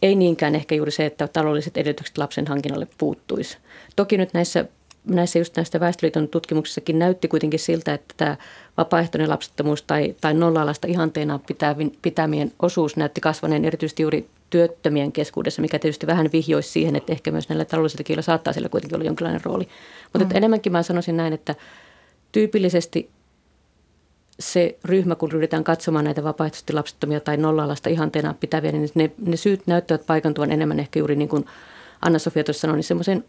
Ei 0.02 0.14
niinkään 0.14 0.54
ehkä 0.54 0.74
juuri 0.74 0.90
se, 0.90 1.06
että 1.06 1.28
taloudelliset 1.28 1.76
edellytykset 1.76 2.18
lapsen 2.18 2.46
hankinnalle 2.46 2.86
puuttuisi. 2.98 3.58
Toki 3.96 4.16
nyt 4.16 4.34
näissä, 4.34 4.64
näissä 5.04 5.38
just 5.38 5.56
näistä 5.56 5.80
Väestöliiton 5.80 6.28
tutkimuksissakin 6.28 6.98
näytti 6.98 7.28
kuitenkin 7.28 7.60
siltä, 7.60 7.94
että 7.94 8.14
tämä 8.16 8.36
vapaaehtoinen 8.76 9.30
lapsettomuus 9.30 9.82
tai, 9.82 10.14
tai 10.20 10.34
nolla-alasta 10.34 10.86
ihanteena 10.86 11.40
pitämien 12.02 12.52
osuus 12.62 12.96
näytti 12.96 13.20
kasvaneen 13.20 13.64
erityisesti 13.64 14.02
juuri 14.02 14.28
työttömien 14.50 15.12
keskuudessa, 15.12 15.62
mikä 15.62 15.78
tietysti 15.78 16.06
vähän 16.06 16.30
vihjoisi 16.32 16.70
siihen, 16.70 16.96
että 16.96 17.12
ehkä 17.12 17.30
myös 17.30 17.48
näillä 17.48 17.64
taloudellisilla 17.64 18.04
kiillä 18.04 18.22
saattaa 18.22 18.52
sillä 18.52 18.68
kuitenkin 18.68 18.96
olla 18.96 19.04
jonkinlainen 19.04 19.44
rooli. 19.44 19.68
Mutta 20.12 20.28
mm. 20.28 20.36
enemmänkin 20.36 20.72
mä 20.72 20.82
sanoisin 20.82 21.16
näin, 21.16 21.32
että 21.32 21.54
tyypillisesti 22.32 23.10
se 24.40 24.78
ryhmä, 24.84 25.14
kun 25.14 25.32
ryhdytään 25.32 25.64
katsomaan 25.64 26.04
näitä 26.04 26.24
vapaaehtoisesti 26.24 26.72
lapsettomia 26.72 27.20
tai 27.20 27.36
nolla-alasta 27.36 27.88
ihanteena 27.88 28.34
pitäviä, 28.40 28.72
niin 28.72 28.90
ne, 28.94 29.10
ne 29.26 29.36
syyt 29.36 29.66
näyttävät 29.66 30.06
paikantuvan 30.06 30.52
enemmän 30.52 30.80
ehkä 30.80 30.98
juuri 30.98 31.16
niin 31.16 31.28
kuin 31.28 31.46
Anna-Sofia 32.00 32.44
tuossa 32.44 32.60
sanoi, 32.60 32.76
niin 32.76 32.84
semmoisen 32.84 33.24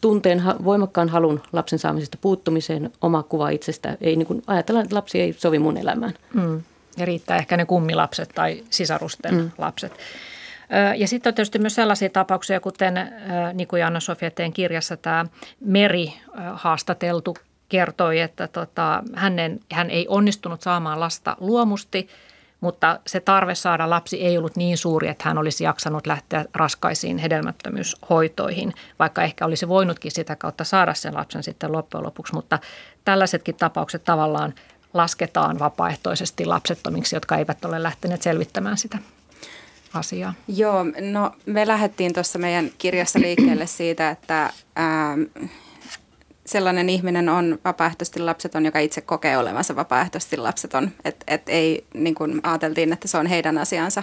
tunteen, 0.00 0.42
voimakkaan 0.64 1.08
halun 1.08 1.42
lapsen 1.52 1.78
saamisesta 1.78 2.18
puuttumiseen, 2.20 2.92
oma 3.00 3.22
kuva 3.22 3.50
itsestä. 3.50 3.96
Ei 4.00 4.16
niin 4.16 4.26
kuin, 4.26 4.42
ajatella, 4.46 4.80
että 4.80 4.96
lapsi 4.96 5.20
ei 5.20 5.32
sovi 5.32 5.58
mun 5.58 5.76
elämään. 5.76 6.14
Mm. 6.34 6.62
Ja 6.96 7.06
riittää 7.06 7.36
ehkä 7.36 7.56
ne 7.56 7.64
kummilapset 7.64 8.28
tai 8.34 8.64
sisarusten 8.70 9.34
mm. 9.34 9.50
lapset. 9.58 9.92
Ja 10.96 11.08
sitten 11.08 11.30
on 11.30 11.34
tietysti 11.34 11.58
myös 11.58 11.74
sellaisia 11.74 12.10
tapauksia, 12.10 12.60
kuten 12.60 12.94
niin 13.54 13.68
kuin 13.68 13.86
Anna-Sofia 13.86 14.30
teidän 14.30 14.52
kirjassa 14.52 14.96
tämä 14.96 15.26
Meri 15.60 16.12
haastateltu 16.52 17.36
kertoi, 17.72 18.20
että 18.20 18.48
tota, 18.48 19.02
hänen, 19.14 19.60
hän 19.72 19.90
ei 19.90 20.06
onnistunut 20.08 20.62
saamaan 20.62 21.00
lasta 21.00 21.36
luomusti, 21.40 22.08
mutta 22.60 23.00
se 23.06 23.20
tarve 23.20 23.54
saada 23.54 23.90
lapsi 23.90 24.20
ei 24.20 24.38
ollut 24.38 24.56
niin 24.56 24.78
suuri, 24.78 25.08
että 25.08 25.24
hän 25.24 25.38
olisi 25.38 25.64
jaksanut 25.64 26.06
lähteä 26.06 26.44
raskaisiin 26.54 27.18
hedelmättömyyshoitoihin, 27.18 28.72
vaikka 28.98 29.22
ehkä 29.22 29.44
olisi 29.44 29.68
voinutkin 29.68 30.12
sitä 30.12 30.36
kautta 30.36 30.64
saada 30.64 30.94
sen 30.94 31.14
lapsen 31.14 31.42
sitten 31.42 31.72
loppujen 31.72 32.04
lopuksi. 32.06 32.34
Mutta 32.34 32.58
tällaisetkin 33.04 33.54
tapaukset 33.54 34.04
tavallaan 34.04 34.54
lasketaan 34.94 35.58
vapaaehtoisesti 35.58 36.44
lapsettomiksi, 36.44 37.16
jotka 37.16 37.36
eivät 37.36 37.64
ole 37.64 37.82
lähteneet 37.82 38.22
selvittämään 38.22 38.78
sitä 38.78 38.98
asiaa. 39.94 40.34
Joo, 40.48 40.84
no 41.12 41.32
me 41.46 41.66
lähdettiin 41.66 42.12
tuossa 42.12 42.38
meidän 42.38 42.70
kirjassa 42.78 43.20
liikkeelle 43.20 43.66
siitä, 43.66 44.10
että 44.10 44.52
ää, 44.76 45.16
sellainen 46.46 46.88
ihminen 46.88 47.28
on 47.28 47.58
vapaaehtoisesti 47.64 48.20
lapseton, 48.20 48.64
joka 48.64 48.78
itse 48.78 49.00
kokee 49.00 49.38
olevansa 49.38 49.76
vapaaehtoisesti 49.76 50.36
lapseton. 50.36 50.90
Että 51.04 51.24
et 51.28 51.42
ei, 51.48 51.84
niin 51.94 52.14
kuin 52.14 52.40
ajateltiin, 52.42 52.92
että 52.92 53.08
se 53.08 53.18
on 53.18 53.26
heidän 53.26 53.58
asiansa 53.58 54.02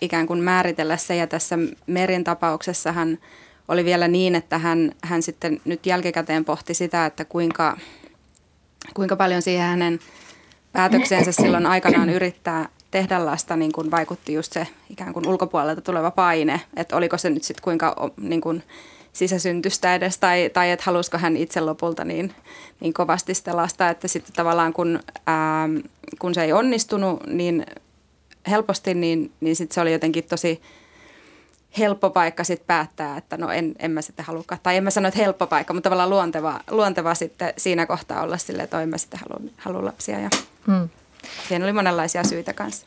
ikään 0.00 0.26
kuin 0.26 0.40
määritellä 0.40 0.96
se. 0.96 1.16
Ja 1.16 1.26
tässä 1.26 1.58
Merin 1.86 2.24
tapauksessa 2.24 2.92
hän 2.92 3.18
oli 3.68 3.84
vielä 3.84 4.08
niin, 4.08 4.34
että 4.34 4.58
hän, 4.58 4.92
hän 5.04 5.22
sitten 5.22 5.60
nyt 5.64 5.86
jälkikäteen 5.86 6.44
pohti 6.44 6.74
sitä, 6.74 7.06
että 7.06 7.24
kuinka, 7.24 7.76
kuinka 8.94 9.16
paljon 9.16 9.42
siihen 9.42 9.66
hänen 9.66 9.98
päätökseensä 10.72 11.32
silloin 11.32 11.66
aikanaan 11.66 12.10
yrittää 12.10 12.68
tehdä 12.90 13.26
lasta 13.26 13.56
niin 13.56 13.72
kuin 13.72 13.90
vaikutti 13.90 14.32
just 14.32 14.52
se 14.52 14.66
ikään 14.90 15.12
kuin 15.12 15.28
ulkopuolelta 15.28 15.80
tuleva 15.80 16.10
paine. 16.10 16.60
Että 16.76 16.96
oliko 16.96 17.18
se 17.18 17.30
nyt 17.30 17.42
sitten 17.42 17.64
kuinka 17.64 18.12
niin 18.20 18.40
kuin, 18.40 18.62
sisäsyntystä 19.12 19.94
edes, 19.94 20.18
tai, 20.18 20.50
tai 20.52 20.70
että 20.70 20.84
halusiko 20.86 21.18
hän 21.18 21.36
itse 21.36 21.60
lopulta 21.60 22.04
niin, 22.04 22.34
niin 22.80 22.92
kovasti 22.92 23.34
sitä 23.34 23.56
lasta, 23.56 23.88
että 23.88 24.08
sitten 24.08 24.32
tavallaan 24.32 24.72
kun, 24.72 25.00
ää, 25.26 25.68
kun 26.18 26.34
se 26.34 26.42
ei 26.42 26.52
onnistunut 26.52 27.26
niin 27.26 27.66
helposti, 28.50 28.94
niin, 28.94 29.32
niin 29.40 29.56
sitten 29.56 29.74
se 29.74 29.80
oli 29.80 29.92
jotenkin 29.92 30.24
tosi 30.24 30.62
helppo 31.78 32.10
paikka 32.10 32.44
sitten 32.44 32.66
päättää, 32.66 33.16
että 33.16 33.36
no 33.36 33.50
en, 33.50 33.74
en 33.78 33.90
mä 33.90 34.02
sitten 34.02 34.24
halukaan, 34.24 34.60
tai 34.62 34.76
en 34.76 34.84
mä 34.84 34.90
sano, 34.90 35.08
että 35.08 35.20
helppo 35.20 35.46
paikka, 35.46 35.74
mutta 35.74 35.86
tavallaan 35.86 36.10
luonteva, 36.10 36.60
luonteva 36.70 37.14
sitten 37.14 37.54
siinä 37.56 37.86
kohtaa 37.86 38.22
olla 38.22 38.38
silleen, 38.38 38.64
että 38.64 38.82
en 38.82 38.88
mä 38.88 38.98
sitten 38.98 39.20
halua, 39.20 39.50
halua 39.56 39.84
lapsia. 39.84 40.18
Ja. 40.18 40.28
Hmm. 40.66 40.88
Siinä 41.48 41.64
oli 41.64 41.72
monenlaisia 41.72 42.24
syitä 42.24 42.52
kanssa. 42.52 42.86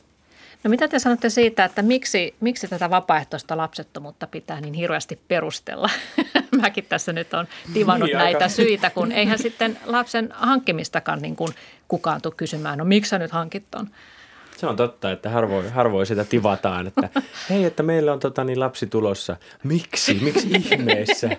No 0.63 0.69
mitä 0.69 0.87
te 0.87 0.99
sanotte 0.99 1.29
siitä, 1.29 1.65
että 1.65 1.81
miksi, 1.81 2.35
miksi 2.39 2.67
tätä 2.67 2.89
vapaaehtoista 2.89 3.57
lapsettomuutta 3.57 4.27
pitää 4.27 4.61
niin 4.61 4.73
hirveästi 4.73 5.19
perustella? 5.27 5.89
Mäkin 6.61 6.85
tässä 6.89 7.13
nyt 7.13 7.33
on 7.33 7.47
tivannut 7.73 8.07
niin, 8.07 8.17
näitä 8.17 8.37
aika. 8.37 8.49
syitä, 8.49 8.89
kun 8.89 9.11
eihän 9.11 9.39
sitten 9.39 9.79
lapsen 9.85 10.29
hankkimistakaan 10.33 11.21
niin 11.21 11.35
kuin 11.35 11.53
kukaan 11.87 12.21
tule 12.21 12.33
kysymään, 12.37 12.77
no 12.77 12.85
miksi 12.85 13.09
sä 13.09 13.19
nyt 13.19 13.31
hankit 13.31 13.63
ton? 13.71 13.89
Se 14.57 14.67
on 14.67 14.75
totta, 14.75 15.11
että 15.11 15.29
harvoin, 15.29 15.71
harvoin 15.71 16.05
sitä 16.05 16.25
tivataan, 16.25 16.87
että 16.87 17.09
hei, 17.49 17.63
että 17.63 17.83
meillä 17.83 18.13
on 18.13 18.19
tota, 18.19 18.43
niin 18.43 18.59
lapsi 18.59 18.87
tulossa. 18.87 19.37
Miksi? 19.63 20.19
Miksi 20.21 20.47
ihmeessä? 20.71 21.29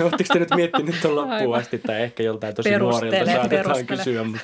Oletteko 0.00 0.32
te 0.32 0.38
nyt 0.38 0.54
miettinyt 0.54 0.94
tuon 1.02 1.16
loppuun 1.16 1.56
asti 1.56 1.78
tai 1.78 2.02
ehkä 2.02 2.22
joltain 2.22 2.54
tosi 2.54 2.78
nuorilta 2.78 3.32
saatetaan 3.32 3.86
kysyä, 3.86 4.24
mutta 4.24 4.40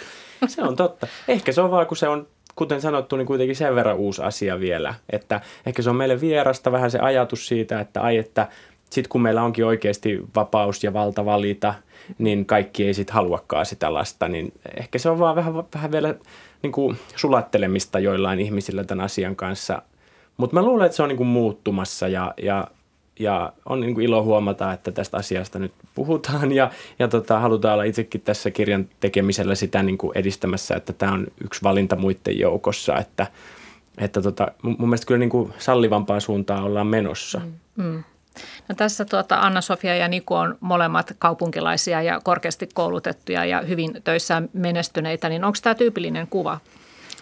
se 0.46 0.62
on 0.62 0.76
totta. 0.76 1.06
Ehkä 1.28 1.52
se 1.52 1.60
on 1.60 1.70
vaan, 1.70 1.86
kun 1.86 1.96
se 1.96 2.08
on 2.08 2.28
kuten 2.56 2.80
sanottu, 2.80 3.16
niin 3.16 3.26
kuitenkin 3.26 3.56
sen 3.56 3.74
verran 3.74 3.96
uusi 3.96 4.22
asia 4.22 4.60
vielä, 4.60 4.94
että 5.10 5.40
ehkä 5.66 5.82
se 5.82 5.90
on 5.90 5.96
meille 5.96 6.20
vierasta 6.20 6.72
vähän 6.72 6.90
se 6.90 6.98
ajatus 6.98 7.48
siitä, 7.48 7.80
että 7.80 8.00
ai, 8.00 8.16
että 8.16 8.48
sitten 8.90 9.08
kun 9.08 9.22
meillä 9.22 9.42
onkin 9.42 9.66
oikeasti 9.66 10.20
vapaus 10.34 10.84
ja 10.84 10.92
valta 10.92 11.24
valita, 11.24 11.74
niin 12.18 12.46
kaikki 12.46 12.86
ei 12.86 12.94
sitten 12.94 13.14
haluakaan 13.14 13.66
sitä 13.66 13.94
lasta, 13.94 14.28
niin 14.28 14.52
ehkä 14.76 14.98
se 14.98 15.10
on 15.10 15.18
vaan 15.18 15.36
vähän, 15.36 15.54
vähän 15.74 15.92
vielä 15.92 16.14
niin 16.62 16.72
kuin 16.72 16.96
sulattelemista 17.16 17.98
joillain 17.98 18.40
ihmisillä 18.40 18.84
tämän 18.84 19.04
asian 19.04 19.36
kanssa. 19.36 19.82
Mutta 20.36 20.54
mä 20.54 20.62
luulen, 20.62 20.86
että 20.86 20.96
se 20.96 21.02
on 21.02 21.08
niin 21.08 21.16
kuin 21.16 21.26
muuttumassa 21.26 22.08
ja, 22.08 22.34
ja, 22.42 22.68
ja 23.18 23.52
on 23.66 23.80
niin 23.80 23.94
kuin 23.94 24.04
ilo 24.04 24.22
huomata, 24.22 24.72
että 24.72 24.92
tästä 24.92 25.16
asiasta 25.16 25.58
nyt 25.58 25.72
puhutaan 25.94 26.52
ja, 26.52 26.70
ja 26.98 27.08
tota, 27.08 27.40
halutaan 27.40 27.74
olla 27.74 27.84
itsekin 27.84 28.20
tässä 28.20 28.50
kirjan 28.50 28.88
tekemisellä 29.00 29.54
sitä 29.54 29.82
niin 29.82 29.98
kuin 29.98 30.18
edistämässä, 30.18 30.74
että 30.74 30.92
tämä 30.92 31.12
on 31.12 31.26
yksi 31.44 31.62
valinta 31.62 31.96
muiden 31.96 32.38
joukossa, 32.38 32.98
että, 32.98 33.26
että 33.98 34.22
tota, 34.22 34.48
mun 34.62 34.88
mielestä 34.88 35.06
kyllä 35.06 35.18
niin 35.18 35.30
kuin 35.30 35.52
sallivampaan 35.58 36.20
suuntaan 36.20 36.64
ollaan 36.64 36.86
menossa. 36.86 37.38
Mm. 37.38 37.84
mm. 37.84 38.04
No 38.68 38.74
tässä 38.74 39.04
tuota 39.04 39.40
Anna-Sofia 39.40 39.96
ja 39.96 40.08
Niku 40.08 40.34
on 40.34 40.56
molemmat 40.60 41.14
kaupunkilaisia 41.18 42.02
ja 42.02 42.20
korkeasti 42.24 42.68
koulutettuja 42.74 43.44
ja 43.44 43.60
hyvin 43.60 44.00
töissään 44.04 44.48
menestyneitä, 44.52 45.28
niin 45.28 45.44
onko 45.44 45.58
tämä 45.62 45.74
tyypillinen 45.74 46.26
kuva? 46.26 46.60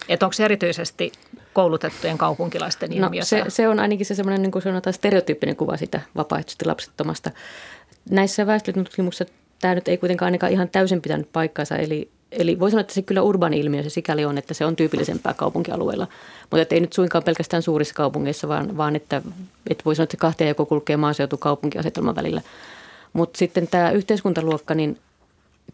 Että 0.09 0.25
onko 0.25 0.33
se 0.33 0.45
erityisesti 0.45 1.11
koulutettujen 1.55 2.17
kaupunkilaisten 2.17 2.93
ilmiö? 2.93 3.21
No, 3.21 3.25
se, 3.25 3.43
se 3.47 3.67
on 3.67 3.79
ainakin 3.79 4.05
se 4.05 4.15
semmoinen 4.15 4.41
niin 4.41 4.51
kuin 4.51 4.61
sanotaan 4.61 4.93
stereotyyppinen 4.93 5.55
kuva 5.55 5.77
sitä 5.77 6.01
vapaaehtoisesti 6.15 6.65
lapsettomasta. 6.65 7.31
Näissä 8.09 8.47
väestötutkimuksissa 8.47 9.33
tämä 9.61 9.75
nyt 9.75 9.87
ei 9.87 9.97
kuitenkaan 9.97 10.27
ainakaan 10.27 10.51
ihan 10.51 10.69
täysin 10.69 11.01
pitänyt 11.01 11.29
paikkaansa, 11.33 11.75
eli 11.75 12.09
Eli 12.31 12.59
voi 12.59 12.71
sanoa, 12.71 12.81
että 12.81 12.93
se 12.93 13.01
kyllä 13.01 13.21
urbaani 13.21 13.59
ilmiö 13.59 13.83
se 13.83 13.89
sikäli 13.89 14.25
on, 14.25 14.37
että 14.37 14.53
se 14.53 14.65
on 14.65 14.75
tyypillisempää 14.75 15.33
kaupunkialueilla. 15.33 16.07
Mutta 16.51 16.75
ei 16.75 16.79
nyt 16.79 16.93
suinkaan 16.93 17.23
pelkästään 17.23 17.63
suurissa 17.63 17.95
kaupungeissa, 17.95 18.47
vaan, 18.47 18.77
vaan 18.77 18.95
että, 18.95 19.21
että 19.69 19.85
voi 19.85 19.95
sanoa, 19.95 20.03
että 20.03 20.11
se 20.11 20.17
kahteen 20.17 20.47
joko 20.47 20.65
kulkee 20.65 20.97
maaseutu-kaupunkiasetelman 20.97 22.15
välillä. 22.15 22.41
Mutta 23.13 23.37
sitten 23.37 23.67
tämä 23.67 23.91
yhteiskuntaluokka, 23.91 24.73
niin 24.73 24.97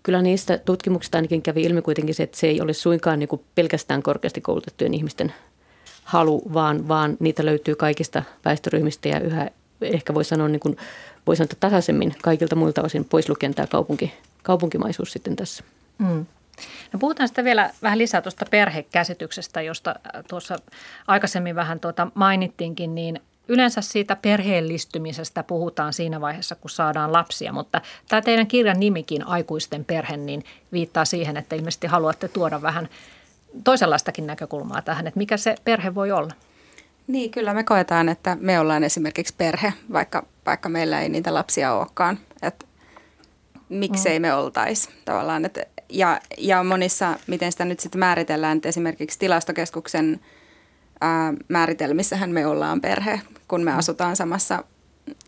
kyllä 0.03 0.21
niistä 0.21 0.57
tutkimuksista 0.57 1.17
ainakin 1.17 1.41
kävi 1.41 1.63
ilmi 1.63 1.81
kuitenkin 1.81 2.15
se, 2.15 2.23
että 2.23 2.37
se 2.37 2.47
ei 2.47 2.61
ole 2.61 2.73
suinkaan 2.73 3.19
niin 3.19 3.29
kuin 3.29 3.41
pelkästään 3.55 4.03
korkeasti 4.03 4.41
koulutettujen 4.41 4.93
ihmisten 4.93 5.33
halu, 6.11 6.41
vaan, 6.53 6.87
vaan 6.87 7.17
niitä 7.19 7.45
löytyy 7.45 7.75
kaikista 7.75 8.23
väestöryhmistä 8.45 9.09
ja 9.09 9.19
yhä 9.19 9.49
ehkä 9.81 10.13
voi 10.13 10.25
sanoa, 10.25 10.47
niin 10.47 10.59
kuin, 10.59 10.77
voi 11.27 11.35
sanoa 11.35 11.49
tasaisemmin 11.59 12.15
kaikilta 12.21 12.55
muilta 12.55 12.81
osin 12.81 13.05
pois 13.05 13.29
lukien 13.29 13.53
tämä 13.53 13.67
kaupunki, 13.67 14.13
kaupunkimaisuus 14.43 15.11
sitten 15.11 15.35
tässä. 15.35 15.63
Mm. 15.97 16.25
No 16.93 16.99
puhutaan 16.99 17.27
sitten 17.27 17.45
vielä 17.45 17.71
vähän 17.81 17.97
lisää 17.97 18.21
tuosta 18.21 18.45
perhekäsityksestä, 18.51 19.61
josta 19.61 19.89
äh, 19.89 20.23
tuossa 20.27 20.59
aikaisemmin 21.07 21.55
vähän 21.55 21.79
tuota 21.79 22.07
mainittiinkin, 22.13 22.95
niin 22.95 23.21
yleensä 23.47 23.81
siitä 23.81 24.15
perheellistymisestä 24.15 25.43
puhutaan 25.43 25.93
siinä 25.93 26.21
vaiheessa, 26.21 26.55
kun 26.55 26.69
saadaan 26.69 27.13
lapsia, 27.13 27.53
mutta 27.53 27.81
tämä 28.09 28.21
teidän 28.21 28.47
kirjan 28.47 28.79
nimikin, 28.79 29.27
Aikuisten 29.27 29.85
perhe, 29.85 30.17
niin 30.17 30.43
viittaa 30.71 31.05
siihen, 31.05 31.37
että 31.37 31.55
ilmeisesti 31.55 31.87
haluatte 31.87 32.27
tuoda 32.27 32.61
vähän 32.61 32.89
toisenlaistakin 33.63 34.27
näkökulmaa 34.27 34.81
tähän, 34.81 35.07
että 35.07 35.17
mikä 35.17 35.37
se 35.37 35.55
perhe 35.63 35.95
voi 35.95 36.11
olla. 36.11 36.31
Niin, 37.07 37.31
kyllä 37.31 37.53
me 37.53 37.63
koetaan, 37.63 38.09
että 38.09 38.37
me 38.39 38.59
ollaan 38.59 38.83
esimerkiksi 38.83 39.33
perhe, 39.37 39.73
vaikka, 39.93 40.25
vaikka 40.45 40.69
meillä 40.69 41.01
ei 41.01 41.09
niitä 41.09 41.33
lapsia 41.33 41.73
olekaan. 41.73 42.19
Että 42.41 42.65
miksei 43.69 44.19
mm. 44.19 44.21
me 44.21 44.33
oltaisi 44.33 44.89
tavallaan. 45.05 45.45
Että 45.45 45.65
ja, 45.89 46.19
ja 46.37 46.63
monissa, 46.63 47.19
miten 47.27 47.51
sitä 47.51 47.65
nyt 47.65 47.79
sitten 47.79 47.99
määritellään, 47.99 48.57
että 48.57 48.69
esimerkiksi 48.69 49.19
tilastokeskuksen 49.19 50.19
ää, 51.01 51.33
määritelmissähän 51.47 52.29
me 52.29 52.47
ollaan 52.47 52.81
perhe, 52.81 53.21
kun 53.47 53.61
me 53.61 53.71
mm. 53.71 53.77
asutaan 53.77 54.15
samassa, 54.15 54.63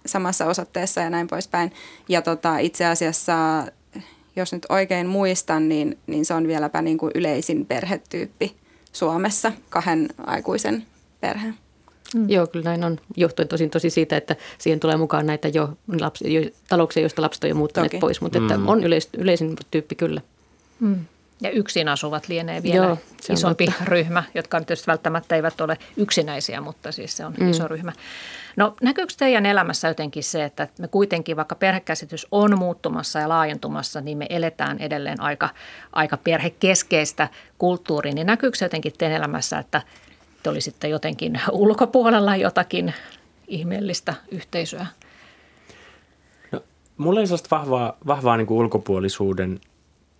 samassa 0.05 0.45
osoitteessa 0.45 1.01
ja 1.01 1.09
näin 1.09 1.27
poispäin. 1.27 1.73
Ja 2.09 2.21
tota, 2.21 2.57
itse 2.57 2.85
asiassa, 2.85 3.65
jos 4.35 4.53
nyt 4.53 4.65
oikein 4.69 5.07
muistan, 5.07 5.69
niin, 5.69 5.97
niin 6.07 6.25
se 6.25 6.33
on 6.33 6.47
vieläpä 6.47 6.81
niin 6.81 6.97
kuin 6.97 7.11
yleisin 7.15 7.65
perhetyyppi 7.65 8.55
Suomessa, 8.91 9.51
kahden 9.69 10.09
aikuisen 10.17 10.85
perhe. 11.21 11.53
Mm. 12.15 12.29
Joo, 12.29 12.47
kyllä 12.47 12.63
näin 12.63 12.83
on. 12.83 12.99
Johtuen 13.17 13.47
tosin 13.47 13.69
tosi 13.69 13.89
siitä, 13.89 14.17
että 14.17 14.35
siihen 14.57 14.79
tulee 14.79 14.97
mukaan 14.97 15.25
näitä 15.25 15.47
jo, 15.47 15.69
lapsi, 15.99 16.33
jo 16.33 16.49
talouksia, 16.69 17.01
joista 17.03 17.21
lapset 17.21 17.43
on 17.43 17.49
jo 17.49 17.55
muuttaneet 17.55 17.91
Toki. 17.91 17.99
pois, 18.01 18.21
mutta 18.21 18.39
mm. 18.39 18.49
että 18.49 18.71
on 18.71 18.83
yleis, 18.83 19.09
yleisin 19.17 19.55
tyyppi 19.71 19.95
kyllä. 19.95 20.21
Mm. 20.79 20.95
Ja 21.41 21.49
yksin 21.49 21.87
asuvat 21.87 22.27
lienee 22.27 22.63
vielä 22.63 22.85
Joo, 22.85 22.97
isompi 23.29 23.65
totta. 23.65 23.85
ryhmä, 23.85 24.23
jotka 24.35 24.59
tietysti 24.59 24.87
välttämättä 24.87 25.35
eivät 25.35 25.61
ole 25.61 25.77
yksinäisiä, 25.97 26.61
mutta 26.61 26.91
siis 26.91 27.17
se 27.17 27.25
on 27.25 27.33
mm. 27.39 27.49
iso 27.49 27.67
ryhmä. 27.67 27.91
No 28.55 28.75
näkyykö 28.81 29.13
teidän 29.17 29.45
elämässä 29.45 29.87
jotenkin 29.87 30.23
se, 30.23 30.43
että 30.43 30.67
me 30.79 30.87
kuitenkin, 30.87 31.37
vaikka 31.37 31.55
perhekäsitys 31.55 32.27
on 32.31 32.57
muuttumassa 32.57 33.19
ja 33.19 33.29
laajentumassa, 33.29 34.01
niin 34.01 34.17
me 34.17 34.25
eletään 34.29 34.79
edelleen 34.79 35.21
aika, 35.21 35.49
aika 35.93 36.17
perhekeskeistä 36.17 37.27
kulttuuria, 37.57 38.13
niin 38.13 38.27
näkyykö 38.27 38.57
se 38.57 38.65
jotenkin 38.65 38.93
teidän 38.97 39.17
elämässä, 39.17 39.59
että 39.59 39.81
te 40.43 40.49
olisitte 40.49 40.87
jotenkin 40.87 41.41
ulkopuolella 41.51 42.35
jotakin 42.35 42.93
ihmeellistä 43.47 44.13
yhteisöä? 44.31 44.85
No, 46.51 46.63
mulla 46.97 47.19
ei 47.19 47.27
sellaista 47.27 47.55
vahvaa, 47.55 47.97
vahvaa 48.07 48.37
niin 48.37 48.47
kuin 48.47 48.57
ulkopuolisuuden 48.57 49.59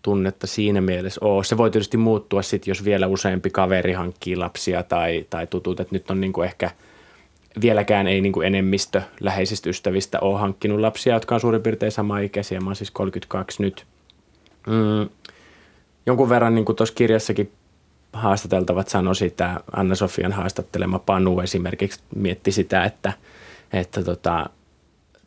tunnetta 0.04 0.48
siinä 0.48 0.82
mielessä 0.82 1.26
ole. 1.26 1.44
Se 1.44 1.58
voi 1.58 1.72
tietysti 1.72 1.98
muuttua 1.98 2.42
sitten, 2.42 2.72
jos 2.72 2.86
vielä 2.86 3.08
useampi 3.08 3.50
kaveri 3.50 3.94
hankkii 3.94 4.36
lapsia 4.36 4.84
tai, 4.84 5.26
tai 5.30 5.48
tutut, 5.48 5.80
että 5.80 5.96
nyt 5.96 6.12
on 6.12 6.22
niin 6.22 6.34
kuin 6.34 6.46
ehkä 6.46 6.72
vieläkään 7.62 8.08
ei 8.08 8.22
niin 8.22 8.34
kuin 8.34 8.48
enemmistö 8.48 9.02
läheisistä 9.20 9.70
ystävistä 9.70 10.20
ole 10.20 10.40
hankkinut 10.40 10.80
lapsia, 10.80 11.14
jotka 11.14 11.36
on 11.36 11.42
suurin 11.42 11.62
piirtein 11.62 11.92
sama 11.92 12.20
ikäisiä. 12.20 12.60
Mä 12.60 12.66
oon 12.66 12.76
siis 12.76 12.92
32 12.92 13.64
nyt. 13.64 13.86
Mm, 14.68 15.10
jonkun 16.06 16.30
verran 16.30 16.56
niin 16.56 16.66
tuossa 16.76 16.96
kirjassakin 16.96 17.52
haastateltavat 18.14 18.88
sanoi 18.88 19.16
sitä, 19.16 19.60
Anna-Sofian 19.72 20.32
haastattelema 20.32 21.00
Panu 21.00 21.40
esimerkiksi 21.40 22.00
mietti 22.16 22.52
sitä, 22.52 22.84
että, 22.84 23.14
että 23.74 24.04
tota, 24.04 24.50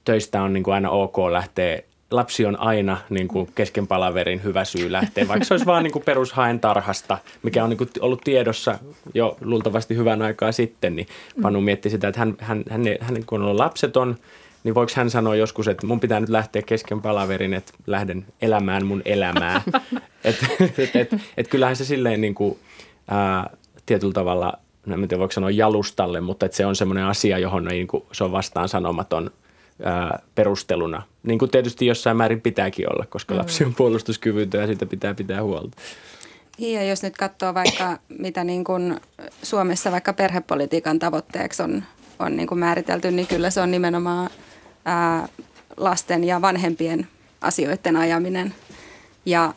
töistä 0.04 0.42
on 0.42 0.52
niin 0.52 0.62
kuin 0.62 0.74
aina 0.74 0.90
ok 0.90 1.18
lähteä 1.18 1.82
lapsi 2.10 2.46
on 2.46 2.60
aina 2.60 2.96
niin 3.10 3.28
kuin 3.28 3.48
kesken 3.54 3.86
palaverin 3.86 4.42
hyvä 4.42 4.64
syy 4.64 4.92
lähteä, 4.92 5.28
vaikka 5.28 5.44
se 5.44 5.54
olisi 5.54 5.66
vaan 5.66 5.84
niin 5.84 5.92
kuin 5.92 6.04
perushaen 6.04 6.60
tarhasta, 6.60 7.18
mikä 7.42 7.64
on 7.64 7.70
niin 7.70 7.78
kuin 7.78 7.90
ollut 8.00 8.20
tiedossa 8.24 8.78
jo 9.14 9.36
luultavasti 9.40 9.96
hyvän 9.96 10.22
aikaa 10.22 10.52
sitten, 10.52 10.96
niin 10.96 11.08
Panu 11.42 11.60
mietti 11.60 11.90
sitä, 11.90 12.08
että 12.08 12.20
hän, 12.20 12.34
hän, 12.38 12.64
hän, 12.70 12.82
hän 13.00 13.24
kun 13.26 13.42
on 13.42 13.58
lapseton, 13.58 14.16
niin 14.64 14.74
voiko 14.74 14.92
hän 14.96 15.10
sanoa 15.10 15.36
joskus, 15.36 15.68
että 15.68 15.86
mun 15.86 16.00
pitää 16.00 16.20
nyt 16.20 16.28
lähteä 16.28 16.62
kesken 16.62 17.02
palaverin, 17.02 17.54
että 17.54 17.72
lähden 17.86 18.26
elämään 18.42 18.86
mun 18.86 19.02
elämää. 19.04 19.62
että 20.24 20.46
et, 20.78 20.96
et, 20.96 21.14
et 21.36 21.48
kyllähän 21.48 21.76
se 21.76 21.84
silleen 21.84 22.20
niin 22.20 22.34
kuin, 22.34 22.58
ää, 23.08 23.50
tietyllä 23.86 24.12
tavalla, 24.12 24.52
en 24.86 25.08
tiedä 25.08 25.18
voiko 25.18 25.32
sanoa 25.32 25.50
jalustalle, 25.50 26.20
mutta 26.20 26.46
että 26.46 26.56
se 26.56 26.66
on 26.66 26.76
semmoinen 26.76 27.04
asia, 27.04 27.38
johon 27.38 27.68
ei, 27.72 27.78
niin 27.78 27.86
kuin, 27.86 28.04
se 28.12 28.24
on 28.24 28.32
vastaan 28.32 28.68
sanomaton– 28.68 29.30
ää, 29.82 30.18
perusteluna. 30.34 31.02
Niin 31.22 31.38
kuin 31.38 31.50
tietysti 31.50 31.86
jossain 31.86 32.16
määrin 32.16 32.40
pitääkin 32.40 32.92
olla, 32.92 33.06
koska 33.06 33.34
mm. 33.34 33.38
lapsi 33.38 33.64
on 33.64 33.74
puolustuskyvytön 33.74 34.60
ja 34.60 34.66
siitä 34.66 34.86
pitää 34.86 35.14
pitää 35.14 35.42
huolta. 35.42 35.76
Ja 36.58 36.84
jos 36.84 37.02
nyt 37.02 37.16
katsoo 37.16 37.54
vaikka, 37.54 37.98
mitä 38.18 38.44
niin 38.44 38.64
kuin 38.64 39.00
Suomessa 39.42 39.92
vaikka 39.92 40.12
perhepolitiikan 40.12 40.98
tavoitteeksi 40.98 41.62
on, 41.62 41.84
on 42.18 42.36
niin 42.36 42.46
kuin 42.46 42.58
määritelty, 42.58 43.10
niin 43.10 43.26
kyllä 43.26 43.50
se 43.50 43.60
on 43.60 43.70
nimenomaan 43.70 44.30
ää, 44.84 45.28
lasten 45.76 46.24
ja 46.24 46.42
vanhempien 46.42 47.08
asioiden 47.40 47.96
ajaminen. 47.96 48.54
Ja 49.26 49.54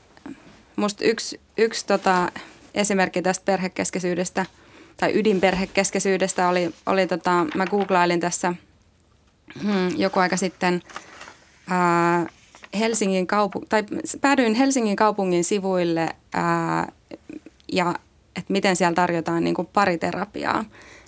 musta 0.75 1.05
yksi, 1.05 1.39
yksi 1.57 1.85
tota, 1.85 2.31
esimerkki 2.73 3.21
tästä 3.21 3.45
perhekeskeisyydestä 3.45 4.45
tai 4.97 5.19
ydinperhekeskeisyydestä 5.19 6.49
oli, 6.49 6.71
oli 6.85 7.07
tota, 7.07 7.45
mä 7.55 7.65
googlailin 7.65 8.19
tässä– 8.19 8.53
joku 9.97 10.19
aika 10.19 10.37
sitten 10.37 10.81
ää, 11.69 12.25
Helsingin 12.79 13.27
kaupu- 13.27 13.65
tai 13.69 13.83
päädyin 14.21 14.55
Helsingin 14.55 14.95
kaupungin 14.95 15.43
sivuille 15.43 16.15
ää, 16.33 16.91
ja 17.71 17.95
että 18.35 18.53
miten 18.53 18.75
siellä 18.75 18.95
tarjotaan 18.95 19.43
niin 19.43 19.55
kuin 19.55 19.67
pariterapiaa. 19.73 20.65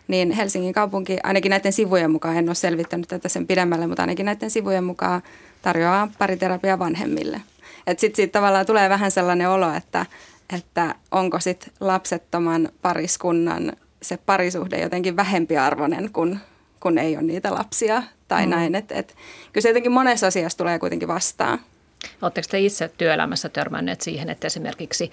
Niin 0.07 0.31
Helsingin 0.31 0.73
kaupunki, 0.73 1.17
ainakin 1.23 1.49
näiden 1.49 1.73
sivujen 1.73 2.11
mukaan, 2.11 2.37
en 2.37 2.49
ole 2.49 2.55
selvittänyt 2.55 3.07
tätä 3.07 3.29
sen 3.29 3.47
pidemmälle, 3.47 3.87
mutta 3.87 4.03
ainakin 4.03 4.25
näiden 4.25 4.51
sivujen 4.51 4.83
mukaan 4.83 5.21
tarjoaa 5.61 6.07
pariterapiaa 6.17 6.79
vanhemmille. 6.79 7.41
Että 7.87 8.01
sitten 8.01 8.15
siitä 8.15 8.31
tavallaan 8.31 8.65
tulee 8.65 8.89
vähän 8.89 9.11
sellainen 9.11 9.49
olo, 9.49 9.73
että, 9.73 10.05
että 10.55 10.95
onko 11.11 11.39
sitten 11.39 11.73
lapsettoman 11.79 12.69
pariskunnan 12.81 13.73
se 14.01 14.17
parisuhde 14.17 14.81
jotenkin 14.81 15.15
vähempiarvoinen, 15.15 16.09
kun, 16.13 16.39
kun 16.79 16.97
ei 16.97 17.15
ole 17.15 17.23
niitä 17.23 17.53
lapsia 17.53 18.03
tai 18.31 18.45
mm. 18.45 18.49
näin. 18.49 18.75
Että 18.75 18.95
et, 18.95 19.15
kyllä 19.53 19.61
se 19.61 19.69
jotenkin 19.69 19.91
monessa 19.91 20.27
asiassa 20.27 20.57
tulee 20.57 20.79
kuitenkin 20.79 21.07
vastaan. 21.07 21.59
Oletteko 22.21 22.47
te 22.51 22.59
itse 22.59 22.91
työelämässä 22.97 23.49
törmänneet 23.49 24.01
siihen, 24.01 24.29
että 24.29 24.47
esimerkiksi 24.47 25.11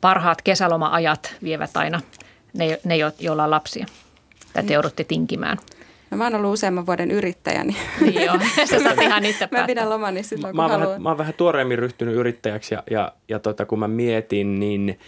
parhaat 0.00 0.42
kesäloma-ajat 0.42 1.34
vievät 1.42 1.76
aina 1.76 2.00
ne, 2.54 2.80
ne 2.84 2.96
joilla 2.96 3.44
on 3.44 3.50
lapsia? 3.50 3.86
Tai 4.52 4.64
te 4.64 4.72
joudutte 4.72 5.04
tinkimään? 5.04 5.58
No 6.10 6.16
mä 6.16 6.24
oon 6.24 6.34
ollut 6.34 6.52
useamman 6.52 6.86
vuoden 6.86 7.10
yrittäjä, 7.10 7.64
niin, 7.64 7.76
niin 8.00 8.24
joo, 8.24 8.38
sä 8.70 8.82
saat 8.82 9.02
ihan 9.02 9.24
itse 9.24 9.48
Mä 9.50 9.66
pidän 9.66 9.90
lomani 9.90 10.22
silloin, 10.22 10.56
kun 10.56 10.56
mä 10.56 10.66
oon, 10.72 10.80
vähän, 10.80 11.02
mä 11.02 11.08
oon 11.08 11.18
vähän 11.18 11.34
tuoreemmin 11.34 11.78
ryhtynyt 11.78 12.14
yrittäjäksi 12.14 12.74
ja, 12.74 12.82
ja, 12.90 13.12
ja 13.28 13.38
tota, 13.38 13.66
kun 13.66 13.78
mä 13.78 13.88
mietin, 13.88 14.60
niin 14.60 14.98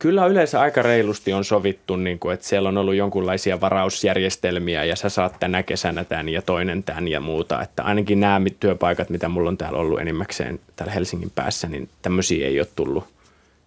kyllä 0.00 0.26
yleensä 0.26 0.60
aika 0.60 0.82
reilusti 0.82 1.32
on 1.32 1.44
sovittu, 1.44 1.96
niin 1.96 2.18
kuin, 2.18 2.34
että 2.34 2.46
siellä 2.46 2.68
on 2.68 2.78
ollut 2.78 2.94
jonkunlaisia 2.94 3.60
varausjärjestelmiä 3.60 4.84
ja 4.84 4.96
sä 4.96 5.08
saat 5.08 5.36
tänä 5.40 5.62
kesänä 5.62 6.04
tämän 6.04 6.28
ja 6.28 6.42
toinen 6.42 6.82
tämän 6.82 7.08
ja 7.08 7.20
muuta. 7.20 7.62
Että 7.62 7.82
ainakin 7.82 8.20
nämä 8.20 8.40
työpaikat, 8.60 9.10
mitä 9.10 9.28
mulla 9.28 9.48
on 9.48 9.58
täällä 9.58 9.78
ollut 9.78 10.00
enimmäkseen 10.00 10.60
täällä 10.76 10.92
Helsingin 10.92 11.32
päässä, 11.34 11.68
niin 11.68 11.88
tämmöisiä 12.02 12.46
ei 12.46 12.60
ole 12.60 12.68
tullut– 12.76 13.04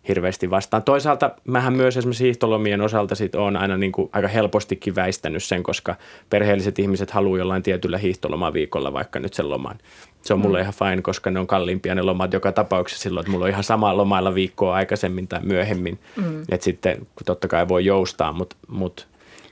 hirveästi 0.07 0.49
vastaan. 0.49 0.83
Toisaalta 0.83 1.31
mähän 1.43 1.73
myös 1.73 1.97
esimerkiksi 1.97 2.23
hiihtolomien 2.23 2.81
osalta 2.81 3.15
sit 3.15 3.35
on 3.35 3.57
aina 3.57 3.77
niin 3.77 3.91
kuin 3.91 4.09
aika 4.13 4.27
helpostikin 4.27 4.95
väistänyt 4.95 5.43
sen, 5.43 5.63
koska 5.63 5.95
perheelliset 6.29 6.79
ihmiset 6.79 7.11
haluaa 7.11 7.37
jollain 7.37 7.63
tietyllä 7.63 7.97
hiihtolomaviikolla 7.97 8.93
vaikka 8.93 9.19
nyt 9.19 9.33
sen 9.33 9.49
loman. 9.49 9.77
Se 10.23 10.33
on 10.33 10.39
mulle 10.39 10.57
mm. 10.57 10.61
ihan 10.61 10.73
fine, 10.73 11.01
koska 11.01 11.31
ne 11.31 11.39
on 11.39 11.47
kalliimpia 11.47 11.95
ne 11.95 12.01
lomat 12.01 12.33
joka 12.33 12.51
tapauksessa 12.51 13.03
silloin, 13.03 13.23
että 13.23 13.31
mulla 13.31 13.45
on 13.45 13.51
ihan 13.51 13.63
sama 13.63 13.97
lomailla 13.97 14.35
viikkoa 14.35 14.75
aikaisemmin 14.75 15.27
tai 15.27 15.39
myöhemmin. 15.43 15.99
Mm. 16.15 16.41
Että 16.41 16.63
sitten 16.63 17.07
totta 17.25 17.47
kai 17.47 17.67
voi 17.67 17.85
joustaa, 17.85 18.33
mutta 18.33 18.55
mut 18.67 19.07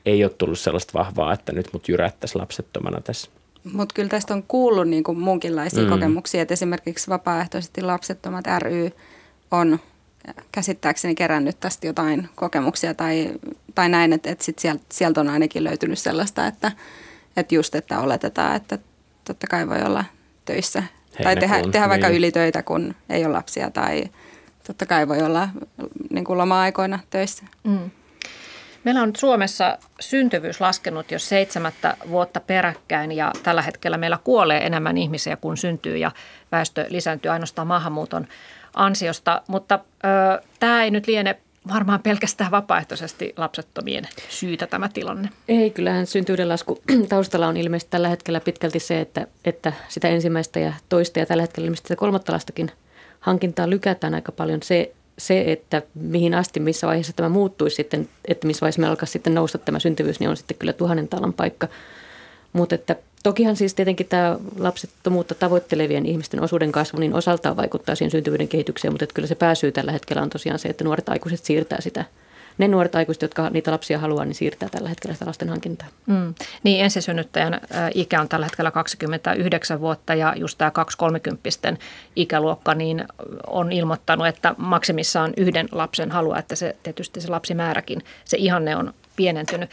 ei 0.05 0.23
ole 0.23 0.31
tullut 0.37 0.59
sellaista 0.59 0.99
vahvaa, 0.99 1.33
että 1.33 1.51
nyt 1.51 1.73
mut 1.73 1.89
jyrättäisi 1.89 2.37
lapsettomana 2.37 3.01
tässä. 3.01 3.31
Mutta 3.73 3.93
kyllä 3.93 4.09
tästä 4.09 4.33
on 4.33 4.43
kuullut 4.43 4.87
niin 4.87 5.03
kuin 5.03 5.19
muunkinlaisia 5.19 5.83
mm. 5.83 5.89
kokemuksia, 5.89 6.41
että 6.41 6.53
esimerkiksi 6.53 7.09
vapaaehtoisesti 7.09 7.81
lapsettomat 7.81 8.45
ry 8.59 8.91
on 9.51 9.79
käsittääkseni 10.51 11.15
kerännyt 11.15 11.59
tästä 11.59 11.87
jotain 11.87 12.29
kokemuksia 12.35 12.93
tai, 12.93 13.31
tai 13.75 13.89
näin, 13.89 14.13
että, 14.13 14.29
että 14.29 14.43
sit 14.43 14.59
sieltä, 14.59 14.83
sieltä 14.89 15.21
on 15.21 15.29
ainakin 15.29 15.63
löytynyt 15.63 15.99
sellaista, 15.99 16.47
että, 16.47 16.71
että 17.37 17.55
just, 17.55 17.75
että 17.75 17.99
oletetaan, 17.99 18.55
että 18.55 18.77
totta 19.25 19.47
kai 19.47 19.69
voi 19.69 19.81
olla 19.81 20.05
töissä 20.51 20.79
Heinäkuun, 20.79 21.23
tai 21.23 21.35
tehdä, 21.35 21.71
tehdä 21.71 21.89
vaikka 21.89 22.07
niin. 22.07 22.17
ylitöitä, 22.17 22.63
kun 22.63 22.95
ei 23.09 23.25
ole 23.25 23.33
lapsia 23.33 23.71
tai 23.71 24.03
totta 24.67 24.85
kai 24.85 25.07
voi 25.07 25.21
olla 25.21 25.49
niin 26.09 26.23
kuin 26.23 26.37
loma-aikoina 26.37 26.99
töissä. 27.09 27.43
Mm. 27.63 27.91
Meillä 28.83 29.01
on 29.01 29.09
nyt 29.09 29.15
Suomessa 29.15 29.77
syntyvyys 29.99 30.61
laskenut 30.61 31.11
jo 31.11 31.19
seitsemättä 31.19 31.97
vuotta 32.09 32.39
peräkkäin 32.39 33.11
ja 33.11 33.31
tällä 33.43 33.61
hetkellä 33.61 33.97
meillä 33.97 34.19
kuolee 34.23 34.65
enemmän 34.65 34.97
ihmisiä 34.97 35.35
kuin 35.35 35.57
syntyy 35.57 35.97
ja 35.97 36.11
väestö 36.51 36.85
lisääntyy 36.89 37.31
ainoastaan 37.31 37.67
maahanmuuton 37.67 38.27
ansiosta, 38.75 39.41
mutta 39.47 39.79
ö, 40.03 40.41
tämä 40.59 40.83
ei 40.83 40.91
nyt 40.91 41.07
liene 41.07 41.39
varmaan 41.67 41.99
pelkästään 41.99 42.51
vapaaehtoisesti 42.51 43.33
lapsettomien 43.37 44.07
syytä 44.29 44.67
tämä 44.67 44.89
tilanne. 44.89 45.29
Ei, 45.47 45.69
kyllähän 45.69 46.07
syntyvyyden 46.07 46.49
lasku 46.49 46.81
taustalla 47.09 47.47
on 47.47 47.57
ilmeisesti 47.57 47.91
tällä 47.91 48.09
hetkellä 48.09 48.39
pitkälti 48.39 48.79
se, 48.79 49.01
että, 49.01 49.27
että 49.45 49.73
sitä 49.89 50.07
ensimmäistä 50.07 50.59
ja 50.59 50.73
toista 50.89 51.19
ja 51.19 51.25
tällä 51.25 51.43
hetkellä 51.43 51.65
ilmeisesti 51.65 51.87
sitä 51.87 51.99
kolmatta 51.99 52.33
lastakin 52.33 52.71
hankintaa 53.19 53.69
lykätään 53.69 54.13
aika 54.13 54.31
paljon. 54.31 54.63
Se, 54.63 54.93
se, 55.17 55.43
että 55.47 55.81
mihin 55.93 56.33
asti, 56.33 56.59
missä 56.59 56.87
vaiheessa 56.87 57.13
tämä 57.13 57.29
muuttuisi 57.29 57.75
sitten, 57.75 58.09
että 58.25 58.47
missä 58.47 58.61
vaiheessa 58.61 58.81
me 58.81 58.87
alkaisi 58.87 59.11
sitten 59.11 59.33
nousta 59.33 59.57
tämä 59.57 59.79
syntyvyys, 59.79 60.19
niin 60.19 60.29
on 60.29 60.37
sitten 60.37 60.57
kyllä 60.57 60.73
tuhannen 60.73 61.07
talan 61.07 61.33
paikka. 61.33 61.67
Mutta 62.53 62.75
että 62.75 62.95
Tokihan 63.23 63.55
siis 63.55 63.73
tietenkin 63.73 64.07
tämä 64.07 64.37
lapsettomuutta 64.57 65.35
tavoittelevien 65.35 66.05
ihmisten 66.05 66.41
osuuden 66.41 66.71
kasvu 66.71 66.99
niin 66.99 67.13
osaltaan 67.13 67.57
vaikuttaa 67.57 67.95
siihen 67.95 68.11
syntyvyyden 68.11 68.47
kehitykseen, 68.47 68.93
mutta 68.93 69.03
että 69.03 69.13
kyllä 69.13 69.27
se 69.27 69.35
pääsyy 69.35 69.71
tällä 69.71 69.91
hetkellä 69.91 70.21
on 70.21 70.29
tosiaan 70.29 70.59
se, 70.59 70.69
että 70.69 70.83
nuoret 70.83 71.09
aikuiset 71.09 71.45
siirtää 71.45 71.81
sitä 71.81 72.05
ne 72.57 72.67
nuoret 72.67 72.95
aikuiset, 72.95 73.21
jotka 73.21 73.49
niitä 73.49 73.71
lapsia 73.71 73.99
haluaa, 73.99 74.25
niin 74.25 74.35
siirtää 74.35 74.69
tällä 74.69 74.89
hetkellä 74.89 75.13
sitä 75.13 75.25
lasten 75.25 75.49
hankintaa. 75.49 75.87
Mm. 76.05 76.33
Niin, 76.63 76.83
ensisynnyttäjän 76.83 77.61
ikä 77.93 78.21
on 78.21 78.29
tällä 78.29 78.45
hetkellä 78.45 78.71
29 78.71 79.79
vuotta 79.81 80.15
ja 80.15 80.33
just 80.37 80.57
tämä 80.57 80.71
230 80.71 81.49
ikäluokka 82.15 82.75
niin 82.75 83.05
on 83.47 83.71
ilmoittanut, 83.71 84.27
että 84.27 84.55
maksimissaan 84.57 85.33
yhden 85.37 85.69
lapsen 85.71 86.11
haluaa, 86.11 86.39
että 86.39 86.55
se 86.55 86.75
tietysti 86.83 87.21
se 87.21 87.29
lapsimääräkin, 87.29 88.03
se 88.25 88.37
ihanne 88.37 88.75
on 88.75 88.93
pienentynyt. 89.21 89.69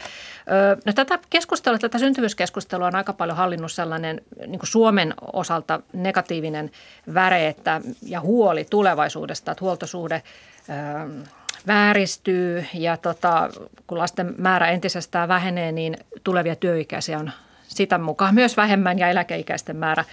No, 0.85 0.93
tätä 0.93 1.19
keskustelua, 1.29 1.79
tätä 1.79 1.97
syntyvyyskeskustelua 1.97 2.87
on 2.87 2.95
aika 2.95 3.13
paljon 3.13 3.37
hallinnut 3.37 3.71
sellainen 3.71 4.21
niin 4.47 4.59
Suomen 4.63 5.13
osalta 5.33 5.79
negatiivinen 5.93 6.71
väre 7.13 7.47
että, 7.47 7.81
ja 8.07 8.21
huoli 8.21 8.65
tulevaisuudesta, 8.69 9.51
että 9.51 9.63
huoltosuhde 9.65 10.23
vääristyy 11.67 12.65
ja 12.73 12.97
tota, 12.97 13.49
kun 13.87 13.97
lasten 13.97 14.35
määrä 14.37 14.69
entisestään 14.69 15.27
vähenee, 15.27 15.71
niin 15.71 15.97
tulevia 16.23 16.55
työikäisiä 16.55 17.19
on 17.19 17.31
sitä 17.67 17.97
mukaan 17.97 18.35
myös 18.35 18.57
vähemmän 18.57 18.99
ja 18.99 19.09
eläkeikäisten 19.09 19.77
määrä 19.77 20.05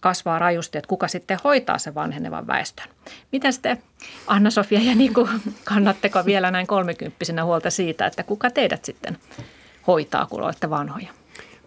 kasvaa 0.00 0.38
rajusti, 0.38 0.78
että 0.78 0.88
kuka 0.88 1.08
sitten 1.08 1.38
hoitaa 1.44 1.78
sen 1.78 1.94
vanhenevan 1.94 2.46
väestön. 2.46 2.86
Miten 3.32 3.52
sitten 3.52 3.78
Anna-Sofia 4.26 4.80
ja 4.80 4.94
Niku, 4.94 5.28
kannatteko 5.64 6.24
vielä 6.24 6.50
näin 6.50 6.66
kolmekymppisenä 6.66 7.44
huolta 7.44 7.70
siitä, 7.70 8.06
että 8.06 8.22
kuka 8.22 8.50
teidät 8.50 8.84
sitten 8.84 9.18
hoitaa, 9.86 10.26
kun 10.26 10.42
olette 10.42 10.70
vanhoja? 10.70 11.08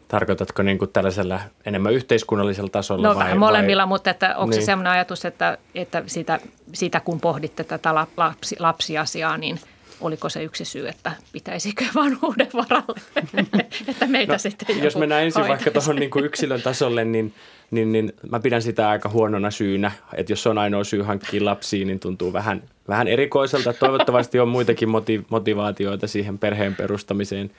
Tarkoitatko 0.08 0.64
niin 0.64 0.78
kuin 0.78 0.92
tällaisella 0.92 1.40
enemmän 1.66 1.94
yhteiskunnallisella 1.94 2.70
tasolla? 2.70 3.08
No 3.08 3.16
vai, 3.16 3.38
molemmilla, 3.38 3.84
vai? 3.84 3.88
mutta 3.88 4.10
että 4.10 4.38
onko 4.38 4.52
niin. 4.52 4.62
se 4.62 4.66
sellainen 4.66 4.94
ajatus, 4.94 5.26
että, 5.26 5.58
että 5.76 6.04
sitä, 6.08 6.40
sitä 6.74 7.00
kun 7.00 7.22
pohditte 7.22 7.64
tätä 7.64 7.96
lapsi, 8.18 8.56
lapsiasiaa, 8.60 9.38
niin 9.38 9.60
oliko 10.02 10.30
se 10.30 10.44
yksi 10.44 10.66
syy, 10.66 10.88
että 10.88 11.12
pitäisikö 11.32 11.86
vanhuuden 11.96 12.50
varalle, 12.54 13.02
että 13.88 14.08
meitä 14.08 14.34
no, 14.34 14.40
sitten 14.40 14.84
Jos 14.84 14.96
mennään 14.96 15.24
ensin 15.24 15.42
hoitaisi. 15.42 15.66
vaikka 15.66 15.82
tuohon 15.82 15.96
niin 15.96 16.26
yksilön 16.26 16.62
tasolle, 16.62 17.06
niin, 17.06 17.34
niin, 17.72 17.92
niin 17.92 18.14
mä 18.30 18.40
pidän 18.40 18.62
sitä 18.62 18.90
aika 18.90 19.10
huonona 19.10 19.52
syynä, 19.52 19.92
että 20.14 20.32
jos 20.32 20.48
on 20.48 20.58
ainoa 20.58 20.84
syy 20.84 21.02
hankkia 21.02 21.46
lapsia, 21.46 21.86
niin 21.86 22.00
tuntuu 22.00 22.34
vähän, 22.34 22.64
vähän 22.88 23.08
erikoiselta. 23.08 23.74
Toivottavasti 23.74 24.40
on 24.40 24.48
muitakin 24.48 24.90
motivaatioita 25.30 26.08
siihen 26.08 26.38
perheen 26.38 26.76
perustamiseen. 26.76 27.52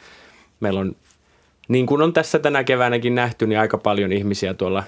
Meillä 0.61 0.81
on 0.81 0.97
niin 1.69 1.87
kuin 1.87 2.03
on 2.03 2.13
tässä 2.13 2.39
tänä 2.39 2.65
keväänäkin 2.65 3.15
nähty, 3.15 3.47
niin 3.47 3.59
aika 3.59 3.79
paljon 3.79 4.13
ihmisiä 4.13 4.55
tuolla, 4.55 4.85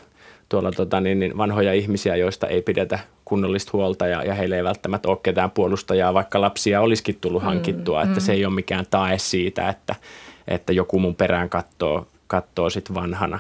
tuolla 0.49 0.72
tota, 0.72 1.01
niin, 1.01 1.18
niin 1.20 1.37
vanhoja 1.37 1.72
ihmisiä, 1.72 2.16
joista 2.16 2.47
ei 2.47 2.62
pidetä 2.62 2.99
kunnollista 3.25 3.70
huolta 3.72 4.07
ja, 4.07 4.22
ja 4.22 4.35
heille 4.35 4.57
ei 4.57 4.64
välttämättä 4.64 5.09
ole 5.09 5.18
ketään 5.22 5.51
puolustajaa, 5.51 6.14
vaikka 6.14 6.41
lapsia 6.41 6.81
olisikin 6.81 7.18
tullut 7.20 7.43
mm, 7.43 7.47
hankittua, 7.47 8.03
että 8.03 8.14
mm. 8.14 8.20
se 8.20 8.33
ei 8.33 8.45
ole 8.45 8.55
mikään 8.55 8.87
tae 8.91 9.18
siitä, 9.18 9.68
että, 9.68 9.95
että 10.49 10.72
joku 10.72 10.99
mun 10.99 11.14
perään 11.14 11.49
katsoo, 11.49 12.07
katsoo 12.27 12.70
sit 12.70 12.95
vanhana. 12.95 13.39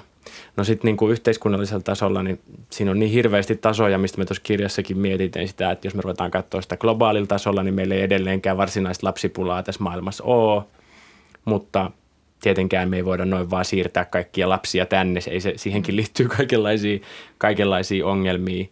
No 0.56 0.64
sitten 0.64 0.96
niin 1.00 1.10
yhteiskunnallisella 1.10 1.82
tasolla, 1.82 2.22
niin 2.22 2.40
siinä 2.70 2.90
on 2.90 2.98
niin 2.98 3.10
hirveästi 3.10 3.56
tasoja, 3.56 3.98
mistä 3.98 4.18
me 4.18 4.24
tuossa 4.24 4.42
kirjassakin 4.42 4.98
mietitään 4.98 5.48
sitä, 5.48 5.70
että 5.70 5.86
jos 5.86 5.94
me 5.94 6.02
ruvetaan 6.02 6.30
katsoa 6.30 6.62
sitä 6.62 6.76
globaalilla 6.76 7.26
tasolla, 7.26 7.62
niin 7.62 7.74
meillä 7.74 7.94
ei 7.94 8.02
edelleenkään 8.02 8.56
varsinaista 8.56 9.06
lapsipulaa 9.06 9.62
tässä 9.62 9.82
maailmassa 9.82 10.24
ole, 10.24 10.62
mutta– 11.44 11.90
tietenkään 12.44 12.90
me 12.90 12.96
ei 12.96 13.04
voida 13.04 13.24
noin 13.24 13.50
vaan 13.50 13.64
siirtää 13.64 14.04
kaikkia 14.04 14.48
lapsia 14.48 14.86
tänne. 14.86 15.20
Ei 15.30 15.40
se, 15.40 15.52
siihenkin 15.56 15.96
liittyy 15.96 16.28
kaikenlaisia, 16.36 16.98
kaikenlaisia 17.38 18.06
ongelmia, 18.06 18.66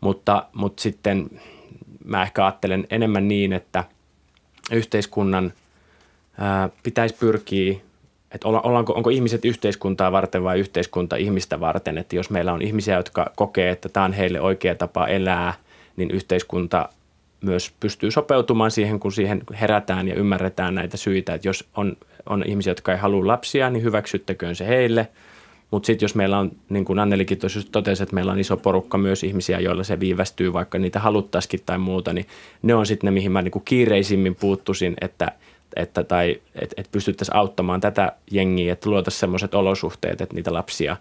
mutta, 0.00 0.46
mutta 0.52 0.82
sitten 0.82 1.30
mä 2.04 2.22
ehkä 2.22 2.44
ajattelen 2.44 2.86
enemmän 2.90 3.28
niin, 3.28 3.52
että 3.52 3.84
yhteiskunnan 4.72 5.52
ää, 6.38 6.68
pitäisi 6.82 7.14
pyrkiä, 7.14 7.78
että 8.32 8.48
ollaanko, 8.48 8.92
onko 8.92 9.10
ihmiset 9.10 9.44
yhteiskuntaa 9.44 10.12
varten 10.12 10.44
vai 10.44 10.58
yhteiskunta 10.58 11.16
ihmistä 11.16 11.60
varten. 11.60 11.98
Että 11.98 12.16
jos 12.16 12.30
meillä 12.30 12.52
on 12.52 12.62
ihmisiä, 12.62 12.96
jotka 12.96 13.32
kokee, 13.36 13.70
että 13.70 13.88
tämä 13.88 14.04
on 14.04 14.12
heille 14.12 14.40
oikea 14.40 14.74
tapa 14.74 15.06
elää, 15.06 15.54
niin 15.96 16.10
yhteiskunta 16.10 16.88
myös 17.40 17.72
pystyy 17.80 18.10
sopeutumaan 18.10 18.70
siihen, 18.70 19.00
kun 19.00 19.12
siihen 19.12 19.42
herätään 19.60 20.08
ja 20.08 20.14
ymmärretään 20.14 20.74
näitä 20.74 20.96
syitä. 20.96 21.34
Että 21.34 21.48
jos 21.48 21.68
on, 21.76 21.96
on 22.26 22.44
ihmisiä, 22.46 22.70
jotka 22.70 22.92
ei 22.92 22.98
halua 22.98 23.26
lapsia, 23.26 23.70
niin 23.70 23.82
hyväksyttäköön 23.82 24.54
se 24.54 24.66
heille. 24.66 25.08
Mutta 25.70 25.86
sitten 25.86 26.04
jos 26.04 26.14
meillä 26.14 26.38
on, 26.38 26.50
niin 26.68 26.84
kuin 26.84 26.98
Annelikin 26.98 27.38
tuossa 27.38 27.60
totesi, 27.72 28.02
että 28.02 28.14
meillä 28.14 28.32
on 28.32 28.38
iso 28.38 28.56
porukka 28.56 28.98
myös 28.98 29.24
ihmisiä, 29.24 29.60
joilla 29.60 29.84
se 29.84 30.00
viivästyy, 30.00 30.52
vaikka 30.52 30.78
niitä 30.78 31.00
haluttaisikin 31.00 31.60
tai 31.66 31.78
muuta, 31.78 32.12
niin 32.12 32.26
ne 32.62 32.74
on 32.74 32.86
sitten 32.86 33.06
ne, 33.06 33.10
mihin 33.10 33.32
mä 33.32 33.42
niin 33.42 33.52
kuin 33.52 33.64
kiireisimmin 33.64 34.34
puuttuisin, 34.34 34.94
että, 35.00 35.32
että 35.78 36.04
tai 36.04 36.40
että 36.54 36.74
et 36.76 36.88
pystyttäisiin 36.92 37.36
auttamaan 37.36 37.80
tätä 37.80 38.12
jengiä, 38.30 38.72
että 38.72 38.90
luotaisiin 38.90 39.20
sellaiset 39.20 39.54
olosuhteet, 39.54 40.20
että 40.20 40.34
niitä 40.34 40.52
lapsia 40.52 40.96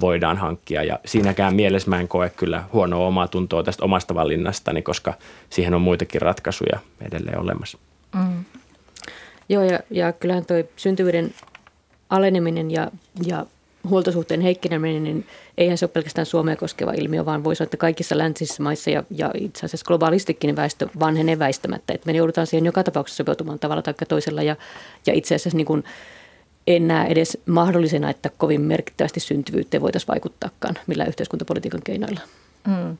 voidaan 0.00 0.36
hankkia. 0.36 0.84
Ja 0.84 0.98
siinäkään 1.04 1.54
mielessä 1.54 1.90
mä 1.90 2.00
en 2.00 2.08
koe 2.08 2.30
kyllä 2.30 2.64
huonoa 2.72 3.06
omaa 3.06 3.28
tuntoa 3.28 3.62
tästä 3.62 3.84
omasta 3.84 4.14
valinnastani, 4.14 4.82
koska 4.82 5.14
siihen 5.50 5.74
on 5.74 5.80
muitakin 5.80 6.22
ratkaisuja 6.22 6.78
edelleen 7.00 7.38
olemassa. 7.38 7.78
Mm. 8.14 8.44
Joo, 9.48 9.62
ja, 9.62 9.80
ja 9.90 10.12
kyllähän 10.12 10.46
tuo 10.46 10.56
syntyvyyden 10.76 11.34
aleneminen 12.10 12.70
ja, 12.70 12.90
ja 13.26 13.46
huoltosuhteen 13.88 14.40
heikkeneminen, 14.40 15.04
niin 15.04 15.26
eihän 15.58 15.78
se 15.78 15.84
ole 15.84 15.90
pelkästään 15.90 16.26
Suomea 16.26 16.56
koskeva 16.56 16.92
ilmiö, 16.92 17.24
vaan 17.24 17.44
voi 17.44 17.56
sanoa, 17.56 17.66
että 17.66 17.76
kaikissa 17.76 18.18
läntisissä 18.18 18.62
maissa 18.62 18.90
ja, 18.90 19.04
ja 19.10 19.30
itse 19.34 19.66
asiassa 19.66 19.86
globaalistikin 19.86 20.56
väestö 20.56 20.88
vanhenee 21.00 21.38
väistämättä. 21.38 21.92
Että 21.92 22.06
me 22.06 22.12
joudutaan 22.12 22.46
siihen 22.46 22.66
joka 22.66 22.84
tapauksessa 22.84 23.16
sopeutumaan 23.16 23.58
tavalla 23.58 23.82
tai 23.82 23.94
toisella 24.08 24.42
ja, 24.42 24.56
ja 25.06 25.12
itse 25.12 25.34
asiassa 25.34 25.56
niin 25.56 25.66
kuin 25.66 25.84
en 26.66 26.88
näe 26.88 27.08
edes 27.08 27.38
mahdollisena, 27.46 28.10
että 28.10 28.30
kovin 28.38 28.60
merkittävästi 28.60 29.20
syntyvyyteen 29.20 29.82
voitaisiin 29.82 30.08
vaikuttaakaan 30.08 30.74
millä 30.86 31.04
yhteiskuntapolitiikan 31.04 31.80
keinoilla. 31.84 32.20
Mm. 32.66 32.96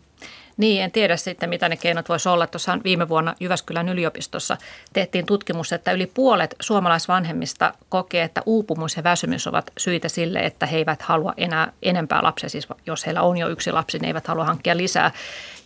Niin, 0.57 0.83
en 0.83 0.91
tiedä 0.91 1.17
sitten, 1.17 1.49
mitä 1.49 1.69
ne 1.69 1.77
keinot 1.77 2.09
voisi 2.09 2.29
olla. 2.29 2.47
Tuossa 2.47 2.79
viime 2.85 3.09
vuonna 3.09 3.35
Jyväskylän 3.41 3.89
yliopistossa 3.89 4.57
tehtiin 4.93 5.27
tutkimus, 5.27 5.73
että 5.73 5.93
yli 5.93 6.07
puolet 6.07 6.55
suomalaisvanhemmista 6.61 7.75
kokee, 7.89 8.23
että 8.23 8.43
uupumus 8.47 8.97
ja 8.97 9.05
väsymys 9.05 9.47
ovat 9.47 9.71
syitä 9.79 10.09
sille, 10.09 10.39
että 10.39 10.67
he 10.67 10.77
eivät 10.77 11.03
halua 11.03 11.35
enää 11.37 11.73
enempää 11.83 12.23
lapsia. 12.23 12.49
Siis 12.49 12.69
jos 12.87 13.07
heillä 13.07 13.23
on 13.23 13.37
jo 13.37 13.49
yksi 13.49 13.73
lapsi, 13.73 13.99
niin 13.99 14.07
eivät 14.07 14.27
halua 14.27 14.45
hankkia 14.45 14.77
lisää. 14.77 15.11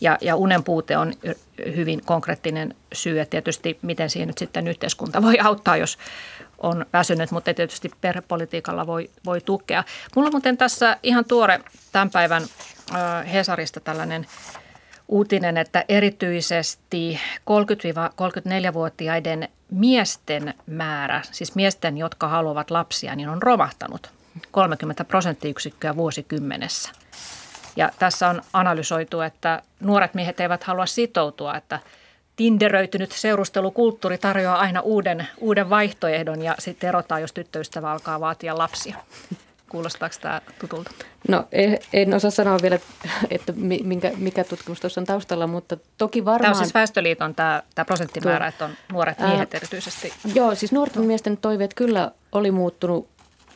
Ja, 0.01 0.19
ja 0.21 0.37
unen 0.37 0.65
puute 0.65 0.97
on 0.97 1.13
hyvin 1.77 2.01
konkreettinen 2.05 2.75
syy. 2.93 3.19
Ja 3.19 3.27
tietysti 3.27 3.79
miten 3.83 4.11
siihen 4.11 4.27
nyt 4.27 4.39
sitten 4.39 4.69
yhteiskunta 4.69 5.23
voi 5.23 5.39
auttaa, 5.39 5.77
jos 5.77 5.99
on 6.59 6.87
väsynyt, 6.93 7.31
mutta 7.31 7.55
tietysti 7.55 7.91
perhepolitiikalla 8.01 8.87
voi, 8.87 9.11
voi 9.25 9.41
tukea. 9.41 9.85
Mulla 10.17 10.27
on 10.29 10.33
muuten 10.33 10.57
tässä 10.57 10.97
ihan 11.03 11.25
tuore 11.25 11.61
tämän 11.93 12.11
päivän 12.11 12.43
Hesarista 13.33 13.81
tällainen 13.81 14.27
uutinen, 15.09 15.57
että 15.57 15.85
erityisesti 15.89 17.21
30-34-vuotiaiden 17.41 19.49
miesten 19.71 20.55
määrä, 20.67 21.23
siis 21.33 21.55
miesten, 21.55 21.99
jotka 21.99 22.29
haluavat 22.29 22.71
lapsia, 22.71 23.17
niin 23.17 23.29
on 23.29 23.43
romahtanut 23.43 24.11
30 24.51 25.05
prosenttiyksikköä 25.05 25.97
vuosikymmenessä. 25.97 26.91
Ja 27.77 27.91
tässä 27.99 28.29
on 28.29 28.43
analysoitu, 28.53 29.21
että 29.21 29.63
nuoret 29.81 30.15
miehet 30.15 30.41
eivät 30.41 30.65
halua 30.65 30.87
sitoutua, 30.87 31.57
että 31.57 31.79
tinderöitynyt 32.37 33.13
seurustelukulttuuri 33.13 34.19
tarjoaa 34.19 34.59
aina 34.59 34.81
uuden, 34.81 35.29
uuden 35.41 35.71
vaihtoehdon 35.71 36.43
ja 36.43 36.55
sitten 36.59 36.89
erotaan, 36.89 37.21
jos 37.21 37.33
tyttöystävä 37.33 37.93
alkaa 37.93 38.21
vaatia 38.21 38.59
lapsia. 38.59 38.97
Kuulostaako 39.75 40.15
tämä 40.21 40.41
tutulta? 40.59 40.91
No 41.29 41.49
en 41.93 42.15
osaa 42.15 42.31
sanoa 42.31 42.59
vielä, 42.63 42.79
että 43.31 43.53
minkä, 43.83 44.13
mikä 44.17 44.45
tutkimus 44.45 44.81
tuossa 44.81 45.01
on 45.01 45.07
taustalla, 45.07 45.47
mutta 45.47 45.77
toki 45.99 46.25
varmaan... 46.25 46.43
Tämä 46.43 46.51
on 46.59 46.65
siis 46.65 46.75
Väestöliiton 46.75 47.35
tämä, 47.35 47.63
tämä 47.75 47.85
prosenttimäärä, 47.85 48.39
tuo, 48.39 48.49
että 48.49 48.65
on 48.65 48.71
nuoret 48.93 49.19
miehet 49.19 49.55
ää, 49.55 49.59
erityisesti. 49.59 50.13
Joo, 50.35 50.55
siis 50.55 50.73
nuorten 50.73 51.05
miesten 51.05 51.37
toiveet 51.37 51.75
kyllä 51.75 52.13
oli 52.33 52.51
muuttunut 52.51 53.09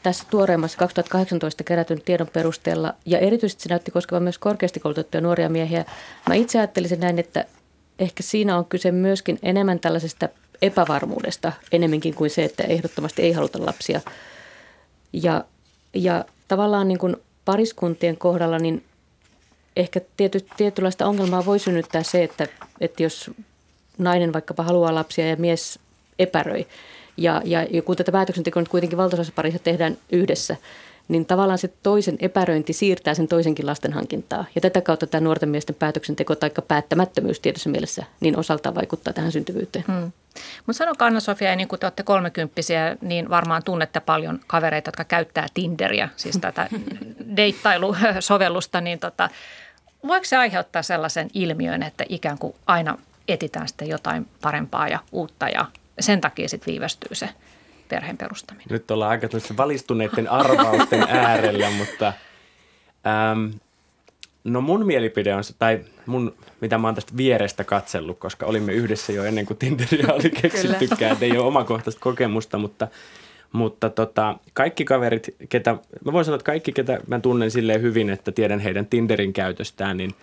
tässä 0.02 0.24
tuoreimmassa 0.30 0.78
2018 0.78 1.64
kerätyn 1.64 2.00
tiedon 2.00 2.28
perusteella, 2.32 2.94
ja 3.06 3.18
erityisesti 3.18 3.62
se 3.62 3.68
näytti 3.68 3.90
koskevan 3.90 4.22
myös 4.22 4.38
korkeasti 4.38 4.80
koulutettuja 4.80 5.20
nuoria 5.20 5.48
miehiä. 5.48 5.84
Mä 6.28 6.34
itse 6.34 6.58
ajattelisin 6.58 7.00
näin, 7.00 7.18
että 7.18 7.44
ehkä 7.98 8.22
siinä 8.22 8.58
on 8.58 8.64
kyse 8.64 8.92
myöskin 8.92 9.38
enemmän 9.42 9.80
tällaisesta 9.80 10.28
epävarmuudesta, 10.62 11.52
enemmänkin 11.72 12.14
kuin 12.14 12.30
se, 12.30 12.44
että 12.44 12.62
ehdottomasti 12.62 13.22
ei 13.22 13.32
haluta 13.32 13.66
lapsia. 13.66 14.00
Ja 15.12 15.44
ja 15.95 16.24
tavallaan 16.49 16.89
niin 16.89 16.99
kuin 16.99 17.16
pariskuntien 17.45 18.16
kohdalla 18.16 18.59
niin 18.59 18.84
ehkä 19.76 20.01
tiety, 20.16 20.47
tietynlaista 20.57 21.07
ongelmaa 21.07 21.47
voi 21.47 21.59
synnyttää 21.59 22.03
se, 22.03 22.24
että, 22.24 22.47
että 22.80 23.03
jos 23.03 23.30
nainen 23.99 24.32
vaikkapa 24.32 24.62
haluaa 24.62 24.95
lapsia 24.95 25.28
ja 25.28 25.36
mies 25.36 25.78
epäröi, 26.18 26.66
ja, 27.16 27.43
ja 27.45 27.82
kun 27.82 27.97
tätä 27.97 28.12
päätöksentekoa 28.12 28.62
nyt 28.62 28.68
kuitenkin 28.68 28.99
valtaosassa 28.99 29.32
parissa 29.36 29.59
tehdään 29.59 29.99
yhdessä, 30.12 30.57
niin 31.09 31.26
tavallaan 31.26 31.59
se 31.59 31.68
toisen 31.82 32.16
epäröinti 32.20 32.72
siirtää 32.72 33.14
sen 33.14 33.28
toisenkin 33.28 33.66
lasten 33.66 33.92
hankintaa. 33.92 34.44
Ja 34.54 34.61
tätä 34.61 34.80
kautta 34.80 35.06
tämä 35.06 35.24
nuorten 35.24 35.48
miesten 35.48 35.74
päätöksenteko 35.74 36.34
tai 36.34 36.50
päättämättömyys 36.68 37.40
tietyssä 37.40 37.70
mielessä 37.70 38.04
niin 38.20 38.38
osaltaan 38.38 38.74
vaikuttaa 38.74 39.12
tähän 39.12 39.32
syntyvyyteen. 39.32 39.84
Hmm. 39.88 40.12
Mutta 40.66 40.78
sanokaa 40.78 41.06
Anna-Sofia, 41.06 41.56
niin 41.56 41.68
kun 41.68 41.78
te 41.78 41.86
olette 41.86 42.02
kolmekymppisiä, 42.02 42.96
niin 43.00 43.30
varmaan 43.30 43.62
tunnette 43.62 44.00
paljon 44.00 44.40
kavereita, 44.46 44.88
jotka 44.88 45.04
käyttää 45.04 45.46
Tinderiä, 45.54 46.09
siis 46.16 46.38
tätä 46.40 46.68
deittailusovellusta, 47.36 48.80
niin 48.80 48.98
tota, 48.98 49.28
voiko 50.06 50.24
se 50.24 50.36
aiheuttaa 50.36 50.82
sellaisen 50.82 51.30
ilmiön, 51.34 51.82
että 51.82 52.04
ikään 52.09 52.38
kuin 52.38 52.54
aina 52.66 52.98
etitään 53.28 53.68
sitten 53.68 53.88
jotain 53.88 54.28
parempaa 54.40 54.88
ja 54.88 54.98
uutta 55.12 55.48
ja 55.48 55.66
sen 56.00 56.20
takia 56.20 56.48
sitten 56.48 56.72
viivästyy 56.72 57.14
se 57.14 57.28
perheen 57.89 58.16
perustaminen? 58.16 58.66
Nyt 58.70 58.91
ollaan 58.91 59.11
aika 59.11 59.28
valistuneiden 59.57 60.30
arvausten 60.30 61.03
äärellä, 61.03 61.70
mutta 61.80 62.12
äm, 63.32 63.53
no 64.45 64.61
mun 64.61 64.86
mielipide 64.86 65.34
on 65.34 65.45
se, 65.45 65.55
tai 65.59 65.80
mun, 66.07 66.34
mitä 66.61 66.78
mä 66.78 66.89
oon 66.89 66.95
tästä 66.95 67.16
vierestä 67.16 67.64
katsellut, 67.64 68.18
koska 68.18 68.47
olimme 68.47 68.72
yhdessä 68.72 69.12
jo 69.12 69.24
ennen 69.24 69.47
kuin 69.47 69.57
Tinderia 69.57 70.14
oli 70.14 70.30
keksittykään, 70.43 71.12
että 71.12 71.24
ei 71.24 71.39
ole 71.39 71.47
omakohtaista 71.53 72.01
kokemusta, 72.01 72.59
mutta, 72.59 72.89
mutta 73.53 73.91
tota, 73.91 74.34
kaikki 74.53 74.84
kaverit, 74.84 75.34
ketä, 75.49 75.76
mä 76.05 76.12
voin 76.12 76.24
sanoa, 76.24 76.36
että 76.36 76.47
kaikki, 76.47 76.72
ketä 76.72 77.01
mä 77.07 77.20
tunnen 77.20 77.51
silleen 77.51 77.82
hyvin, 77.82 78.11
että 78.11 78.32
tiedän 78.32 78.61
heidän 78.61 78.86
Tinderin 78.86 79.32
käytöstään, 79.32 79.97
niin 79.97 80.14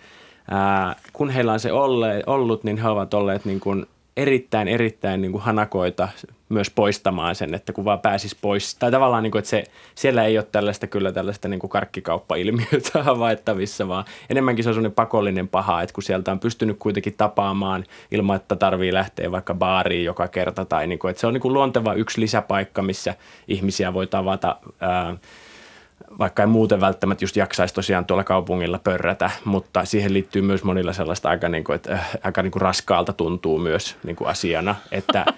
ää, 0.50 0.96
kun 1.12 1.30
heillä 1.30 1.52
on 1.52 1.60
se 1.60 1.72
olle, 1.72 2.22
ollut, 2.26 2.64
niin 2.64 2.78
he 2.78 2.88
ovat 2.88 3.14
olleet 3.14 3.44
niin 3.44 3.60
kuin 3.60 3.86
erittäin, 4.16 4.68
erittäin 4.68 5.22
niin 5.22 5.32
kuin 5.32 5.42
hanakoita 5.42 6.08
myös 6.48 6.70
poistamaan 6.70 7.34
sen, 7.34 7.54
että 7.54 7.72
kun 7.72 7.84
vaan 7.84 8.00
pääsisi 8.00 8.36
pois. 8.40 8.74
Tai 8.74 8.90
tavallaan, 8.90 9.22
niin 9.22 9.30
kuin, 9.30 9.38
että 9.38 9.48
se, 9.48 9.64
siellä 9.94 10.24
ei 10.24 10.38
ole 10.38 10.46
tällaista 10.52 10.86
kyllä 10.86 11.12
tällaista 11.12 11.48
niin 11.48 11.60
kuin 11.60 11.70
karkkikauppa-ilmiötä 11.70 13.02
havaittavissa, 13.02 13.88
vaan 13.88 14.04
enemmänkin 14.30 14.64
se 14.64 14.68
on 14.68 14.74
sellainen 14.74 14.94
pakollinen 14.94 15.48
paha, 15.48 15.82
että 15.82 15.92
kun 15.92 16.02
sieltä 16.02 16.32
on 16.32 16.40
pystynyt 16.40 16.76
kuitenkin 16.78 17.14
tapaamaan 17.16 17.84
ilman, 18.10 18.36
että 18.36 18.56
tarvii 18.56 18.92
lähteä 18.92 19.32
vaikka 19.32 19.54
baariin 19.54 20.04
joka 20.04 20.28
kerta. 20.28 20.64
Tai 20.64 20.86
niin 20.86 20.98
kuin, 20.98 21.10
että 21.10 21.20
se 21.20 21.26
on 21.26 21.32
niin 21.32 21.42
kuin 21.42 21.54
luonteva 21.54 21.94
yksi 21.94 22.20
lisäpaikka, 22.20 22.82
missä 22.82 23.14
ihmisiä 23.48 23.94
voi 23.94 24.06
tavata 24.06 24.56
ää, 24.80 25.16
vaikka 26.18 26.42
ei 26.42 26.46
muuten 26.46 26.80
välttämättä 26.80 27.24
just 27.24 27.36
jaksaisi 27.36 27.74
tosiaan 27.74 28.06
tuolla 28.06 28.24
kaupungilla 28.24 28.80
pörrätä, 28.84 29.30
mutta 29.44 29.84
siihen 29.84 30.12
liittyy 30.12 30.42
myös 30.42 30.64
monilla 30.64 30.92
sellaista 30.92 31.28
aika, 31.28 31.48
niin 31.48 31.64
kuin, 31.64 31.76
että, 31.76 31.92
äh, 31.92 32.10
aika 32.22 32.42
niin 32.42 32.50
kuin 32.50 32.62
raskaalta 32.62 33.12
tuntuu 33.12 33.58
myös 33.58 33.96
niin 34.04 34.16
kuin 34.16 34.28
asiana, 34.28 34.74
että 34.92 35.24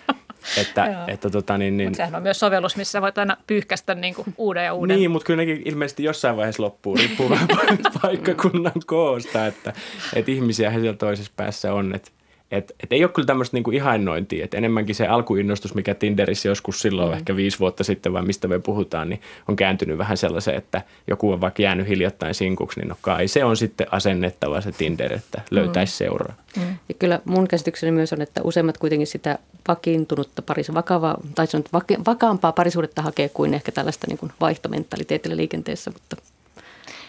että, 0.61 1.05
että 1.09 1.31
tota, 1.31 1.59
niin, 1.59 1.77
niin, 1.77 1.95
sehän 1.95 2.15
on 2.15 2.23
myös 2.23 2.41
sovellus, 2.41 2.77
missä 2.77 3.03
voit 3.03 3.19
aina 3.19 3.37
pyyhkästä 3.47 3.95
niin 3.95 4.15
kuin 4.15 4.35
uuden 4.37 4.65
ja 4.65 4.75
uuden. 4.75 4.97
Niin, 4.97 5.11
mutta 5.11 5.27
kyllä 5.27 5.37
nekin 5.37 5.63
ilmeisesti 5.65 6.05
jossain 6.05 6.37
vaiheessa 6.37 6.63
loppuu, 6.63 6.97
riippuu 6.97 7.31
paikkakunnan 8.03 8.73
koosta, 8.87 9.47
että, 9.47 9.73
että 10.15 10.31
ihmisiä 10.31 10.71
he 10.71 10.81
siellä 10.81 10.97
toisessa 10.97 11.33
päässä 11.37 11.75
on. 11.75 11.95
Että 11.95 12.11
et, 12.51 12.75
et 12.83 12.93
ei 12.93 13.05
ole 13.05 13.13
kyllä 13.13 13.27
tämmöistä 13.27 13.57
niinku 13.57 13.71
ihannointia, 13.71 14.45
että 14.45 14.57
enemmänkin 14.57 14.95
se 14.95 15.07
alkuinnostus, 15.07 15.75
mikä 15.75 15.95
Tinderissä 15.95 16.49
joskus 16.49 16.81
silloin 16.81 17.09
mm. 17.09 17.15
ehkä 17.15 17.37
viisi 17.37 17.59
vuotta 17.59 17.85
sitten, 17.85 18.13
vai 18.13 18.23
mistä 18.23 18.49
me 18.49 18.59
puhutaan, 18.59 19.09
niin 19.09 19.21
on 19.49 19.57
kääntynyt 19.57 19.99
vähän 19.99 20.17
sellaiseen, 20.17 20.57
että 20.57 20.83
joku 21.07 21.33
on 21.33 21.41
vaikka 21.41 21.63
jäänyt 21.63 21.89
hiljattain 21.89 22.35
sinkuksi, 22.35 22.81
niin 22.81 22.89
no 22.89 22.97
kai 23.01 23.29
se 23.29 23.45
on 23.45 23.57
sitten 23.57 23.87
asennettava 23.91 24.61
se 24.61 24.73
Tinder, 24.73 25.13
että 25.13 25.43
löytäisi 25.51 25.93
mm. 25.93 25.97
seuraa. 25.97 26.35
Mm. 26.57 26.79
Ja 26.89 26.95
kyllä 26.99 27.21
mun 27.25 27.49
käsitykseni 27.49 27.93
myös 27.93 28.13
on, 28.13 28.23
että 28.23 28.43
useimmat 28.45 28.79
kuitenkin 28.79 29.07
sitä 29.07 29.39
vakiintunutta 29.69 30.43
parissa 30.43 30.75
vakavaa, 30.75 31.21
tai 31.35 31.47
se 31.47 31.57
on 31.57 31.65
vakaampaa 32.07 32.53
parisuudetta 32.53 33.03
hakee 33.03 33.29
kuin 33.29 33.55
ehkä 33.55 33.73
tällaista 33.73 34.07
niin 34.09 34.19
kuin 34.19 34.33
vaihtomentaliteetillä 34.41 35.37
liikenteessä, 35.37 35.91
mutta 35.91 36.17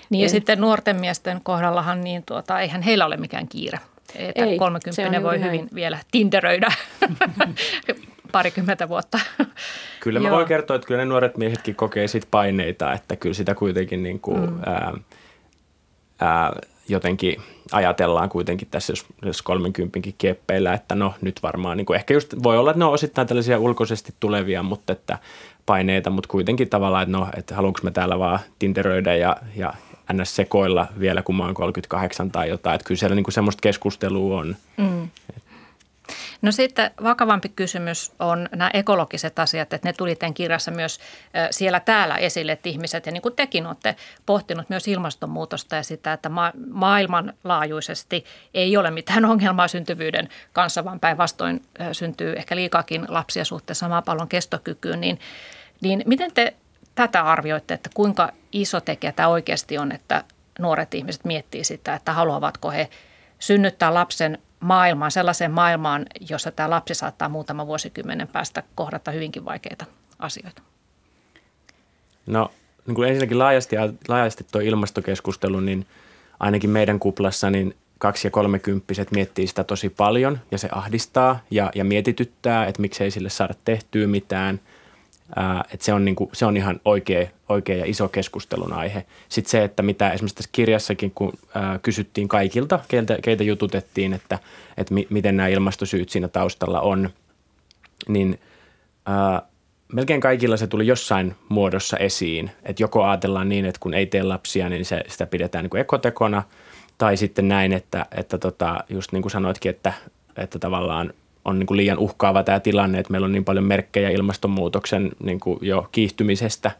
niin 0.10 0.22
ja 0.22 0.26
en. 0.26 0.30
sitten 0.30 0.62
nuorten 0.62 0.96
miesten 0.96 1.42
kohdallahan, 1.44 2.02
niin 2.02 2.24
tuota, 2.26 2.60
eihän 2.60 2.82
heillä 2.82 3.06
ole 3.06 3.18
mikään 3.18 3.48
kiire. 3.48 3.80
Että 4.16 4.45
Ei, 4.45 4.57
30 4.57 5.24
voi 5.24 5.41
hyvin 5.41 5.60
näin. 5.60 5.70
vielä 5.76 5.99
tinderöidä 6.12 6.72
parikymmentä 8.32 8.89
vuotta. 8.89 9.20
Kyllä 9.99 10.20
mä 10.20 10.32
voin 10.32 10.47
kertoa, 10.47 10.76
että 10.76 10.88
kyllä 10.88 11.01
ne 11.01 11.05
nuoret 11.05 11.38
miehetkin 11.38 11.76
kokee 11.76 12.07
sit 12.07 12.28
paineita, 12.32 12.93
että 12.93 13.16
kyllä 13.16 13.34
sitä 13.34 13.55
kuitenkin 13.55 14.03
niin 14.03 14.20
kuin, 14.20 14.49
mm. 14.49 14.60
ää, 14.66 14.93
ää, 16.20 16.51
jotenkin 16.88 17.41
ajatellaan 17.72 18.30
kuitenkin 18.30 18.68
tässä, 18.72 18.91
jos, 18.91 19.05
jos 19.26 19.41
30 19.41 19.99
kieppeillä, 20.18 20.74
että 20.74 20.95
no 20.95 21.14
nyt 21.22 21.43
varmaan, 21.43 21.78
niin 21.78 21.86
kuin 21.86 21.95
ehkä 21.95 22.14
just 22.14 22.36
voi 22.43 22.57
olla, 22.57 22.72
että 22.72 22.80
ne 22.80 22.86
on 22.86 22.93
osittain 22.93 23.28
tällaisia 23.28 23.60
ulkoisesti 23.60 24.14
tulevia, 24.20 24.64
mutta 24.64 24.93
että 24.93 25.18
paineita, 25.66 26.10
mutta 26.10 26.30
kuitenkin 26.30 26.70
tavallaan, 26.70 27.03
että 27.03 27.18
no, 27.18 27.28
että 27.38 27.55
haluanko 27.55 27.80
me 27.84 27.91
täällä 27.91 28.20
vaan 28.20 28.39
tinderöidä 28.60 29.16
ja, 29.16 29.38
ja 29.55 29.74
ns. 30.14 30.36
sekoilla 30.36 30.88
vielä, 30.99 31.22
kun 31.22 31.36
mä 31.36 31.43
oon 31.45 31.53
38 31.53 32.32
tai 32.32 32.49
jotain, 32.49 32.76
että 32.76 32.88
kyllä 32.88 32.99
siellä 32.99 33.16
niin 33.16 33.24
kuin 33.24 33.34
semmoista 33.34 33.62
keskustelua 33.62 34.39
on. 34.39 34.55
Mm. 34.78 35.10
No 36.41 36.51
sitten 36.51 36.91
vakavampi 37.03 37.49
kysymys 37.49 38.12
on 38.20 38.49
nämä 38.55 38.72
ekologiset 38.74 39.39
asiat, 39.39 39.74
että 39.74 39.89
ne 39.89 39.93
tuli 39.93 40.16
tämän 40.16 40.34
kirjassa 40.34 40.72
myös 40.72 40.99
siellä 41.51 41.80
täällä 41.80 42.16
esille, 42.16 42.51
että 42.51 42.70
ihmiset, 42.70 43.05
ja 43.05 43.12
niin 43.12 43.22
kuin 43.22 43.36
tekin 43.36 43.66
olette 43.66 43.95
pohtinut 44.26 44.70
myös 44.70 44.88
ilmastonmuutosta 44.88 45.76
ja 45.76 45.84
sitä, 45.84 46.14
että 46.14 46.30
ma- 46.30 46.53
maailmanlaajuisesti 46.72 48.26
ei 48.53 48.78
ole 48.78 48.91
mitään 48.91 49.26
ongelmaa 49.26 49.68
syntyvyyden 49.68 50.30
kanssa, 50.53 50.86
vaan 50.86 50.99
päinvastoin 50.99 51.62
syntyy 51.91 52.34
ehkä 52.34 52.55
liikaakin 52.55 53.05
lapsia 53.07 53.45
suhteessa 53.45 53.89
maapallon 53.89 54.28
kestokykyyn, 54.28 55.01
niin, 55.01 55.20
niin 55.82 56.03
miten 56.05 56.32
te 56.34 56.53
tätä 56.95 57.24
arvioitte, 57.24 57.74
että 57.74 57.89
kuinka 57.93 58.32
iso 58.52 58.82
tekijä 58.82 59.12
tämä 59.12 59.28
oikeasti 59.28 59.78
on, 59.78 59.91
että 59.91 60.24
nuoret 60.60 60.93
ihmiset 60.93 61.26
miettii 61.26 61.64
sitä, 61.64 61.93
että 61.93 62.14
haluavatko 62.14 62.72
he 62.72 62.89
synnyttää 63.39 63.93
lapsen 63.93 64.38
maailmaan, 64.60 65.12
sellaiseen 65.12 65.52
maailmaan, 65.52 66.06
jossa 66.30 66.52
tämä 66.52 66.70
lapsi 66.70 66.93
saattaa 66.93 67.30
muutama 67.30 67.68
vuosikymmenen 67.68 68.28
päästä 68.28 68.64
kohdata 68.76 69.12
hyvinkin 69.12 69.45
vaikeita 69.45 69.86
asioita? 70.20 70.62
No 72.26 72.52
niin 72.88 72.95
kuin 72.95 73.10
ensinnäkin 73.10 73.39
laajasti, 73.39 73.76
laajasti 74.08 74.45
tuo 74.52 74.62
ilmastokeskustelu, 74.62 75.60
niin 75.60 75.88
ainakin 76.39 76.70
meidän 76.70 77.00
kuplassa 77.00 77.50
niin 77.50 77.76
kaksi- 77.97 78.28
ja 78.28 78.32
kolmekymppiset 78.32 79.12
miettii 79.12 79.47
sitä 79.47 79.64
tosi 79.64 79.89
paljon 79.89 80.39
ja 80.52 80.58
se 80.58 80.70
ahdistaa 80.72 81.39
ja, 81.52 81.72
ja 81.76 81.84
mietityttää, 81.84 82.66
että 82.66 82.82
miksei 82.82 83.12
sille 83.12 83.30
saada 83.30 83.54
tehtyä 83.66 84.08
mitään– 84.08 84.60
Että 85.74 85.86
se, 85.86 85.94
on 85.94 86.06
niinku, 86.06 86.30
se 86.34 86.46
on 86.46 86.58
ihan 86.58 86.82
oikea, 86.86 87.28
oikea 87.50 87.76
ja 87.76 87.86
iso 87.86 88.08
keskustelun 88.08 88.74
aihe. 88.74 89.06
Sitten 89.30 89.52
se, 89.52 89.64
että 89.64 89.84
mitä 89.84 90.12
esimerkiksi 90.12 90.36
tässä 90.36 90.50
kirjassakin, 90.52 91.12
kun 91.12 91.34
kysyttiin 91.82 92.28
kaikilta, 92.28 92.80
keitä, 92.88 93.18
keitä 93.22 93.44
jututettiin, 93.44 94.14
että, 94.14 94.40
että 94.78 94.94
mi, 94.94 95.08
miten 95.10 95.38
nämä 95.38 95.48
ilmastosyyt 95.48 96.10
siinä 96.10 96.28
taustalla 96.28 96.82
on, 96.82 97.10
niin 98.08 98.40
ää, 99.06 99.42
melkein 99.94 100.22
kaikilla 100.22 100.58
se 100.58 100.68
tuli 100.68 100.88
jossain 100.88 101.36
muodossa 101.50 101.98
esiin. 101.98 102.52
Että 102.64 102.84
joko 102.84 103.04
ajatellaan 103.04 103.50
niin, 103.50 103.66
että 103.66 103.80
kun 103.80 103.94
ei 103.94 104.06
tee 104.06 104.24
lapsia, 104.24 104.70
niin 104.70 104.86
se, 104.86 105.04
sitä 105.08 105.26
pidetään 105.26 105.64
niin 105.64 105.70
kuin 105.70 105.82
ekotekona, 105.82 106.44
tai 106.98 107.18
sitten 107.18 107.48
näin, 107.48 107.74
että, 107.74 108.06
että 108.18 108.38
tota, 108.38 108.84
just 108.90 109.12
niin 109.12 109.22
kuin 109.22 109.32
sanoitkin, 109.32 109.70
että, 109.70 109.94
että 110.38 110.60
tavallaan– 110.60 111.14
on 111.50 111.60
niin 111.60 111.68
kuin 111.68 111.78
liian 111.78 111.97
uhkaava 111.97 112.43
tämä 112.43 112.60
tilanne, 112.60 113.00
että 113.00 113.12
meillä 113.12 113.26
on 113.26 113.32
niin 113.32 113.45
paljon 113.45 113.64
merkkejä 113.64 114.10
ilmastonmuutoksen 114.10 115.12
niin 115.24 115.39
kuin 115.39 115.60
jo 115.62 115.89
kiihtymisestä, 115.91 116.72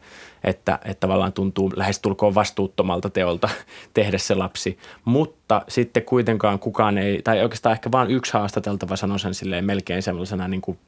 että, 0.44 0.78
että 0.84 1.00
tavallaan 1.00 1.32
tuntuu 1.32 1.72
lähestulkoon 1.76 2.34
vastuuttomalta 2.34 3.10
teolta 3.10 3.48
tehdä 3.94 4.18
se 4.18 4.34
lapsi. 4.34 4.78
Mutta 5.04 5.62
sitten 5.68 6.02
kuitenkaan 6.02 6.58
kukaan 6.58 6.98
ei, 6.98 7.22
tai 7.22 7.42
oikeastaan 7.42 7.72
ehkä 7.72 7.92
vain 7.92 8.10
yksi 8.10 8.32
haastateltava 8.32 8.96
sanoi 8.96 9.18
sen 9.18 9.34
silleen 9.34 9.64
melkein 9.64 10.02
sellaisena 10.02 10.48
niin 10.48 10.60
kuin 10.62 10.78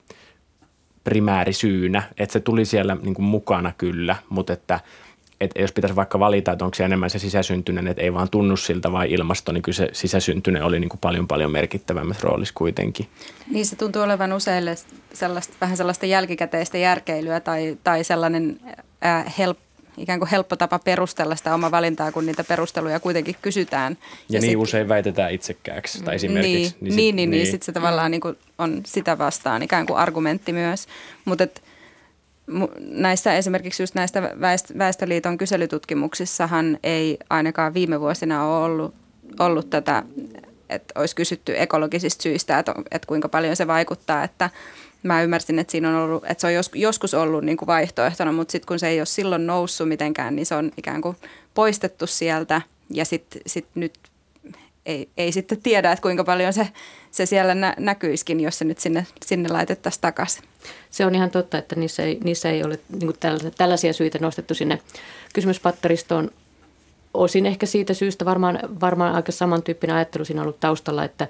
primäärisyynä, 1.05 2.03
että 2.19 2.33
se 2.33 2.41
tuli 2.41 2.65
siellä 2.65 2.97
niin 3.03 3.15
kuin 3.15 3.27
mukana 3.27 3.73
kyllä, 3.79 4.17
mutta 4.29 4.53
että– 4.53 4.81
että 5.45 5.61
jos 5.61 5.73
pitäisi 5.73 5.97
vaikka 5.97 6.19
valita, 6.19 6.53
että 6.53 6.65
onko 6.65 6.75
se 6.75 6.85
enemmän 6.85 7.11
se 7.11 7.19
sisäsyntyinen, 7.19 7.89
että 7.89 8.03
ei 8.03 8.15
vaan 8.15 8.31
tunnu 8.31 8.57
siltä 8.57 8.93
vai 8.93 9.13
ilmasto, 9.13 9.53
niin 9.53 9.63
kyllä 9.63 9.77
se 9.77 9.89
sisäsyntyinen 9.93 10.65
oli 10.65 10.81
niin 10.81 10.89
kuin 10.89 11.01
paljon 11.01 11.29
paljon 11.29 11.51
merkittävämmässä 11.51 12.29
roolissa 12.29 12.55
kuitenkin. 12.55 13.07
Niin 13.51 13.67
se 13.67 13.77
tuntuu 13.77 14.03
olevan 14.03 14.33
useille 14.33 14.75
sellaista, 15.15 15.55
vähän 15.61 15.77
sellaista 15.77 16.07
jälkikäteistä 16.07 16.79
järkeilyä 16.79 17.41
tai, 17.41 17.79
tai 17.85 18.05
sellainen 18.05 18.61
ää, 19.01 19.33
help, 19.39 19.59
ikään 19.99 20.19
kuin 20.19 20.29
helppo 20.29 20.57
tapa 20.57 20.79
perustella 20.79 21.37
sitä 21.37 21.55
omaa 21.55 21.71
valintaa, 21.71 22.13
kun 22.13 22.27
niitä 22.27 22.45
perusteluja 22.45 23.01
kuitenkin 23.01 23.37
kysytään. 23.43 23.97
Ja, 24.01 24.07
ja 24.29 24.41
niin 24.41 24.51
sit, 24.51 24.59
usein 24.59 24.89
väitetään 24.89 25.33
itsekkääksi 25.33 26.05
tai 26.05 26.15
esimerkiksi. 26.15 26.51
Niin, 26.53 26.65
niin, 26.81 26.97
niin, 26.97 26.97
niin, 26.97 27.17
niin, 27.17 27.31
niin 27.31 27.47
sitten 27.47 27.67
se 27.67 27.73
tavallaan 27.73 28.11
niin 28.11 28.21
kuin 28.21 28.37
on 28.59 28.81
sitä 28.87 29.19
vastaan 29.19 29.63
ikään 29.63 29.87
kuin 29.87 29.99
argumentti 29.99 30.53
myös. 30.53 30.87
Mutta 31.25 31.47
näissä 32.79 33.35
esimerkiksi 33.35 33.83
just 33.83 33.95
näistä 33.95 34.23
Väestöliiton 34.79 35.39
kyselytutkimuksissahan 35.39 36.79
ei 36.83 37.19
ainakaan 37.31 37.75
viime 37.75 38.01
vuosina 38.01 38.45
ole 38.45 38.65
ollut, 38.65 38.95
ollut 39.39 39.71
tätä, 39.71 40.03
että 40.69 41.01
olisi 41.01 41.17
kysytty 41.17 41.55
ekologisista 41.57 42.23
syistä, 42.23 42.59
että, 42.59 42.75
että 42.91 43.07
kuinka 43.07 43.29
paljon 43.29 43.57
se 43.57 43.67
vaikuttaa, 43.67 44.25
että 44.25 44.51
mä 45.03 45.23
ymmärsin, 45.23 45.59
että 45.59 45.71
siinä 45.71 45.89
on 45.89 45.95
ollut, 45.95 46.25
että 46.25 46.41
se 46.41 46.47
on 46.47 46.81
joskus 46.81 47.15
ollut 47.15 47.45
niin 47.45 47.57
kuin 47.57 47.67
vaihtoehtona, 47.67 48.33
mutta 48.33 48.53
sitten 48.53 48.67
kun 48.67 48.79
se 48.79 48.89
ei 48.89 49.01
ole 49.01 49.07
silloin 49.07 49.47
noussut 49.47 49.89
mitenkään, 49.89 50.37
niin 50.37 50.47
se 50.47 50.55
on 50.55 50.73
ikään 50.77 51.03
kuin 51.03 51.17
poistettu 51.55 52.07
sieltä 52.07 52.63
ja 52.91 53.05
sitten 53.05 53.43
sit 53.47 53.67
nyt 53.75 53.93
ei, 54.87 55.09
ei 55.17 55.33
sitten 55.33 55.63
tiedä, 55.63 55.93
että 55.93 56.03
kuinka 56.03 56.25
paljon 56.25 56.53
se, 56.53 56.69
se 57.11 57.27
siellä 57.27 57.55
nä, 57.55 57.75
näkyisikin, 57.79 58.41
jos 58.41 58.59
se 58.59 58.65
nyt 58.65 58.79
sinne, 58.79 59.07
sinne 59.25 59.49
laitettaisiin 59.49 60.01
takaisin. 60.01 60.45
Se 60.91 61.07
on 61.07 61.15
ihan 61.15 61.31
totta, 61.31 61.59
että 61.59 61.77
niissä 61.77 62.03
ei, 62.03 62.19
niissä 62.25 62.51
ei 62.51 62.65
ole 62.65 62.79
niin 63.01 63.13
tällaisia, 63.21 63.51
tällaisia 63.51 63.93
syitä 63.93 64.19
nostettu 64.19 64.55
sinne 64.55 64.79
kysymyspatteristoon. 65.35 66.31
Osin 67.15 67.47
ehkä 67.47 67.67
siitä 67.67 67.95
syystä 67.95 68.25
varmaan, 68.25 68.59
varmaan 68.81 69.15
aika 69.15 69.33
samantyyppinen 69.33 69.97
ajattelu 69.97 70.25
siinä 70.25 70.41
on 70.41 70.45
ollut 70.45 70.61
taustalla, 70.61 71.05
että, 71.05 71.29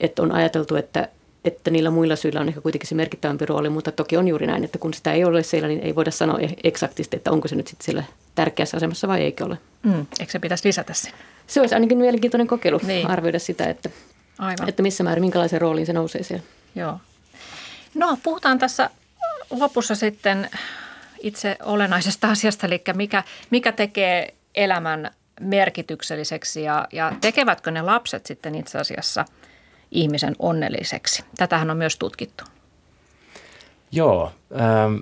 että 0.00 0.22
on 0.22 0.32
ajateltu, 0.32 0.76
että, 0.76 1.08
että 1.44 1.70
niillä 1.70 1.90
muilla 1.90 2.16
syillä 2.16 2.40
on 2.40 2.48
ehkä 2.48 2.60
kuitenkin 2.60 2.88
se 2.88 2.94
merkittävämpi 2.94 3.46
rooli, 3.46 3.68
mutta 3.68 3.92
toki 3.92 4.16
on 4.16 4.28
juuri 4.28 4.46
näin, 4.46 4.64
että 4.64 4.78
kun 4.78 4.94
sitä 4.94 5.12
ei 5.12 5.24
ole 5.24 5.42
siellä, 5.42 5.68
niin 5.68 5.80
ei 5.80 5.94
voida 5.94 6.10
sanoa 6.10 6.38
e- 6.38 6.56
eksaktisti, 6.64 7.16
että 7.16 7.30
onko 7.30 7.48
se 7.48 7.56
nyt 7.56 7.66
sitten 7.66 7.84
siellä 7.84 8.04
tärkeässä 8.34 8.76
asemassa 8.76 9.08
vai 9.08 9.20
eikö 9.22 9.44
ole. 9.44 9.58
Mm, 9.82 10.06
eikö 10.20 10.32
se 10.32 10.38
pitäisi 10.38 10.68
lisätä 10.68 10.92
sen? 10.92 11.12
Se 11.46 11.60
olisi 11.60 11.74
ainakin 11.74 11.98
mielenkiintoinen 11.98 12.46
kokeilu 12.46 12.80
niin. 12.82 13.10
arvioida 13.10 13.38
sitä, 13.38 13.64
että, 13.64 13.90
Aivan. 14.38 14.68
että 14.68 14.82
missä 14.82 15.04
määrin, 15.04 15.24
minkälaisen 15.24 15.60
rooliin 15.60 15.86
se 15.86 15.92
nousee 15.92 16.22
siellä. 16.22 16.44
Joo. 16.74 16.98
No 17.94 18.18
puhutaan 18.22 18.58
tässä 18.58 18.90
lopussa 19.50 19.94
sitten 19.94 20.50
itse 21.22 21.56
olennaisesta 21.62 22.30
asiasta, 22.32 22.66
eli 22.66 22.82
mikä, 22.94 23.24
mikä 23.50 23.72
tekee 23.72 24.34
elämän 24.54 25.10
merkitykselliseksi 25.40 26.62
ja, 26.62 26.88
ja 26.92 27.12
tekevätkö 27.20 27.70
ne 27.70 27.82
lapset 27.82 28.26
sitten 28.26 28.54
itse 28.54 28.78
asiassa 28.78 29.24
ihmisen 29.90 30.36
onnelliseksi. 30.38 31.24
Tätähän 31.36 31.70
on 31.70 31.76
myös 31.76 31.96
tutkittu. 31.96 32.44
Joo, 33.92 34.32
ähm, 34.60 34.96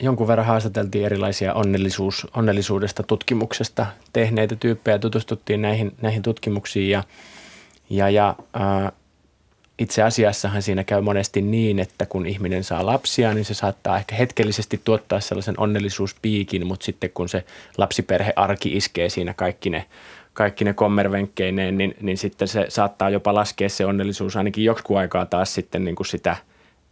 jonkun 0.00 0.28
verran 0.28 0.46
haastateltiin 0.46 1.04
erilaisia 1.04 1.54
onnellisuus, 1.54 2.26
onnellisuudesta 2.36 3.02
tutkimuksesta 3.02 3.86
tehneitä 4.12 4.56
tyyppejä, 4.56 4.98
tutustuttiin 4.98 5.62
näihin, 5.62 5.94
näihin 6.02 6.22
tutkimuksiin 6.22 6.90
ja, 6.90 7.04
ja, 7.90 8.10
ja 8.10 8.36
äh, 8.60 8.92
itse 9.78 10.02
asiassahan 10.02 10.62
siinä 10.62 10.84
käy 10.84 11.00
monesti 11.00 11.42
niin, 11.42 11.78
että 11.78 12.06
kun 12.06 12.26
ihminen 12.26 12.64
saa 12.64 12.86
lapsia, 12.86 13.34
niin 13.34 13.44
se 13.44 13.54
saattaa 13.54 13.98
ehkä 13.98 14.14
hetkellisesti 14.14 14.80
tuottaa 14.84 15.20
sellaisen 15.20 15.60
onnellisuuspiikin, 15.60 16.66
mutta 16.66 16.84
sitten 16.84 17.10
kun 17.10 17.28
se 17.28 17.44
lapsiperhearki 17.78 18.76
iskee 18.76 19.08
siinä 19.08 19.34
kaikki 19.34 19.70
ne, 19.70 19.84
kaikki 20.32 20.64
ne 20.64 20.72
kommervenkkeineen, 20.72 21.78
niin, 21.78 21.94
niin 22.00 22.18
sitten 22.18 22.48
se 22.48 22.66
saattaa 22.68 23.10
jopa 23.10 23.34
laskea 23.34 23.68
se 23.68 23.86
onnellisuus 23.86 24.36
ainakin 24.36 24.64
joku 24.64 24.96
aikaa 24.96 25.26
taas 25.26 25.54
sitten 25.54 25.84
niin 25.84 25.96
kuin 25.96 26.06
sitä 26.06 26.36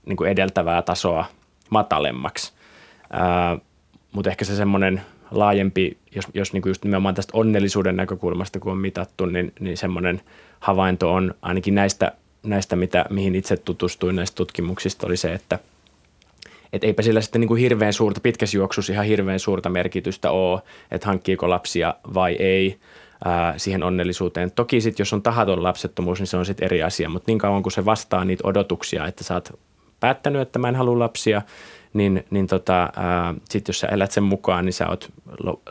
niin 0.06 0.16
kuin 0.16 0.30
edeltävää 0.30 0.82
tasoa 0.82 1.24
matalemmaksi. 1.70 2.55
Mutta 4.12 4.30
ehkä 4.30 4.44
se 4.44 4.56
semmoinen 4.56 5.02
laajempi, 5.30 5.96
jos, 6.14 6.24
jos 6.34 6.52
niin 6.52 6.62
kuin 6.62 6.70
just 6.70 6.84
nimenomaan 6.84 7.14
tästä 7.14 7.30
onnellisuuden 7.36 7.96
näkökulmasta 7.96 8.60
kun 8.60 8.72
on 8.72 8.78
mitattu, 8.78 9.26
niin, 9.26 9.52
niin 9.60 9.76
semmoinen 9.76 10.20
havainto 10.60 11.12
on 11.12 11.34
ainakin 11.42 11.74
näistä, 11.74 12.12
näistä 12.42 12.76
mitä, 12.76 13.04
mihin 13.10 13.34
itse 13.34 13.56
tutustuin 13.56 14.16
näistä 14.16 14.36
tutkimuksista, 14.36 15.06
oli 15.06 15.16
se, 15.16 15.32
että 15.32 15.58
et 16.72 16.84
eipä 16.84 17.02
sillä 17.02 17.20
sitten 17.20 17.40
niin 17.40 17.48
kuin 17.48 17.60
hirveän 17.60 17.92
suurta, 17.92 18.20
pitkässä 18.20 18.56
juoksussa 18.56 18.92
ihan 18.92 19.06
hirveän 19.06 19.40
suurta 19.40 19.68
merkitystä 19.68 20.30
ole, 20.30 20.62
että 20.90 21.06
hankkiiko 21.06 21.50
lapsia 21.50 21.94
vai 22.14 22.32
ei 22.32 22.78
ää, 23.24 23.58
siihen 23.58 23.82
onnellisuuteen. 23.82 24.50
Toki 24.50 24.80
sitten, 24.80 25.00
jos 25.00 25.12
on 25.12 25.22
tahaton 25.22 25.62
lapsettomuus, 25.62 26.18
niin 26.18 26.26
se 26.26 26.36
on 26.36 26.46
sitten 26.46 26.64
eri 26.64 26.82
asia, 26.82 27.08
mutta 27.08 27.30
niin 27.30 27.38
kauan 27.38 27.62
kuin 27.62 27.72
se 27.72 27.84
vastaa 27.84 28.24
niitä 28.24 28.48
odotuksia, 28.48 29.06
että 29.06 29.24
sä 29.24 29.34
oot 29.34 29.60
päättänyt, 30.00 30.42
että 30.42 30.58
mä 30.58 30.68
en 30.68 30.76
halua 30.76 30.98
lapsia– 30.98 31.42
niin, 31.96 32.24
niin 32.30 32.46
tota, 32.46 32.92
sitten 33.48 33.72
jos 33.72 33.80
sä 33.80 33.86
elät 33.86 34.12
sen 34.12 34.22
mukaan, 34.22 34.64
niin 34.64 34.72
sä 34.72 34.88
oot 34.88 35.12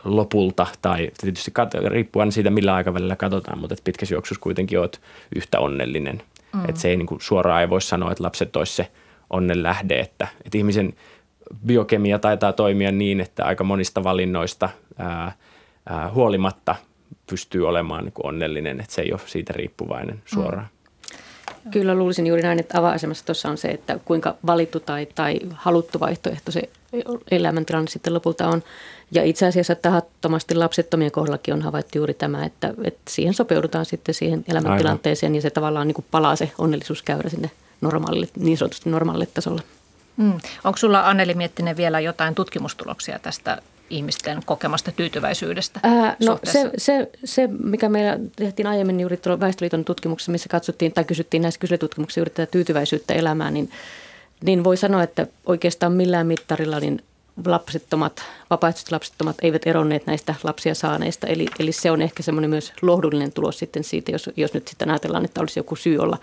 lopulta, 0.04 0.66
tai 0.82 1.10
tietysti 1.20 1.50
kat- 1.50 1.88
riippuen 1.88 2.32
siitä, 2.32 2.50
millä 2.50 2.74
aikavälillä 2.74 3.16
katsotaan, 3.16 3.58
mutta 3.58 3.74
pitkässä 3.84 4.14
juoksussa 4.14 4.40
kuitenkin 4.40 4.80
oot 4.80 5.00
yhtä 5.36 5.60
onnellinen. 5.60 6.22
Mm. 6.54 6.64
Että 6.68 6.80
se 6.80 6.88
ei 6.88 6.96
niin 6.96 7.06
kuin, 7.06 7.20
suoraan 7.20 7.60
ei 7.60 7.70
voi 7.70 7.82
sanoa, 7.82 8.12
että 8.12 8.24
lapset 8.24 8.56
olisi 8.56 8.74
se 8.74 8.90
onnen 9.30 9.62
lähde, 9.62 10.00
että, 10.00 10.28
että 10.44 10.58
ihmisen 10.58 10.92
biokemia 11.66 12.18
taitaa 12.18 12.52
toimia 12.52 12.92
niin, 12.92 13.20
että 13.20 13.44
aika 13.44 13.64
monista 13.64 14.04
valinnoista 14.04 14.68
ää, 14.98 15.32
ää, 15.88 16.10
huolimatta 16.10 16.74
pystyy 17.30 17.68
olemaan 17.68 18.04
niin 18.04 18.12
kuin 18.12 18.26
onnellinen, 18.26 18.80
että 18.80 18.94
se 18.94 19.02
ei 19.02 19.12
ole 19.12 19.20
siitä 19.26 19.52
riippuvainen 19.52 20.22
suoraan. 20.24 20.68
Mm. 20.72 20.75
Kyllä 21.70 21.94
luulisin 21.94 22.26
juuri 22.26 22.42
näin, 22.42 22.58
että 22.58 22.78
avainasemassa 22.78 23.26
tuossa 23.26 23.48
on 23.48 23.58
se, 23.58 23.68
että 23.68 23.98
kuinka 24.04 24.34
valittu 24.46 24.80
tai, 24.80 25.06
tai 25.14 25.40
haluttu 25.54 26.00
vaihtoehto 26.00 26.52
se 26.52 26.62
elämäntilanne 27.30 27.90
sitten 27.90 28.14
lopulta 28.14 28.48
on. 28.48 28.62
Ja 29.10 29.24
itse 29.24 29.46
asiassa 29.46 29.74
tahattomasti 29.74 30.54
lapsettomien 30.54 31.10
kohdallakin 31.12 31.54
on 31.54 31.62
havaittu 31.62 31.98
juuri 31.98 32.14
tämä, 32.14 32.44
että, 32.44 32.74
että 32.84 33.00
siihen 33.08 33.34
sopeudutaan 33.34 33.84
sitten 33.84 34.14
siihen 34.14 34.44
elämäntilanteeseen 34.48 35.30
Aivan. 35.30 35.36
ja 35.36 35.42
se 35.42 35.50
tavallaan 35.50 35.86
niin 35.86 35.94
kuin 35.94 36.06
palaa 36.10 36.36
se 36.36 36.52
onnellisuuskäyrä 36.58 37.30
sinne 37.30 37.50
normaalille, 37.80 38.28
niin 38.36 38.58
sanotusti 38.58 38.90
normaalille 38.90 39.26
tasolle. 39.26 39.62
Mm. 40.16 40.32
Onko 40.64 40.76
sulla 40.76 41.08
Anneli 41.08 41.34
Miettinen 41.34 41.76
vielä 41.76 42.00
jotain 42.00 42.34
tutkimustuloksia 42.34 43.18
tästä 43.18 43.62
ihmisten 43.90 44.42
kokemasta 44.46 44.92
tyytyväisyydestä? 44.92 45.80
Ää, 45.82 46.16
no 46.26 46.38
se, 46.44 46.70
se, 46.78 47.10
se, 47.24 47.48
mikä 47.64 47.88
meillä 47.88 48.18
tehtiin 48.36 48.66
aiemmin 48.66 49.00
juuri 49.00 49.16
tuolla 49.16 49.40
Väestöliiton 49.40 49.84
tutkimuksessa, 49.84 50.32
missä 50.32 50.48
katsottiin 50.48 50.92
tai 50.92 51.04
kysyttiin 51.04 51.42
näissä 51.42 51.60
kyselytutkimuksissa 51.60 52.20
juuri 52.20 52.30
tätä 52.30 52.50
tyytyväisyyttä 52.52 53.14
elämään, 53.14 53.54
niin, 53.54 53.70
niin 54.44 54.64
voi 54.64 54.76
sanoa, 54.76 55.02
että 55.02 55.26
oikeastaan 55.46 55.92
millään 55.92 56.26
mittarilla 56.26 56.80
niin 56.80 57.02
lapsettomat, 57.46 58.24
vapaaehtoisesti 58.50 58.92
lapsettomat 58.92 59.36
eivät 59.42 59.66
eronneet 59.66 60.06
näistä 60.06 60.34
lapsia 60.42 60.74
saaneista. 60.74 61.26
Eli, 61.26 61.46
eli 61.58 61.72
se 61.72 61.90
on 61.90 62.02
ehkä 62.02 62.22
semmoinen 62.22 62.50
myös 62.50 62.72
lohdullinen 62.82 63.32
tulos 63.32 63.58
sitten 63.58 63.84
siitä, 63.84 64.12
jos, 64.12 64.30
jos 64.36 64.54
nyt 64.54 64.68
sitten 64.68 64.90
ajatellaan, 64.90 65.24
että 65.24 65.40
olisi 65.40 65.60
joku 65.60 65.76
syy 65.76 65.98
olla 65.98 66.18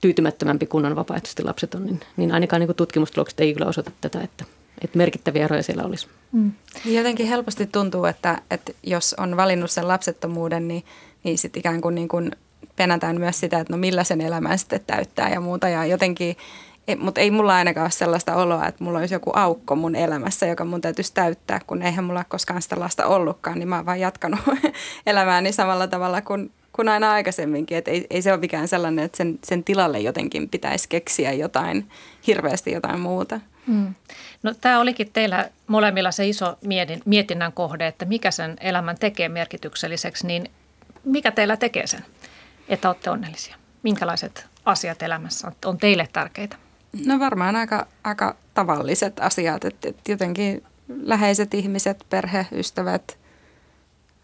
tyytymättömämpi 0.00 0.66
kuin 0.66 0.84
on 0.84 0.96
vapaaehtoisesti 0.96 1.42
lapseton, 1.42 1.84
niin, 1.84 2.00
niin 2.16 2.32
ainakaan 2.32 2.60
niin 2.60 2.76
tutkimustulokset 2.76 3.40
ei 3.40 3.54
kyllä 3.54 3.66
osoita 3.66 3.90
tätä, 4.00 4.20
että, 4.20 4.44
että 4.84 4.98
merkittäviä 4.98 5.44
eroja 5.44 5.62
siellä 5.62 5.84
olisi. 5.84 6.08
Mm. 6.32 6.52
Jotenkin 6.84 7.26
helposti 7.26 7.66
tuntuu, 7.66 8.04
että, 8.04 8.42
että 8.50 8.72
jos 8.82 9.14
on 9.18 9.36
valinnut 9.36 9.70
sen 9.70 9.88
lapsettomuuden, 9.88 10.68
niin, 10.68 10.84
niin 11.24 11.38
sitten 11.38 11.60
ikään 11.60 11.80
kuin, 11.80 11.94
niin 11.94 12.08
kuin 12.08 12.30
penätään 12.76 13.20
myös 13.20 13.40
sitä, 13.40 13.58
että 13.58 13.72
no 13.72 13.78
millä 13.78 14.04
sen 14.04 14.20
elämän 14.20 14.58
sitten 14.58 14.80
täyttää 14.86 15.30
ja 15.30 15.40
muuta. 15.40 15.68
Ja 15.68 15.84
jotenkin 15.84 16.36
mutta 16.98 17.20
ei 17.20 17.30
mulla 17.30 17.54
ainakaan 17.54 17.84
ole 17.84 17.90
sellaista 17.90 18.34
oloa, 18.34 18.66
että 18.66 18.84
mulla 18.84 18.98
olisi 18.98 19.14
joku 19.14 19.30
aukko 19.34 19.76
mun 19.76 19.94
elämässä, 19.94 20.46
joka 20.46 20.64
mun 20.64 20.80
täytyisi 20.80 21.14
täyttää, 21.14 21.60
kun 21.66 21.82
eihän 21.82 22.04
mulla 22.04 22.24
koskaan 22.28 22.62
sitä 22.62 22.80
lasta 22.80 23.06
ollutkaan, 23.06 23.58
niin 23.58 23.68
mä 23.68 23.76
oon 23.76 23.86
vaan 23.86 24.00
jatkanut 24.00 24.40
elämääni 25.06 25.52
samalla 25.52 25.86
tavalla 25.86 26.22
kuin, 26.22 26.50
kuin 26.72 26.88
aina 26.88 27.12
aikaisemminkin. 27.12 27.78
Et 27.78 27.88
ei, 27.88 28.06
ei 28.10 28.22
se 28.22 28.32
ole 28.32 28.40
mikään 28.40 28.68
sellainen, 28.68 29.04
että 29.04 29.16
sen, 29.16 29.38
sen 29.44 29.64
tilalle 29.64 30.00
jotenkin 30.00 30.48
pitäisi 30.48 30.88
keksiä 30.88 31.32
jotain, 31.32 31.88
hirveästi 32.26 32.72
jotain 32.72 33.00
muuta. 33.00 33.40
Mm. 33.66 33.94
No, 34.42 34.54
tämä 34.60 34.80
olikin 34.80 35.10
teillä 35.12 35.50
molemmilla 35.66 36.10
se 36.12 36.28
iso 36.28 36.58
mietin, 36.64 37.02
mietinnän 37.04 37.52
kohde, 37.52 37.86
että 37.86 38.04
mikä 38.04 38.30
sen 38.30 38.56
elämän 38.60 38.98
tekee 38.98 39.28
merkitykselliseksi, 39.28 40.26
niin 40.26 40.50
mikä 41.04 41.30
teillä 41.30 41.56
tekee 41.56 41.86
sen, 41.86 42.04
että 42.68 42.88
olette 42.88 43.10
onnellisia? 43.10 43.56
Minkälaiset 43.82 44.46
asiat 44.64 45.02
elämässä 45.02 45.52
on 45.64 45.78
teille 45.78 46.08
tärkeitä? 46.12 46.56
No 47.06 47.18
varmaan 47.18 47.56
aika, 47.56 47.86
aika 48.04 48.36
tavalliset 48.54 49.20
asiat, 49.20 49.64
että 49.64 49.88
jotenkin 50.08 50.62
läheiset 50.88 51.54
ihmiset, 51.54 52.06
perhe, 52.10 52.46
ystävät, 52.52 53.18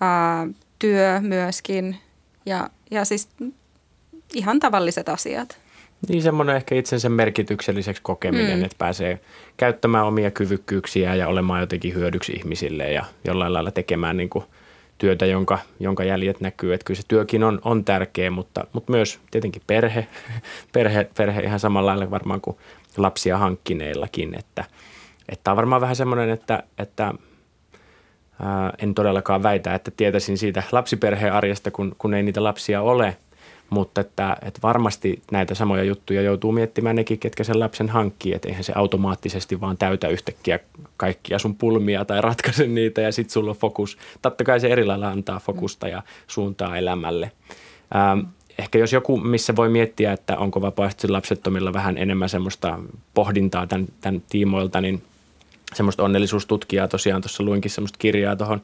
ää, 0.00 0.46
työ 0.78 1.20
myöskin 1.20 1.98
ja, 2.46 2.70
ja 2.90 3.04
siis 3.04 3.28
ihan 4.34 4.60
tavalliset 4.60 5.08
asiat. 5.08 5.58
Niin 6.08 6.22
semmoinen 6.22 6.56
ehkä 6.56 6.74
itsensä 6.74 7.08
merkitykselliseksi 7.08 8.02
kokeminen, 8.02 8.58
mm. 8.58 8.64
että 8.64 8.76
pääsee 8.78 9.20
käyttämään 9.56 10.06
omia 10.06 10.30
kyvykkyyksiä 10.30 11.14
ja 11.14 11.28
olemaan 11.28 11.60
jotenkin 11.60 11.94
hyödyksi 11.94 12.32
ihmisille 12.32 12.92
ja 12.92 13.04
jollain 13.24 13.52
lailla 13.52 13.70
tekemään 13.70 14.16
niin 14.16 14.28
kuin 14.28 14.44
työtä, 14.98 15.26
jonka, 15.26 15.58
jonka 15.80 16.04
jäljet 16.04 16.40
näkyy. 16.40 16.74
Että 16.74 16.84
kyllä 16.84 17.00
se 17.00 17.08
työkin 17.08 17.44
on, 17.44 17.60
on 17.64 17.84
tärkeä, 17.84 18.30
mutta, 18.30 18.66
mutta 18.72 18.92
myös 18.92 19.20
tietenkin 19.30 19.62
perhe, 19.66 20.06
perhe, 20.74 21.10
perhe 21.16 21.40
ihan 21.40 21.60
samalla 21.60 21.90
lailla 21.90 22.10
varmaan 22.10 22.40
kuin 22.40 22.56
lapsia 22.96 23.38
hankkineillakin. 23.38 24.38
Että, 24.38 24.64
että 25.28 25.50
on 25.50 25.56
varmaan 25.56 25.80
vähän 25.80 25.96
semmoinen, 25.96 26.30
että, 26.30 26.62
että 26.78 27.14
ää, 28.42 28.72
en 28.78 28.94
todellakaan 28.94 29.42
väitä, 29.42 29.74
että 29.74 29.90
tietäisin 29.96 30.38
siitä 30.38 30.62
lapsiperheen 30.72 31.32
arjesta, 31.32 31.70
kun, 31.70 31.94
kun 31.98 32.14
ei 32.14 32.22
niitä 32.22 32.44
lapsia 32.44 32.82
ole– 32.82 33.16
mutta 33.72 34.00
että, 34.00 34.36
että 34.42 34.60
varmasti 34.62 35.22
näitä 35.30 35.54
samoja 35.54 35.84
juttuja 35.84 36.22
joutuu 36.22 36.52
miettimään 36.52 36.96
nekin, 36.96 37.18
ketkä 37.18 37.44
sen 37.44 37.60
lapsen 37.60 37.88
hankkii, 37.88 38.34
että 38.34 38.48
eihän 38.48 38.64
se 38.64 38.72
automaattisesti 38.76 39.60
vaan 39.60 39.76
täytä 39.76 40.08
yhtäkkiä 40.08 40.58
kaikkia 40.96 41.38
sun 41.38 41.54
pulmia 41.54 42.04
tai 42.04 42.20
ratkaise 42.20 42.66
niitä 42.66 43.00
ja 43.00 43.12
sitten 43.12 43.32
sulla 43.32 43.50
on 43.50 43.56
fokus. 43.56 43.98
Totta 44.22 44.44
kai 44.44 44.60
se 44.60 44.68
eri 44.68 44.84
lailla 44.84 45.08
antaa 45.08 45.40
fokusta 45.40 45.88
ja 45.88 46.02
suuntaa 46.26 46.76
elämälle. 46.76 47.32
Ähm, 47.96 48.20
ehkä 48.58 48.78
jos 48.78 48.92
joku, 48.92 49.16
missä 49.16 49.56
voi 49.56 49.68
miettiä, 49.68 50.12
että 50.12 50.38
onko 50.38 50.60
vapaaehtoisesti 50.60 51.12
lapsettomilla 51.12 51.72
vähän 51.72 51.98
enemmän 51.98 52.28
semmoista 52.28 52.78
pohdintaa 53.14 53.66
tämän, 53.66 53.86
tämän 54.00 54.22
tiimoilta, 54.28 54.80
niin 54.80 55.02
semmoista 55.74 56.02
onnellisuustutkijaa 56.02 56.88
tosiaan 56.88 57.22
tuossa 57.22 57.42
luinkin 57.42 57.70
semmoista 57.70 57.98
kirjaa 57.98 58.36
tuohon 58.36 58.62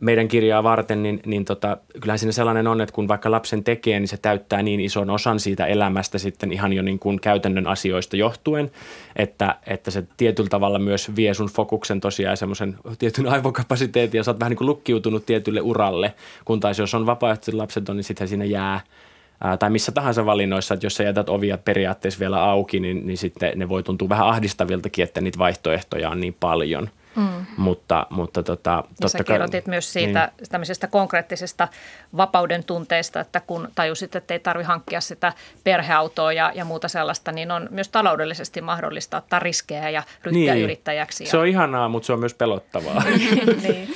meidän 0.00 0.28
kirjaa 0.28 0.62
varten, 0.62 1.02
niin, 1.02 1.20
niin 1.26 1.44
tota, 1.44 1.76
kyllähän 2.00 2.18
siinä 2.18 2.32
sellainen 2.32 2.66
on, 2.66 2.80
että 2.80 2.92
kun 2.92 3.08
vaikka 3.08 3.30
lapsen 3.30 3.64
tekee, 3.64 4.00
niin 4.00 4.08
se 4.08 4.16
täyttää 4.16 4.62
niin 4.62 4.80
ison 4.80 5.10
osan 5.10 5.40
siitä 5.40 5.66
elämästä 5.66 6.18
sitten 6.18 6.52
ihan 6.52 6.72
jo 6.72 6.82
niin 6.82 6.98
kuin 6.98 7.20
käytännön 7.20 7.66
asioista 7.66 8.16
johtuen, 8.16 8.70
että, 9.16 9.54
että 9.66 9.90
se 9.90 10.04
tietyllä 10.16 10.48
tavalla 10.48 10.78
myös 10.78 11.16
vie 11.16 11.34
sun 11.34 11.48
fokuksen 11.48 12.00
tosiaan 12.00 12.36
semmoisen 12.36 12.76
tietyn 12.98 13.26
aivokapasiteetin 13.26 14.18
ja 14.18 14.24
sä 14.24 14.30
oot 14.30 14.40
vähän 14.40 14.50
niin 14.50 14.58
kuin 14.58 14.68
lukkiutunut 14.68 15.26
tietylle 15.26 15.60
uralle, 15.60 16.14
kun 16.44 16.60
taas 16.60 16.78
jos 16.78 16.94
on 16.94 17.06
vapaaehtoisesti 17.06 17.56
lapseton, 17.56 17.96
niin 17.96 18.04
sitten 18.04 18.28
siinä 18.28 18.44
jää 18.44 18.80
ää, 19.40 19.56
tai 19.56 19.70
missä 19.70 19.92
tahansa 19.92 20.26
valinnoissa, 20.26 20.74
että 20.74 20.86
jos 20.86 20.94
sä 20.94 21.04
jätät 21.04 21.28
ovia 21.28 21.58
periaatteessa 21.58 22.20
vielä 22.20 22.44
auki, 22.44 22.80
niin, 22.80 23.06
niin 23.06 23.18
sitten 23.18 23.58
ne 23.58 23.68
voi 23.68 23.82
tuntua 23.82 24.08
vähän 24.08 24.28
ahdistaviltakin, 24.28 25.02
että 25.02 25.20
niitä 25.20 25.38
vaihtoehtoja 25.38 26.10
on 26.10 26.20
niin 26.20 26.36
paljon– 26.40 26.88
Mm. 27.16 27.46
Mutta, 27.56 28.06
mutta 28.10 28.42
tota, 28.42 28.84
ja 29.00 29.08
sä 29.08 29.24
kirjoitit 29.24 29.64
kai, 29.64 29.70
myös 29.70 29.92
siitä 29.92 30.32
niin. 30.38 30.48
tämmöisestä 30.50 30.86
konkreettisesta 30.86 31.68
vapauden 32.16 32.64
tunteesta, 32.64 33.20
että 33.20 33.40
kun 33.40 33.68
tajusit, 33.74 34.16
että 34.16 34.34
ei 34.34 34.40
tarvi 34.40 34.64
hankkia 34.64 35.00
sitä 35.00 35.32
perheautoa 35.64 36.32
ja, 36.32 36.52
ja 36.54 36.64
muuta 36.64 36.88
sellaista, 36.88 37.32
niin 37.32 37.50
on 37.50 37.68
myös 37.70 37.88
taloudellisesti 37.88 38.60
mahdollista 38.60 39.16
ottaa 39.16 39.38
riskejä 39.38 39.90
ja 39.90 40.02
ryhtyä 40.22 40.54
niin. 40.54 40.64
yrittäjäksi. 40.64 41.26
Se 41.26 41.38
on 41.38 41.46
ihanaa, 41.46 41.88
mutta 41.88 42.06
se 42.06 42.12
on 42.12 42.20
myös 42.20 42.34
pelottavaa. 42.34 43.02
niin, 43.04 43.62
niin. 43.62 43.94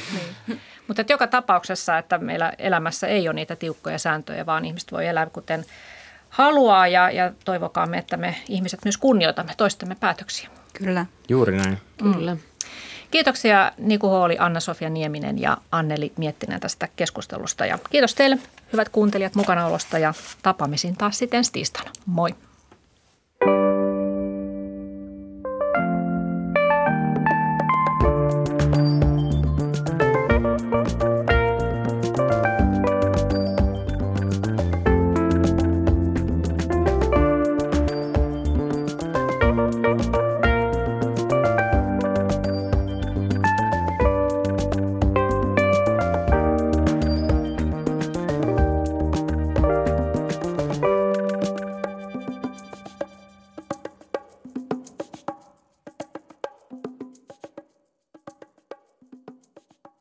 Mutta 0.88 1.04
joka 1.08 1.26
tapauksessa, 1.26 1.98
että 1.98 2.18
meillä 2.18 2.52
elämässä 2.58 3.06
ei 3.06 3.28
ole 3.28 3.34
niitä 3.34 3.56
tiukkoja 3.56 3.98
sääntöjä, 3.98 4.46
vaan 4.46 4.64
ihmiset 4.64 4.92
voi 4.92 5.06
elää 5.06 5.26
kuten 5.26 5.64
haluaa 6.28 6.88
ja, 6.88 7.10
ja 7.10 7.32
toivokaamme, 7.44 7.98
että 7.98 8.16
me 8.16 8.36
ihmiset 8.48 8.80
myös 8.84 8.96
kunnioitamme 8.96 9.52
toistemme 9.56 9.96
päätöksiä. 10.00 10.48
Kyllä. 10.72 11.06
Juuri 11.28 11.56
näin. 11.56 11.78
Kyllä. 12.02 12.34
Mm. 12.34 12.40
Kiitoksia 13.14 13.72
Niku 13.78 14.08
Hooli, 14.08 14.36
Anna-Sofia 14.38 14.90
Nieminen 14.90 15.40
ja 15.40 15.56
Anneli 15.72 16.12
Miettinen 16.16 16.60
tästä 16.60 16.88
keskustelusta. 16.96 17.66
Ja 17.66 17.78
kiitos 17.90 18.14
teille, 18.14 18.38
hyvät 18.72 18.88
kuuntelijat, 18.88 19.34
mukanaolosta 19.34 19.98
ja 19.98 20.14
tapaamisiin 20.42 20.96
taas 20.96 21.18
sitten 21.18 21.44
tiistaina. 21.52 21.90
Moi! 22.06 22.34
thank 23.40 23.58
you 23.58 23.73